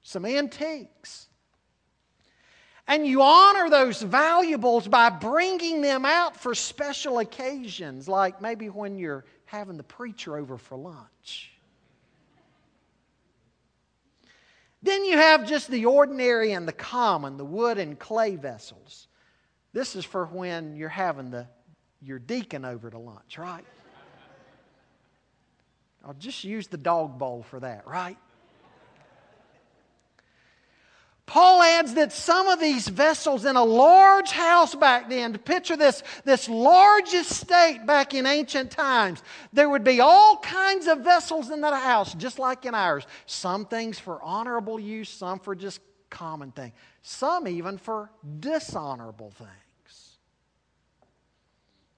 some 0.03 0.25
antiques. 0.25 1.27
And 2.89 3.07
you 3.07 3.21
honor 3.21 3.69
those 3.69 4.01
valuables 4.01 4.85
by 4.85 5.11
bringing 5.11 5.79
them 5.79 6.03
out 6.03 6.35
for 6.35 6.53
special 6.53 7.19
occasions, 7.19 8.09
like 8.09 8.41
maybe 8.41 8.67
when 8.67 8.97
you're 8.97 9.23
having 9.45 9.77
the 9.77 9.83
preacher 9.83 10.35
over 10.35 10.57
for 10.57 10.77
lunch 10.77 11.53
Then 14.81 15.03
you 15.03 15.17
have 15.17 15.45
just 15.45 15.69
the 15.69 15.85
ordinary 15.85 16.53
and 16.53 16.67
the 16.67 16.73
common, 16.73 17.37
the 17.37 17.45
wood 17.45 17.77
and 17.77 17.99
clay 17.99 18.35
vessels. 18.35 19.07
This 19.73 19.95
is 19.95 20.05
for 20.05 20.25
when 20.25 20.75
you're 20.75 20.89
having 20.89 21.29
the, 21.31 21.47
your 22.01 22.19
deacon 22.19 22.63
over 22.63 22.89
to 22.89 22.97
lunch, 22.97 23.37
right? 23.37 23.65
I'll 26.05 26.13
just 26.13 26.43
use 26.43 26.67
the 26.67 26.77
dog 26.77 27.19
bowl 27.19 27.43
for 27.43 27.59
that, 27.59 27.85
right? 27.85 28.17
Paul 31.29 31.61
adds 31.61 31.93
that 31.93 32.11
some 32.11 32.47
of 32.47 32.59
these 32.59 32.87
vessels 32.87 33.45
in 33.45 33.55
a 33.55 33.63
large 33.63 34.31
house 34.31 34.73
back 34.73 35.11
then, 35.11 35.33
to 35.33 35.37
picture 35.37 35.77
this, 35.77 36.01
this 36.25 36.49
large 36.49 37.13
estate 37.13 37.85
back 37.85 38.15
in 38.15 38.25
ancient 38.25 38.71
times, 38.71 39.21
there 39.53 39.69
would 39.69 39.83
be 39.83 39.99
all 39.99 40.37
kinds 40.37 40.87
of 40.87 41.01
vessels 41.01 41.51
in 41.51 41.61
that 41.61 41.83
house, 41.83 42.15
just 42.15 42.39
like 42.39 42.65
in 42.65 42.73
ours. 42.73 43.05
Some 43.27 43.67
things 43.67 43.99
for 43.99 44.19
honorable 44.23 44.79
use, 44.79 45.07
some 45.07 45.37
for 45.37 45.53
just 45.53 45.81
common 46.09 46.51
things, 46.51 46.73
some 47.03 47.47
even 47.47 47.77
for 47.77 48.09
dishonorable 48.39 49.29
things. 49.29 50.17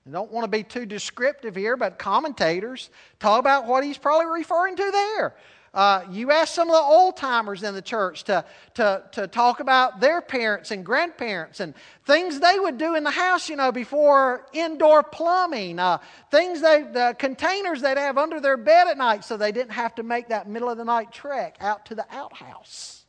I 0.06 0.10
don't 0.10 0.30
want 0.34 0.44
to 0.44 0.52
be 0.52 0.64
too 0.64 0.86
descriptive 0.86 1.56
here, 1.56 1.78
but 1.78 1.98
commentators 1.98 2.90
talk 3.18 3.40
about 3.40 3.66
what 3.66 3.86
he's 3.86 3.98
probably 3.98 4.26
referring 4.26 4.76
to 4.76 4.92
there. 4.92 5.36
Uh, 5.74 6.04
you 6.12 6.32
ask 6.32 6.54
some 6.54 6.68
of 6.68 6.74
the 6.74 6.82
old 6.82 7.16
timers 7.16 7.64
in 7.64 7.74
the 7.74 7.82
church 7.82 8.26
to, 8.26 8.44
to, 8.74 9.02
to 9.14 9.26
talk 9.28 9.62
about 9.62 10.02
their 10.02 10.22
parents 10.22 10.72
and 10.72 10.86
grandparents 10.86 11.62
and 11.62 11.74
things 12.06 12.42
they 12.42 12.60
would 12.60 12.78
do 12.78 12.96
in 12.96 13.06
the 13.06 13.12
house, 13.12 13.48
you 13.48 13.56
know, 13.56 13.72
before 13.72 14.48
indoor 14.52 15.02
plumbing, 15.02 15.80
uh, 15.80 15.98
things 16.30 16.62
they, 16.62 16.82
the 16.82 17.16
containers 17.18 17.82
they'd 17.82 17.98
have 17.98 18.18
under 18.18 18.42
their 18.42 18.58
bed 18.58 18.88
at 18.90 18.98
night 18.98 19.24
so 19.24 19.38
they 19.38 19.54
didn't 19.54 19.72
have 19.72 19.96
to 19.96 20.04
make 20.04 20.28
that 20.28 20.46
middle 20.46 20.70
of 20.70 20.78
the 20.78 20.84
night 20.84 21.10
trek 21.14 21.56
out 21.62 21.86
to 21.86 21.96
the 21.96 22.06
outhouse. 22.12 23.06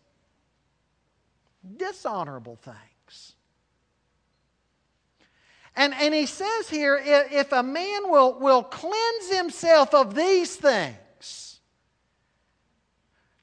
Dishonorable 1.77 2.57
things. 2.57 3.35
And, 5.75 5.95
and 5.95 6.15
he 6.15 6.27
says 6.27 6.69
here 6.69 7.01
if 7.05 7.51
a 7.51 7.63
man 7.63 8.11
will, 8.11 8.39
will 8.39 8.63
cleanse 8.63 9.31
himself 9.33 9.95
of 9.95 10.15
these 10.15 10.55
things, 10.55 10.97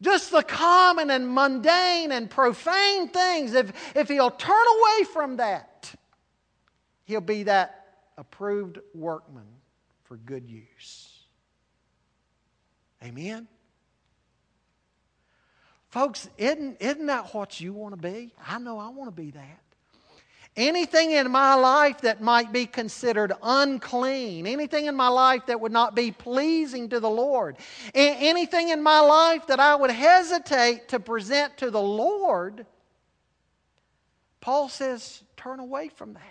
just 0.02 0.32
the 0.32 0.44
common 0.44 1.10
and 1.10 1.34
mundane 1.34 2.12
and 2.12 2.30
profane 2.30 3.10
things, 3.10 3.54
if, 3.54 3.72
if 3.96 4.08
he'll 4.08 4.32
turn 4.32 4.66
away 4.80 5.04
from 5.06 5.38
that, 5.38 5.92
he'll 7.06 7.22
be 7.22 7.44
that 7.44 7.88
approved 8.18 8.80
workman 8.94 9.48
for 10.04 10.18
good 10.18 10.48
use. 10.48 11.20
Amen? 13.04 13.48
Folks, 15.90 16.30
isn't, 16.38 16.78
isn't 16.82 17.08
that 17.08 17.34
what 17.34 17.60
you 17.60 17.74
want 17.74 17.96
to 17.96 18.02
be? 18.02 18.34
I 18.46 18.60
know 18.60 18.78
I 18.78 18.90
want 18.90 19.16
to 19.16 19.22
be 19.22 19.32
that. 19.32 19.62
Anything 20.56 21.12
in 21.12 21.32
my 21.32 21.54
life 21.54 22.02
that 22.02 22.22
might 22.22 22.52
be 22.52 22.66
considered 22.66 23.34
unclean, 23.42 24.46
anything 24.46 24.88
in 24.88 24.96
my 24.96 25.08
life 25.08 25.46
that 25.46 25.62
would 25.62 25.72
not 25.72 25.96
be 25.96 26.12
pleasing 26.12 26.90
to 26.90 27.00
the 27.00 27.10
Lord, 27.10 27.58
anything 27.94 28.70
in 28.70 28.82
my 28.82 29.00
life 29.00 29.48
that 29.48 29.60
I 29.60 29.76
would 29.76 29.92
hesitate 29.92 30.90
to 30.90 31.00
present 31.00 31.58
to 31.58 31.72
the 31.72 31.82
Lord, 31.82 32.66
Paul 34.42 34.70
says, 34.70 35.24
turn 35.38 35.60
away 35.60 35.90
from 35.90 36.14
that. 36.14 36.24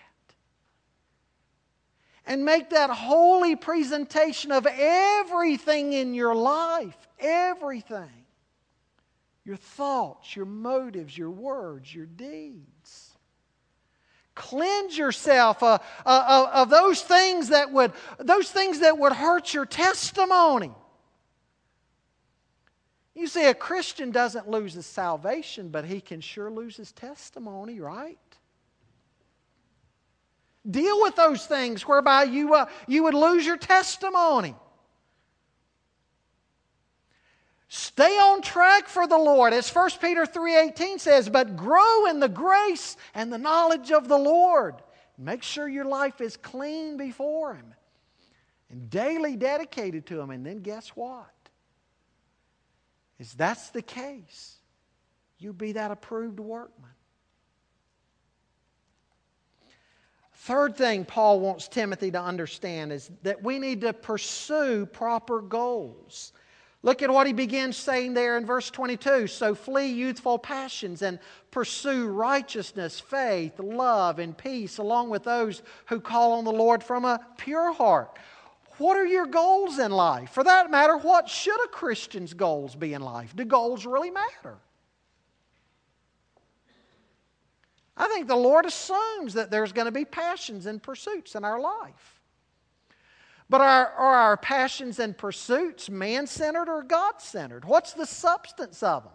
And 2.27 2.45
make 2.45 2.71
that 2.71 2.91
holy 2.91 3.57
presentation 3.57 4.53
of 4.53 4.67
everything 4.67 5.95
in 5.95 6.13
your 6.13 6.35
life, 6.35 6.97
everything 7.19 8.11
your 9.45 9.57
thoughts, 9.57 10.37
your 10.37 10.45
motives, 10.45 11.17
your 11.17 11.31
words, 11.31 11.95
your 11.95 12.05
deeds 12.05 13.08
cleanse 14.39 14.97
yourself 14.97 15.63
uh, 15.63 15.79
uh, 16.07 16.09
uh, 16.09 16.51
of 16.55 16.71
those 16.71 17.03
things 17.03 17.49
that 17.49 17.73
would 17.73 17.93
those 18.19 18.51
things 18.51 18.81
that 18.81 18.97
would 18.97 19.13
hurt 19.13 19.53
your 19.53 19.67
testimony. 19.67 20.73
You 23.15 23.27
see 23.27 23.47
a 23.47 23.55
christian 23.55 24.13
doesn't 24.13 24.49
lose 24.49 24.75
his 24.75 24.87
salvation 24.87 25.69
but 25.71 25.85
he 25.85 26.01
can 26.01 26.21
sure 26.21 26.51
lose 26.51 26.77
his 26.77 26.93
testimony 26.93 27.81
right? 27.81 28.19
Deal 30.69 31.03
with 31.03 31.17
those 31.17 31.47
things 31.47 31.83
whereby 31.83 32.25
you, 32.25 32.55
uh, 32.55 32.67
you 32.87 33.03
would 33.05 33.15
lose 33.15 33.47
your 33.47 33.57
testimony 33.57 34.55
Stay 37.69 38.19
on 38.19 38.41
track 38.41 38.89
for 38.89 39.07
the 39.07 39.19
Lord. 39.19 39.53
As 39.53 39.69
1 39.69 40.01
Peter 40.01 40.25
3:18 40.25 40.99
says, 40.99 41.29
"But 41.29 41.57
grow 41.57 42.07
in 42.07 42.19
the 42.19 42.29
grace 42.29 42.97
and 43.15 43.33
the 43.33 43.39
knowledge 43.39 43.93
of 43.93 44.09
the 44.09 44.19
Lord." 44.19 44.83
Make 45.19 45.43
sure 45.43 45.69
your 45.69 45.85
life 45.85 46.21
is 46.21 46.37
clean 46.37 46.97
before 46.97 47.55
him 47.55 47.75
and 48.71 48.89
daily 48.89 49.37
dedicated 49.37 50.07
to 50.07 50.21
him. 50.21 50.31
And 50.31 50.47
then 50.47 50.61
guess 50.61 50.91
what? 50.91 51.35
Is 53.19 53.35
that's 53.35 53.71
the 53.71 53.83
case, 53.83 54.59
you 55.39 55.53
be 55.53 55.73
that 55.73 55.91
approved 55.91 56.39
workman. 56.39 56.91
Third 60.33 60.77
thing 60.77 61.05
Paul 61.05 61.41
wants 61.41 61.67
Timothy 61.67 62.13
to 62.13 62.23
understand 62.23 62.93
is 62.93 63.11
that 63.23 63.43
we 63.43 63.59
need 63.59 63.81
to 63.81 63.93
pursue 63.93 64.87
proper 64.87 65.43
goals. 65.43 66.33
Look 66.83 67.03
at 67.03 67.11
what 67.11 67.27
he 67.27 67.33
begins 67.33 67.77
saying 67.77 68.15
there 68.15 68.37
in 68.37 68.47
verse 68.47 68.71
22. 68.71 69.27
So 69.27 69.55
flee 69.55 69.89
youthful 69.89 70.39
passions 70.39 71.03
and 71.03 71.19
pursue 71.51 72.07
righteousness, 72.07 73.01
faith, 73.01 73.59
love, 73.59 74.21
and 74.21 74.37
peace, 74.37 74.79
along 74.79 75.11
with 75.11 75.25
those 75.25 75.63
who 75.87 76.01
call 76.01 76.33
on 76.33 76.45
the 76.45 76.53
Lord 76.53 76.85
from 76.85 77.05
a 77.05 77.21
pure 77.37 77.73
heart. 77.73 78.17
What 78.79 78.97
are 78.97 79.07
your 79.07 79.27
goals 79.27 79.81
in 79.81 79.91
life? 79.91 80.31
For 80.31 80.45
that 80.45 80.71
matter, 80.71 80.97
what 80.97 81.29
should 81.29 81.63
a 81.65 81.69
Christian's 81.69 82.33
goals 82.33 82.77
be 82.77 82.95
in 82.95 83.03
life? 83.03 83.35
Do 83.35 83.45
goals 83.45 83.85
really 83.85 84.13
matter? 84.13 84.57
I 87.97 88.07
think 88.07 88.29
the 88.29 88.37
Lord 88.37 88.65
assumes 88.65 89.35
that 89.35 89.51
there's 89.51 89.73
going 89.73 89.87
to 89.87 89.93
be 89.93 90.05
passions 90.05 90.67
and 90.67 90.81
pursuits 90.81 91.35
in 91.35 91.45
our 91.45 91.59
life. 91.59 92.18
But 93.51 93.63
are, 93.63 93.89
are 93.93 94.15
our 94.15 94.37
passions 94.37 94.99
and 94.99 95.17
pursuits 95.17 95.89
man 95.89 96.27
centered 96.27 96.69
or 96.69 96.83
God 96.83 97.21
centered? 97.21 97.65
What's 97.65 97.95
the 97.95 98.07
substance 98.07 98.83
of 98.83 99.05
them? 99.05 99.13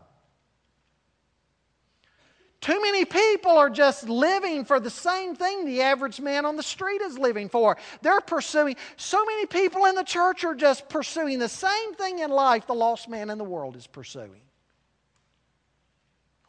Too 2.64 2.82
many 2.82 3.04
people 3.04 3.52
are 3.52 3.70
just 3.70 4.08
living 4.08 4.64
for 4.64 4.80
the 4.80 4.90
same 4.90 5.36
thing 5.36 5.66
the 5.66 5.82
average 5.82 6.22
man 6.22 6.46
on 6.46 6.56
the 6.56 6.64
street 6.64 7.02
is 7.02 7.18
living 7.18 7.50
for. 7.50 7.78
They're 8.02 8.22
pursuing, 8.22 8.78
so 8.96 9.24
many 9.26 9.46
people 9.46 9.86
in 9.86 9.96
the 9.96 10.04
church 10.04 10.46
are 10.46 10.56
just 10.56 10.88
pursuing 10.88 11.40
the 11.40 11.50
same 11.50 11.94
thing 11.96 12.20
in 12.20 12.32
life 12.32 12.66
the 12.66 12.74
lost 12.74 13.10
man 13.10 13.30
in 13.30 13.38
the 13.38 13.44
world 13.44 13.76
is 13.76 13.86
pursuing. 13.86 14.40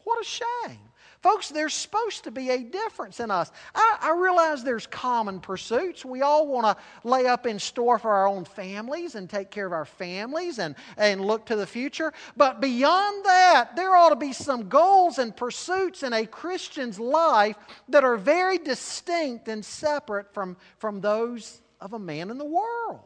What 0.05 0.21
a 0.21 0.25
shame. 0.25 0.79
Folks, 1.25 1.49
there's 1.49 1.73
supposed 1.73 2.25
to 2.25 2.31
be 2.31 2.51
a 2.51 2.59
difference 2.59 3.19
in 3.19 3.31
us. 3.31 3.51
I, 3.75 3.97
I 4.03 4.11
realize 4.11 4.63
there's 4.63 4.87
common 4.87 5.41
pursuits. 5.41 6.05
We 6.05 6.21
all 6.21 6.47
want 6.47 6.67
to 6.67 7.09
lay 7.09 7.25
up 7.25 7.47
in 7.47 7.59
store 7.59 7.99
for 7.99 8.13
our 8.13 8.29
own 8.29 8.45
families 8.45 9.15
and 9.15 9.29
take 9.31 9.51
care 9.51 9.65
of 9.65 9.73
our 9.73 9.87
families 9.87 10.59
and, 10.59 10.75
and 10.99 11.25
look 11.25 11.47
to 11.47 11.57
the 11.57 11.67
future. 11.67 12.13
But 12.37 12.61
beyond 12.61 13.25
that, 13.25 13.75
there 13.75 13.97
ought 13.97 14.11
to 14.11 14.17
be 14.17 14.35
some 14.35 14.69
goals 14.69 15.19
and 15.19 15.35
pursuits 15.35 16.03
in 16.03 16.13
a 16.13 16.27
Christian's 16.27 17.01
life 17.01 17.57
that 17.89 18.05
are 18.05 18.19
very 18.19 18.59
distinct 18.59 19.49
and 19.49 19.65
separate 19.65 20.35
from, 20.35 20.59
from 20.77 21.01
those 21.01 21.63
of 21.81 21.95
a 21.95 21.99
man 21.99 22.29
in 22.29 22.37
the 22.37 22.45
world. 22.45 23.01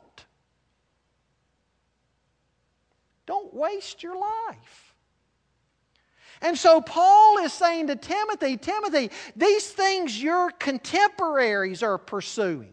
Don't 3.27 3.55
waste 3.55 4.03
your 4.03 4.19
life. 4.19 4.88
And 6.41 6.57
so 6.57 6.80
Paul 6.80 7.39
is 7.39 7.53
saying 7.53 7.89
to 7.89 7.97
Timothy, 7.97 8.57
Timothy, 8.57 9.11
these 9.36 9.68
things 9.68 10.22
your 10.22 10.51
contemporaries 10.53 11.82
are 11.82 11.99
pursuing. 11.99 12.72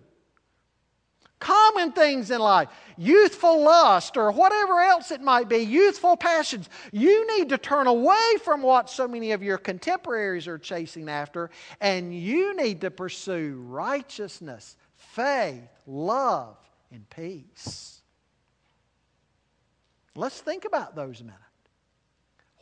Common 1.39 1.91
things 1.91 2.31
in 2.31 2.39
life, 2.39 2.69
youthful 2.97 3.61
lust 3.61 4.17
or 4.17 4.31
whatever 4.31 4.79
else 4.79 5.11
it 5.11 5.21
might 5.21 5.49
be, 5.49 5.57
youthful 5.57 6.15
passions. 6.15 6.69
You 6.91 7.37
need 7.37 7.49
to 7.49 7.57
turn 7.57 7.87
away 7.87 8.37
from 8.43 8.61
what 8.61 8.89
so 8.89 9.07
many 9.07 9.31
of 9.31 9.43
your 9.43 9.57
contemporaries 9.57 10.47
are 10.47 10.57
chasing 10.57 11.09
after, 11.09 11.51
and 11.81 12.17
you 12.17 12.55
need 12.55 12.81
to 12.81 12.89
pursue 12.89 13.61
righteousness, 13.67 14.77
faith, 14.95 15.67
love, 15.85 16.57
and 16.91 17.07
peace. 17.09 17.99
Let's 20.15 20.39
think 20.39 20.63
about 20.65 20.95
those 20.95 21.19
a 21.19 21.25
minute. 21.25 21.39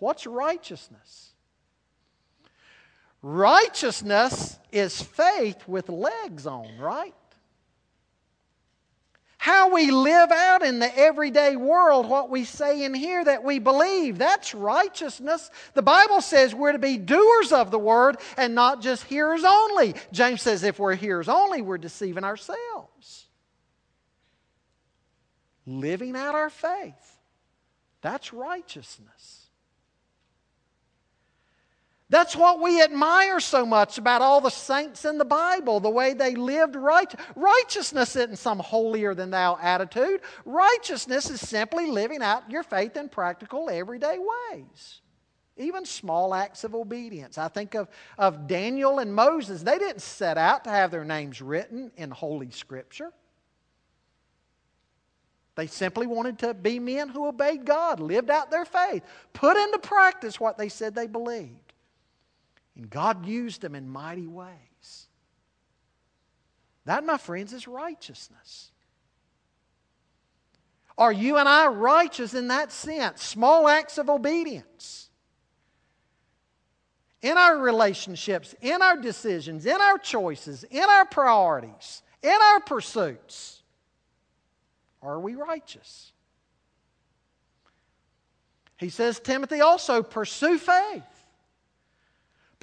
What's 0.04 0.28
righteousness? 0.28 1.32
Righteousness 3.22 4.60
is 4.70 5.02
faith 5.02 5.66
with 5.66 5.88
legs 5.88 6.46
on, 6.46 6.78
right? 6.78 7.16
How 9.38 9.74
we 9.74 9.92
live 9.92 10.30
out 10.30 10.62
in 10.62 10.80
the 10.80 10.94
everyday 11.00 11.56
world, 11.56 12.10
what 12.10 12.30
we 12.30 12.44
say 12.44 12.84
in 12.84 12.94
here 12.94 13.24
that 13.24 13.46
we 13.46 13.60
believe, 13.60 14.18
that's 14.18 14.54
righteousness. 14.54 15.50
The 15.74 15.82
Bible 15.82 16.20
says 16.20 16.54
we're 16.54 16.74
to 16.74 16.80
be 16.80 16.98
doers 16.98 17.54
of 17.54 17.72
the 17.72 17.80
word 17.80 18.18
and 18.36 18.54
not 18.54 18.82
just 18.82 19.06
hearers 19.06 19.46
only. 19.46 19.96
James 20.12 20.42
says 20.42 20.64
if 20.64 20.80
we're 20.80 20.96
hearers 20.96 21.30
only, 21.30 21.62
we're 21.62 21.78
deceiving 21.78 22.26
ourselves. 22.26 23.28
Living 25.66 26.18
out 26.18 26.36
our 26.36 26.50
faith, 26.50 27.22
that's 28.02 28.34
righteousness. 28.34 29.43
That's 32.14 32.36
what 32.36 32.62
we 32.62 32.80
admire 32.80 33.40
so 33.40 33.66
much 33.66 33.98
about 33.98 34.22
all 34.22 34.40
the 34.40 34.52
saints 34.52 35.04
in 35.04 35.18
the 35.18 35.26
Bible, 35.26 35.80
the 35.80 35.90
way 35.90 36.14
they 36.14 36.36
lived 36.36 36.76
right. 36.76 37.12
Righteousness 37.36 38.16
isn't 38.16 38.38
some 38.38 38.60
holier 38.60 39.16
than 39.16 39.32
thou 39.32 39.58
attitude. 39.60 40.22
Righteousness 40.46 41.32
is 41.32 41.42
simply 41.42 41.88
living 41.88 42.22
out 42.22 42.52
your 42.52 42.62
faith 42.62 42.98
in 42.98 43.10
practical, 43.10 43.68
everyday 43.68 44.20
ways. 44.20 45.02
Even 45.58 45.86
small 45.86 46.36
acts 46.36 46.64
of 46.64 46.76
obedience. 46.76 47.40
I 47.40 47.48
think 47.48 47.74
of, 47.74 47.88
of 48.20 48.46
Daniel 48.46 49.00
and 49.00 49.12
Moses. 49.12 49.64
They 49.64 49.80
didn't 49.80 50.04
set 50.04 50.38
out 50.38 50.66
to 50.66 50.70
have 50.70 50.92
their 50.92 51.06
names 51.06 51.42
written 51.42 51.92
in 51.98 52.12
Holy 52.12 52.52
Scripture. 52.52 53.12
They 55.56 55.66
simply 55.66 56.06
wanted 56.06 56.38
to 56.40 56.54
be 56.54 56.78
men 56.78 57.10
who 57.10 57.26
obeyed 57.26 57.66
God, 57.66 58.00
lived 58.00 58.30
out 58.30 58.52
their 58.52 58.66
faith, 58.66 59.02
put 59.34 59.58
into 59.58 59.80
practice 59.80 60.40
what 60.40 60.60
they 60.60 60.70
said 60.70 60.94
they 60.94 61.08
believed. 61.08 61.63
And 62.76 62.90
God 62.90 63.26
used 63.26 63.62
them 63.62 63.76
in 63.76 63.88
mighty 63.88 64.28
ways. 64.28 65.08
That, 66.86 67.06
my 67.06 67.18
friends, 67.18 67.54
is 67.54 67.68
righteousness. 67.68 68.72
Are 70.98 71.12
you 71.12 71.38
and 71.38 71.48
I 71.48 71.68
righteous 71.68 72.34
in 72.34 72.50
that 72.50 72.72
sense? 72.72 73.24
Small 73.24 73.68
acts 73.68 73.98
of 73.98 74.10
obedience. 74.10 75.10
In 77.22 77.38
our 77.38 77.58
relationships, 77.58 78.54
in 78.62 78.82
our 78.82 78.98
decisions, 78.98 79.66
in 79.66 79.80
our 79.80 79.98
choices, 79.98 80.66
in 80.66 80.84
our 80.84 81.06
priorities, 81.06 82.04
in 82.22 82.38
our 82.52 82.60
pursuits. 82.60 83.62
Are 85.02 85.20
we 85.20 85.36
righteous? 85.36 86.12
He 88.78 88.90
says, 88.90 89.20
Timothy, 89.20 89.62
also 89.62 90.04
pursue 90.04 90.58
faith. 90.58 91.04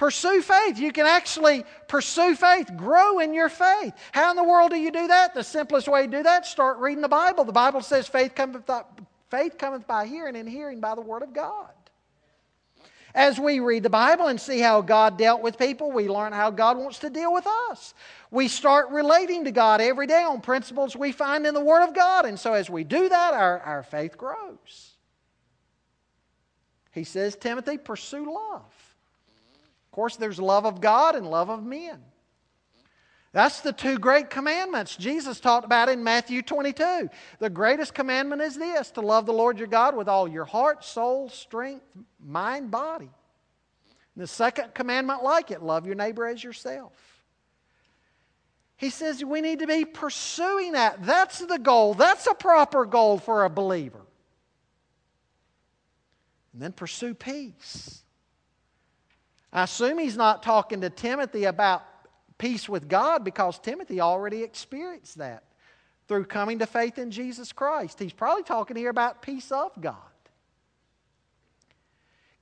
Pursue 0.01 0.41
faith. 0.41 0.79
You 0.79 0.93
can 0.93 1.05
actually 1.05 1.63
pursue 1.87 2.35
faith, 2.35 2.75
grow 2.75 3.19
in 3.19 3.35
your 3.35 3.51
faith. 3.51 3.93
How 4.13 4.31
in 4.31 4.37
the 4.37 4.43
world 4.43 4.71
do 4.71 4.79
you 4.79 4.91
do 4.91 5.07
that? 5.09 5.35
The 5.35 5.45
simplest 5.45 5.89
way 5.89 6.07
to 6.07 6.11
do 6.11 6.23
that, 6.23 6.47
start 6.47 6.79
reading 6.79 7.03
the 7.03 7.09
Bible. 7.09 7.45
The 7.45 7.53
Bible 7.53 7.83
says 7.83 8.09
faith 8.09 8.35
cometh 8.35 8.65
by, 8.65 8.85
faith 9.29 9.59
cometh 9.59 9.87
by 9.87 10.07
hearing, 10.07 10.37
and 10.37 10.49
hearing 10.49 10.81
by 10.81 10.95
the 10.95 11.03
Word 11.03 11.23
of 11.23 11.35
God. 11.35 11.69
As 13.15 13.39
we 13.39 13.61
read 13.61 13.83
the 13.83 13.91
Bible 13.91 14.29
and 14.29 14.41
see 14.41 14.59
how 14.59 14.81
God 14.81 15.19
dealt 15.19 15.43
with 15.43 15.59
people, 15.59 15.93
we 15.93 16.09
learn 16.09 16.33
how 16.33 16.51
God 16.51 16.79
wants 16.79 17.01
to 17.01 17.11
deal 17.11 17.35
with 17.35 17.47
us. 17.71 17.93
We 18.31 18.49
start 18.49 18.89
relating 18.89 19.45
to 19.45 19.51
God 19.51 19.83
every 19.83 20.07
day 20.07 20.23
on 20.23 20.41
principles 20.41 20.97
we 20.97 21.13
find 21.13 21.47
in 21.47 21.53
the 21.53 21.61
Word 21.61 21.87
of 21.87 21.95
God. 21.95 22.25
And 22.25 22.41
so 22.41 22.55
as 22.55 22.71
we 22.71 22.85
do 22.85 23.11
that, 23.11 23.35
our, 23.35 23.59
our 23.59 23.83
faith 23.83 24.17
grows. 24.17 24.93
He 26.91 27.05
says, 27.05 27.37
Timothy, 27.37 27.77
pursue 27.77 28.33
love. 28.33 28.80
Of 29.91 29.93
course, 29.93 30.15
there's 30.15 30.39
love 30.39 30.67
of 30.67 30.81
God 30.81 31.17
and 31.17 31.27
love 31.27 31.51
of 31.51 31.65
men. 31.65 31.99
That's 33.33 33.61
the 33.61 33.73
two 33.73 33.99
great 33.99 34.31
commandments 34.31 34.95
Jesus 34.95 35.41
talked 35.41 35.65
about 35.65 35.89
in 35.89 36.05
Matthew 36.05 36.43
22. 36.43 37.11
The 37.41 37.51
greatest 37.51 37.93
commandment 37.93 38.41
is 38.41 38.57
this 38.57 38.93
to 38.93 39.01
love 39.01 39.27
the 39.27 39.33
Lord 39.33 39.59
your 39.59 39.67
God 39.67 39.97
with 39.97 40.09
all 40.09 40.29
your 40.29 40.45
heart, 40.45 40.85
soul, 40.85 41.29
strength, 41.29 41.97
mind, 42.25 42.71
body. 42.71 43.11
And 44.15 44.23
the 44.23 44.29
second 44.29 44.75
commandment, 44.75 45.25
like 45.25 45.51
it, 45.51 45.61
love 45.61 45.87
your 45.87 45.97
neighbor 45.97 46.25
as 46.25 46.43
yourself. 46.43 46.93
He 48.77 48.91
says 48.91 49.25
we 49.25 49.41
need 49.41 49.59
to 49.59 49.67
be 49.67 49.85
pursuing 49.85 50.73
that. 50.73 51.05
That's 51.05 51.41
the 51.41 51.59
goal. 51.59 51.95
That's 51.95 52.29
a 52.29 52.35
proper 52.35 52.85
goal 52.85 53.19
for 53.19 53.45
a 53.45 53.51
believer. 53.51 54.03
And 56.53 56.63
then 56.63 56.73
pursue 56.73 57.15
peace. 57.15 58.03
I 59.53 59.65
assume 59.65 59.99
he's 59.99 60.17
not 60.17 60.43
talking 60.43 60.81
to 60.83 60.91
Timothy 60.91 61.45
about 61.45 61.83
peace 62.39 62.69
with 62.69 62.89
God 62.89 63.25
because 63.25 63.59
Timothy 63.59 64.01
already 64.01 64.43
experienced 64.43 65.19
that 65.19 65.45
through 66.09 66.25
coming 66.25 66.59
to 66.61 66.67
faith 66.67 66.99
in 66.99 67.11
Jesus 67.11 67.53
Christ. 67.53 67.99
He's 67.99 68.13
probably 68.13 68.43
talking 68.43 68.77
here 68.77 68.91
about 68.91 69.23
peace 69.23 69.51
of 69.53 69.73
God. 69.81 69.97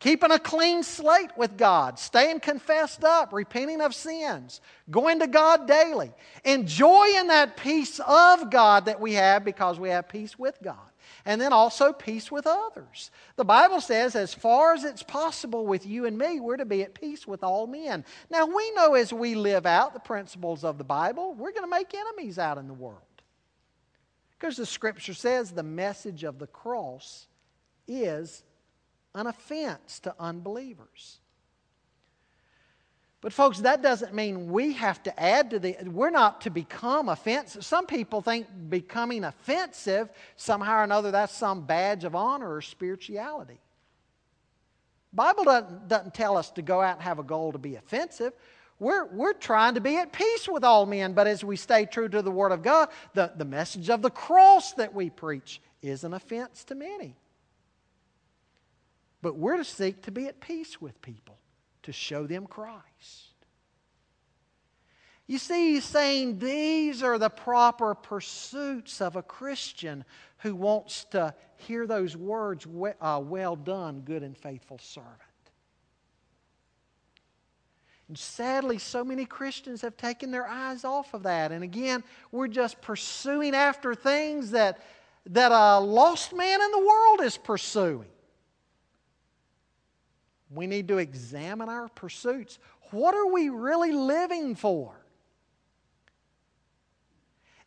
Keeping 0.00 0.30
a 0.30 0.38
clean 0.38 0.84
slate 0.84 1.32
with 1.36 1.56
God, 1.56 1.98
staying 1.98 2.38
confessed 2.38 3.02
up, 3.02 3.32
repenting 3.32 3.80
of 3.80 3.94
sins, 3.94 4.60
going 4.90 5.18
to 5.18 5.26
God 5.26 5.66
daily, 5.66 6.12
enjoying 6.44 7.26
that 7.26 7.56
peace 7.56 8.00
of 8.06 8.48
God 8.48 8.84
that 8.84 9.00
we 9.00 9.14
have 9.14 9.44
because 9.44 9.80
we 9.80 9.88
have 9.88 10.08
peace 10.08 10.38
with 10.38 10.56
God 10.62 10.76
and 11.28 11.38
then 11.38 11.52
also 11.52 11.92
peace 11.92 12.32
with 12.32 12.46
others. 12.46 13.10
The 13.36 13.44
Bible 13.44 13.82
says, 13.82 14.16
as 14.16 14.32
far 14.32 14.72
as 14.72 14.82
it's 14.82 15.02
possible 15.02 15.66
with 15.66 15.84
you 15.86 16.06
and 16.06 16.16
me, 16.16 16.40
we're 16.40 16.56
to 16.56 16.64
be 16.64 16.82
at 16.82 16.94
peace 16.94 17.26
with 17.26 17.44
all 17.44 17.66
men. 17.66 18.06
Now, 18.30 18.46
we 18.46 18.70
know 18.70 18.94
as 18.94 19.12
we 19.12 19.34
live 19.34 19.66
out 19.66 19.92
the 19.92 20.00
principles 20.00 20.64
of 20.64 20.78
the 20.78 20.84
Bible, 20.84 21.34
we're 21.34 21.52
going 21.52 21.70
to 21.70 21.70
make 21.70 21.92
enemies 21.92 22.38
out 22.38 22.56
in 22.56 22.66
the 22.66 22.72
world. 22.72 23.02
Because 24.30 24.56
the 24.56 24.64
scripture 24.64 25.12
says 25.12 25.50
the 25.50 25.62
message 25.62 26.24
of 26.24 26.38
the 26.38 26.46
cross 26.46 27.26
is 27.86 28.42
an 29.14 29.26
offense 29.26 30.00
to 30.00 30.14
unbelievers. 30.18 31.18
But, 33.20 33.32
folks, 33.32 33.58
that 33.60 33.82
doesn't 33.82 34.14
mean 34.14 34.50
we 34.50 34.74
have 34.74 35.02
to 35.02 35.20
add 35.20 35.50
to 35.50 35.58
the, 35.58 35.76
we're 35.86 36.10
not 36.10 36.42
to 36.42 36.50
become 36.50 37.08
offensive. 37.08 37.64
Some 37.64 37.86
people 37.86 38.22
think 38.22 38.46
becoming 38.68 39.24
offensive, 39.24 40.08
somehow 40.36 40.80
or 40.80 40.82
another, 40.84 41.10
that's 41.10 41.34
some 41.34 41.62
badge 41.66 42.04
of 42.04 42.14
honor 42.14 42.54
or 42.54 42.62
spirituality. 42.62 43.58
Bible 45.12 45.44
doesn't, 45.44 45.88
doesn't 45.88 46.14
tell 46.14 46.36
us 46.36 46.50
to 46.52 46.62
go 46.62 46.80
out 46.80 46.94
and 46.94 47.02
have 47.02 47.18
a 47.18 47.24
goal 47.24 47.50
to 47.52 47.58
be 47.58 47.74
offensive. 47.74 48.34
We're, 48.78 49.06
we're 49.06 49.32
trying 49.32 49.74
to 49.74 49.80
be 49.80 49.96
at 49.96 50.12
peace 50.12 50.48
with 50.48 50.62
all 50.62 50.86
men, 50.86 51.12
but 51.12 51.26
as 51.26 51.42
we 51.42 51.56
stay 51.56 51.86
true 51.86 52.08
to 52.08 52.22
the 52.22 52.30
Word 52.30 52.52
of 52.52 52.62
God, 52.62 52.88
the, 53.14 53.32
the 53.36 53.44
message 53.44 53.90
of 53.90 54.00
the 54.00 54.10
cross 54.10 54.74
that 54.74 54.94
we 54.94 55.10
preach 55.10 55.60
is 55.82 56.04
an 56.04 56.14
offense 56.14 56.62
to 56.64 56.76
many. 56.76 57.16
But 59.22 59.34
we're 59.34 59.56
to 59.56 59.64
seek 59.64 60.02
to 60.02 60.12
be 60.12 60.26
at 60.26 60.38
peace 60.40 60.80
with 60.80 61.02
people 61.02 61.38
to 61.88 61.92
show 61.92 62.26
them 62.26 62.46
Christ. 62.46 63.32
You 65.26 65.38
see, 65.38 65.72
he's 65.72 65.84
saying 65.84 66.38
these 66.38 67.02
are 67.02 67.16
the 67.18 67.30
proper 67.30 67.94
pursuits 67.94 69.00
of 69.00 69.16
a 69.16 69.22
Christian 69.22 70.04
who 70.38 70.54
wants 70.54 71.04
to 71.12 71.34
hear 71.56 71.86
those 71.86 72.14
words, 72.14 72.66
uh, 73.00 73.22
well 73.24 73.56
done, 73.56 74.00
good 74.00 74.22
and 74.22 74.36
faithful 74.36 74.78
servant. 74.78 75.16
And 78.08 78.18
sadly, 78.18 78.76
so 78.76 79.02
many 79.02 79.24
Christians 79.24 79.80
have 79.80 79.96
taken 79.96 80.30
their 80.30 80.46
eyes 80.46 80.84
off 80.84 81.14
of 81.14 81.22
that. 81.22 81.52
And 81.52 81.64
again, 81.64 82.04
we're 82.32 82.48
just 82.48 82.82
pursuing 82.82 83.54
after 83.54 83.94
things 83.94 84.50
that, 84.50 84.82
that 85.24 85.52
a 85.52 85.80
lost 85.80 86.34
man 86.34 86.60
in 86.60 86.70
the 86.70 86.86
world 86.86 87.22
is 87.22 87.38
pursuing. 87.38 88.08
We 90.50 90.66
need 90.66 90.88
to 90.88 90.98
examine 90.98 91.68
our 91.68 91.88
pursuits. 91.88 92.58
What 92.90 93.14
are 93.14 93.26
we 93.26 93.48
really 93.48 93.92
living 93.92 94.54
for? 94.54 94.94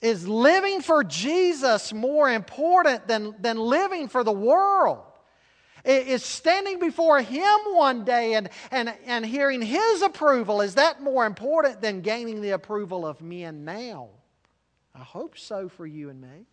Is 0.02 0.28
living 0.28 0.82
for 0.82 1.04
Jesus 1.04 1.94
more 1.94 2.30
important 2.30 3.08
than, 3.08 3.36
than 3.40 3.58
living 3.58 4.08
for 4.08 4.24
the 4.24 4.32
world? 4.32 5.04
Is 5.86 6.24
standing 6.24 6.80
before 6.80 7.22
Him 7.22 7.60
one 7.74 8.04
day 8.04 8.34
and, 8.34 8.50
and, 8.72 8.94
and 9.06 9.26
hearing 9.26 9.62
His 9.62 10.02
approval, 10.02 10.62
is 10.62 10.76
that 10.76 11.02
more 11.02 11.26
important 11.26 11.82
than 11.82 12.02
gaining 12.02 12.42
the 12.42 12.52
approval 12.52 13.06
of 13.06 13.22
men 13.22 13.64
now? 13.64 14.10
I 14.94 15.00
hope 15.00 15.38
so 15.38 15.70
for 15.70 15.86
you 15.86 16.10
and 16.10 16.20
me. 16.22 16.46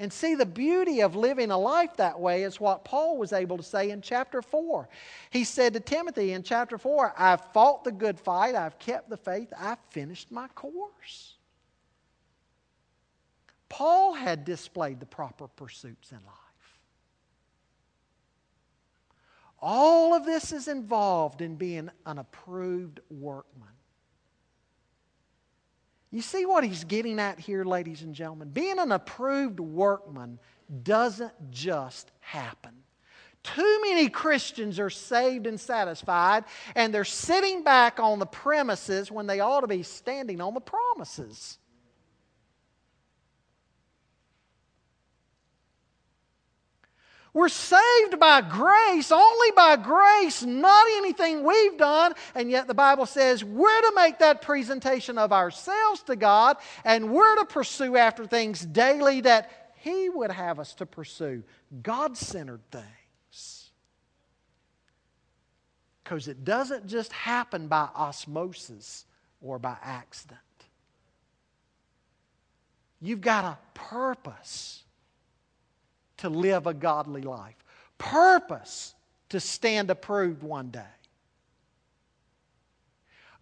And 0.00 0.12
see, 0.12 0.36
the 0.36 0.46
beauty 0.46 1.00
of 1.00 1.16
living 1.16 1.50
a 1.50 1.58
life 1.58 1.96
that 1.96 2.20
way 2.20 2.44
is 2.44 2.60
what 2.60 2.84
Paul 2.84 3.18
was 3.18 3.32
able 3.32 3.56
to 3.56 3.64
say 3.64 3.90
in 3.90 4.00
chapter 4.00 4.42
4. 4.42 4.88
He 5.30 5.42
said 5.42 5.72
to 5.74 5.80
Timothy 5.80 6.32
in 6.32 6.44
chapter 6.44 6.78
4, 6.78 7.14
I've 7.18 7.44
fought 7.52 7.82
the 7.82 7.90
good 7.90 8.18
fight, 8.20 8.54
I've 8.54 8.78
kept 8.78 9.10
the 9.10 9.16
faith, 9.16 9.52
I've 9.58 9.80
finished 9.90 10.30
my 10.30 10.46
course. 10.48 11.34
Paul 13.68 14.14
had 14.14 14.44
displayed 14.44 15.00
the 15.00 15.06
proper 15.06 15.48
pursuits 15.48 16.12
in 16.12 16.18
life. 16.18 16.34
All 19.60 20.14
of 20.14 20.24
this 20.24 20.52
is 20.52 20.68
involved 20.68 21.40
in 21.42 21.56
being 21.56 21.90
an 22.06 22.18
approved 22.18 23.00
workman. 23.10 23.77
You 26.10 26.22
see 26.22 26.46
what 26.46 26.64
he's 26.64 26.84
getting 26.84 27.18
at 27.18 27.38
here, 27.38 27.64
ladies 27.64 28.02
and 28.02 28.14
gentlemen? 28.14 28.48
Being 28.48 28.78
an 28.78 28.92
approved 28.92 29.60
workman 29.60 30.38
doesn't 30.82 31.50
just 31.50 32.10
happen. 32.20 32.72
Too 33.42 33.80
many 33.82 34.08
Christians 34.08 34.78
are 34.78 34.90
saved 34.90 35.46
and 35.46 35.58
satisfied, 35.60 36.44
and 36.74 36.92
they're 36.92 37.04
sitting 37.04 37.62
back 37.62 38.00
on 38.00 38.18
the 38.18 38.26
premises 38.26 39.10
when 39.10 39.26
they 39.26 39.40
ought 39.40 39.60
to 39.60 39.66
be 39.66 39.82
standing 39.82 40.40
on 40.40 40.54
the 40.54 40.60
promises. 40.60 41.58
We're 47.38 47.48
saved 47.48 48.18
by 48.18 48.40
grace, 48.40 49.12
only 49.12 49.52
by 49.52 49.76
grace, 49.76 50.42
not 50.42 50.84
anything 50.96 51.44
we've 51.44 51.78
done. 51.78 52.14
And 52.34 52.50
yet 52.50 52.66
the 52.66 52.74
Bible 52.74 53.06
says 53.06 53.44
we're 53.44 53.80
to 53.80 53.92
make 53.94 54.18
that 54.18 54.42
presentation 54.42 55.18
of 55.18 55.32
ourselves 55.32 56.02
to 56.06 56.16
God 56.16 56.56
and 56.84 57.12
we're 57.12 57.36
to 57.36 57.44
pursue 57.44 57.96
after 57.96 58.26
things 58.26 58.66
daily 58.66 59.20
that 59.20 59.70
He 59.76 60.08
would 60.08 60.32
have 60.32 60.58
us 60.58 60.74
to 60.74 60.86
pursue 60.86 61.44
God 61.80 62.16
centered 62.16 62.68
things. 62.72 63.70
Because 66.02 66.26
it 66.26 66.44
doesn't 66.44 66.88
just 66.88 67.12
happen 67.12 67.68
by 67.68 67.88
osmosis 67.94 69.04
or 69.40 69.60
by 69.60 69.76
accident. 69.80 70.40
You've 73.00 73.20
got 73.20 73.44
a 73.44 73.58
purpose 73.78 74.82
to 76.18 76.28
live 76.28 76.66
a 76.66 76.74
godly 76.74 77.22
life, 77.22 77.56
purpose 77.96 78.94
to 79.30 79.40
stand 79.40 79.90
approved 79.90 80.42
one 80.42 80.70
day. 80.70 80.84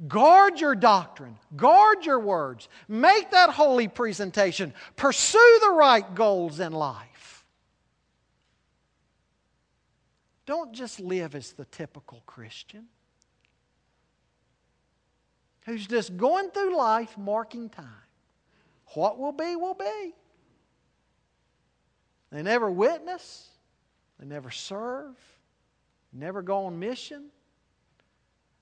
Guard 0.06 0.60
your 0.60 0.74
doctrine. 0.74 1.38
Guard 1.56 2.04
your 2.04 2.20
words. 2.20 2.68
Make 2.86 3.30
that 3.30 3.50
holy 3.50 3.88
presentation. 3.88 4.74
Pursue 4.94 5.58
the 5.62 5.70
right 5.70 6.14
goals 6.14 6.60
in 6.60 6.72
life. 6.72 7.44
Don't 10.44 10.72
just 10.72 11.00
live 11.00 11.34
as 11.34 11.52
the 11.52 11.64
typical 11.64 12.22
Christian 12.26 12.86
who's 15.64 15.86
just 15.86 16.16
going 16.16 16.50
through 16.50 16.76
life 16.76 17.16
marking 17.18 17.68
time. 17.68 17.86
What 18.94 19.18
will 19.18 19.32
be, 19.32 19.56
will 19.56 19.74
be. 19.74 20.14
They 22.30 22.42
never 22.42 22.70
witness, 22.70 23.48
they 24.18 24.26
never 24.26 24.50
serve, 24.50 25.16
never 26.12 26.42
go 26.42 26.66
on 26.66 26.78
mission 26.78 27.30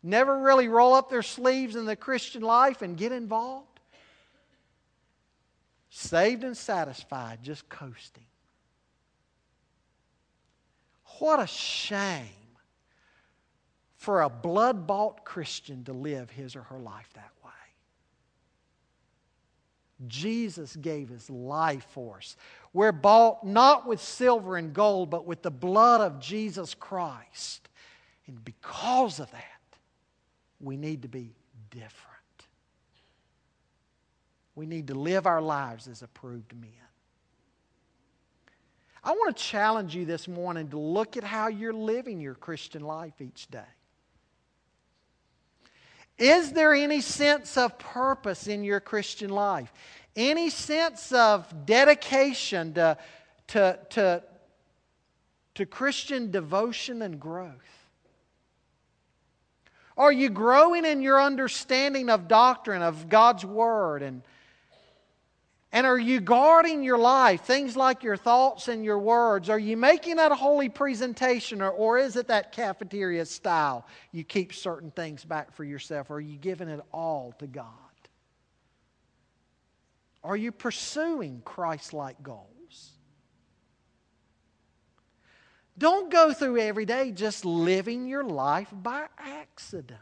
never 0.05 0.39
really 0.39 0.69
roll 0.69 0.95
up 0.95 1.09
their 1.09 1.23
sleeves 1.23 1.75
in 1.75 1.87
the 1.87 1.97
Christian 1.97 2.43
life 2.43 2.83
and 2.83 2.97
get 2.97 3.11
involved. 3.11 3.81
Saved 5.89 6.45
and 6.45 6.57
satisfied, 6.57 7.43
just 7.43 7.69
coasting. 7.69 8.27
What 11.19 11.41
a 11.41 11.47
shame 11.47 12.29
for 13.97 14.23
a 14.23 14.29
blood 14.29 14.87
bought 14.87 15.25
Christian 15.25 15.85
to 15.85 15.93
live 15.93 16.31
his 16.31 16.55
or 16.55 16.63
her 16.63 16.79
life 16.79 17.09
that 17.15 17.31
way. 17.43 17.51
Jesus 20.07 20.77
gave 20.77 21.09
his 21.09 21.31
life 21.31 21.87
for 21.91 22.19
us. 22.19 22.37
We're 22.75 22.93
bought 22.93 23.47
not 23.47 23.87
with 23.87 24.03
silver 24.03 24.57
and 24.57 24.75
gold, 24.75 25.09
but 25.09 25.25
with 25.25 25.43
the 25.43 25.51
blood 25.51 26.01
of 26.01 26.19
Jesus 26.19 26.75
Christ. 26.75 27.69
And 28.27 28.45
because 28.45 29.21
of 29.21 29.31
that, 29.31 29.79
we 30.61 30.77
need 30.77 31.03
to 31.03 31.09
be 31.09 31.31
different. 31.71 31.93
We 34.57 34.67
need 34.67 34.89
to 34.89 34.95
live 34.95 35.27
our 35.27 35.41
lives 35.41 35.87
as 35.87 36.03
approved 36.03 36.53
men. 36.53 36.71
I 39.05 39.13
want 39.13 39.37
to 39.37 39.43
challenge 39.43 39.95
you 39.95 40.05
this 40.05 40.27
morning 40.27 40.69
to 40.71 40.79
look 40.79 41.17
at 41.17 41.25
how 41.25 41.49
you're 41.49 41.73
living 41.73 42.21
your 42.21 42.35
Christian 42.35 42.83
life 42.83 43.21
each 43.21 43.49
day. 43.49 43.61
Is 46.17 46.53
there 46.53 46.73
any 46.73 47.01
sense 47.01 47.57
of 47.57 47.79
purpose 47.79 48.47
in 48.47 48.65
your 48.65 48.81
Christian 48.81 49.31
life? 49.31 49.73
Any 50.17 50.51
sense 50.51 51.11
of 51.13 51.67
dedication 51.67 52.75
to, 52.75 52.97
to, 53.49 53.79
to, 53.91 54.23
to 55.55 55.67
Christian 55.67 56.31
devotion 56.31 57.03
and 57.03 57.19
growth? 57.19 57.51
Are 59.97 60.13
you 60.13 60.29
growing 60.29 60.85
in 60.85 61.03
your 61.03 61.21
understanding 61.21 62.11
of 62.11 62.27
doctrine, 62.27 62.83
of 62.83 63.09
God's 63.09 63.45
Word? 63.45 64.03
And, 64.03 64.23
and 65.73 65.87
are 65.87 65.99
you 65.99 66.21
guarding 66.21 66.83
your 66.83 66.99
life, 66.99 67.43
things 67.43 67.77
like 67.77 68.03
your 68.03 68.17
thoughts 68.17 68.69
and 68.69 68.85
your 68.85 68.99
words? 68.99 69.49
Are 69.49 69.59
you 69.59 69.77
making 69.77 70.17
that 70.17 70.33
a 70.33 70.37
holy 70.37 70.69
presentation, 70.69 71.63
or, 71.63 71.71
or 71.71 71.99
is 71.99 72.17
it 72.17 72.29
that 72.29 72.53
cafeteria 72.53 73.25
style? 73.27 73.87
You 74.13 74.25
keep 74.25 74.53
certain 74.53 74.91
things 74.91 75.25
back 75.25 75.53
for 75.53 75.65
yourself, 75.65 76.11
or 76.11 76.15
are 76.15 76.21
you 76.21 76.39
giving 76.39 76.69
it 76.69 76.81
all 76.93 77.35
to 77.39 77.47
God? 77.47 77.84
Are 80.25 80.37
you 80.37 80.51
pursuing 80.51 81.43
Christ 81.45 81.93
like 81.93 82.23
goals? 82.23 82.49
Don't 85.77 86.11
go 86.11 86.33
through 86.33 86.59
every 86.59 86.87
day 86.87 87.13
just 87.13 87.45
living 87.45 88.07
your 88.07 88.25
life 88.25 88.69
by 88.73 89.07
accident. 89.19 90.01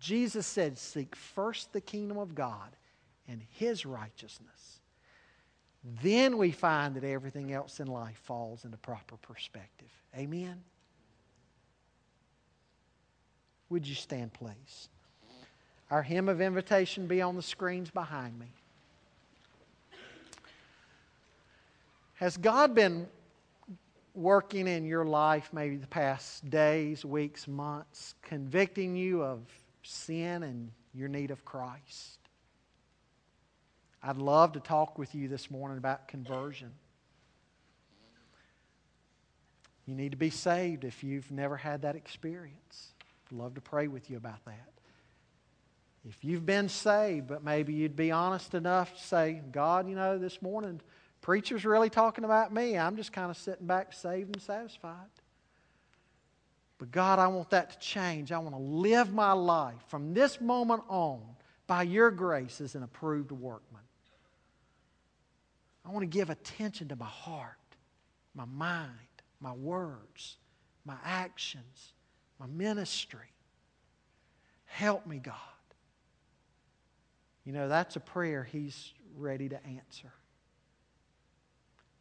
Jesus 0.00 0.46
said, 0.46 0.78
Seek 0.78 1.14
first 1.14 1.72
the 1.72 1.80
kingdom 1.80 2.16
of 2.16 2.34
God 2.34 2.76
and 3.26 3.42
his 3.50 3.84
righteousness. 3.84 4.80
Then 6.02 6.38
we 6.38 6.50
find 6.50 6.94
that 6.94 7.04
everything 7.04 7.52
else 7.52 7.78
in 7.80 7.88
life 7.88 8.16
falls 8.24 8.64
into 8.64 8.76
proper 8.78 9.16
perspective. 9.16 9.90
Amen? 10.16 10.62
Would 13.68 13.86
you 13.86 13.94
stand, 13.94 14.32
please? 14.32 14.88
Our 15.90 16.02
hymn 16.02 16.28
of 16.28 16.40
invitation 16.40 17.06
be 17.06 17.22
on 17.22 17.36
the 17.36 17.42
screens 17.42 17.90
behind 17.90 18.38
me. 18.38 18.46
Has 22.14 22.36
God 22.36 22.74
been 22.74 23.06
working 24.14 24.66
in 24.66 24.84
your 24.84 25.04
life 25.04 25.50
maybe 25.52 25.76
the 25.76 25.86
past 25.86 26.50
days, 26.50 27.04
weeks, 27.04 27.46
months, 27.46 28.14
convicting 28.22 28.96
you 28.96 29.22
of 29.22 29.40
sin 29.82 30.42
and 30.42 30.70
your 30.92 31.08
need 31.08 31.30
of 31.30 31.44
Christ? 31.44 32.18
I'd 34.02 34.16
love 34.16 34.52
to 34.52 34.60
talk 34.60 34.98
with 34.98 35.14
you 35.14 35.28
this 35.28 35.50
morning 35.50 35.78
about 35.78 36.08
conversion. 36.08 36.72
You 39.86 39.94
need 39.94 40.10
to 40.10 40.18
be 40.18 40.30
saved 40.30 40.84
if 40.84 41.02
you've 41.02 41.30
never 41.30 41.56
had 41.56 41.82
that 41.82 41.96
experience. 41.96 42.92
I'd 43.26 43.36
love 43.36 43.54
to 43.54 43.60
pray 43.60 43.88
with 43.88 44.10
you 44.10 44.16
about 44.16 44.44
that. 44.44 44.77
If 46.06 46.24
you've 46.24 46.46
been 46.46 46.68
saved, 46.68 47.26
but 47.26 47.42
maybe 47.42 47.72
you'd 47.72 47.96
be 47.96 48.10
honest 48.10 48.54
enough 48.54 48.94
to 48.94 49.02
say, 49.02 49.42
God, 49.52 49.88
you 49.88 49.94
know, 49.94 50.18
this 50.18 50.40
morning 50.40 50.80
Preacher's 51.20 51.64
really 51.64 51.90
talking 51.90 52.24
about 52.24 52.52
me. 52.52 52.78
I'm 52.78 52.96
just 52.96 53.12
kind 53.12 53.30
of 53.30 53.36
sitting 53.36 53.66
back, 53.66 53.92
saved 53.92 54.34
and 54.34 54.42
satisfied. 54.42 55.08
But 56.78 56.92
God, 56.92 57.18
I 57.18 57.26
want 57.26 57.50
that 57.50 57.72
to 57.72 57.78
change. 57.78 58.30
I 58.30 58.38
want 58.38 58.54
to 58.54 58.62
live 58.62 59.12
my 59.12 59.32
life 59.32 59.82
from 59.88 60.14
this 60.14 60.40
moment 60.40 60.84
on 60.88 61.20
by 61.66 61.82
your 61.82 62.10
grace 62.10 62.60
as 62.60 62.74
an 62.74 62.82
approved 62.82 63.32
workman. 63.32 63.82
I 65.84 65.90
want 65.90 66.02
to 66.02 66.06
give 66.06 66.30
attention 66.30 66.88
to 66.88 66.96
my 66.96 67.06
heart, 67.06 67.56
my 68.34 68.44
mind, 68.44 68.90
my 69.40 69.52
words, 69.52 70.36
my 70.84 70.96
actions, 71.04 71.92
my 72.38 72.46
ministry. 72.46 73.32
Help 74.66 75.06
me, 75.06 75.18
God. 75.18 75.34
You 77.48 77.54
know, 77.54 77.66
that's 77.66 77.96
a 77.96 78.00
prayer 78.00 78.44
He's 78.44 78.92
ready 79.16 79.48
to 79.48 79.56
answer. 79.64 80.12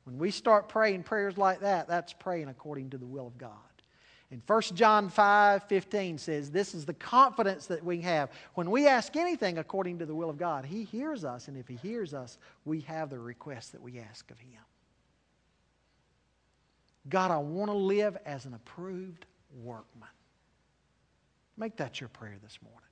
When 0.04 0.18
we 0.18 0.30
start 0.30 0.68
praying 0.68 1.04
prayers 1.04 1.38
like 1.38 1.62
that, 1.62 1.88
that's 1.88 2.12
praying 2.12 2.50
according 2.50 2.90
to 2.90 2.98
the 2.98 3.06
will 3.06 3.28
of 3.28 3.38
God. 3.38 3.52
And 4.30 4.42
1 4.46 4.62
John 4.74 5.08
5 5.08 5.64
15 5.64 6.18
says, 6.18 6.52
This 6.52 6.76
is 6.76 6.86
the 6.86 6.94
confidence 6.94 7.66
that 7.68 7.82
we 7.82 8.02
have. 8.02 8.30
When 8.56 8.70
we 8.70 8.88
ask 8.88 9.16
anything 9.16 9.58
according 9.58 10.00
to 10.00 10.06
the 10.06 10.14
will 10.14 10.30
of 10.30 10.38
God, 10.38 10.66
He 10.66 10.84
hears 10.84 11.24
us. 11.24 11.48
And 11.48 11.56
if 11.56 11.66
He 11.66 11.78
hears 11.78 12.14
us, 12.14 12.38
we 12.66 12.82
have 12.82 13.10
the 13.10 13.20
request 13.20 13.72
that 13.72 13.82
we 13.82 14.00
ask 14.00 14.30
of 14.30 14.40
Him. 14.40 14.60
God, 17.08 17.32
I 17.32 17.38
want 17.38 17.72
to 17.72 17.78
live 17.78 18.18
as 18.26 18.44
an 18.44 18.54
approved 18.54 19.26
workman. 19.64 20.10
Make 21.56 21.78
that 21.78 22.02
your 22.02 22.10
prayer 22.10 22.36
this 22.44 22.60
morning. 22.62 22.87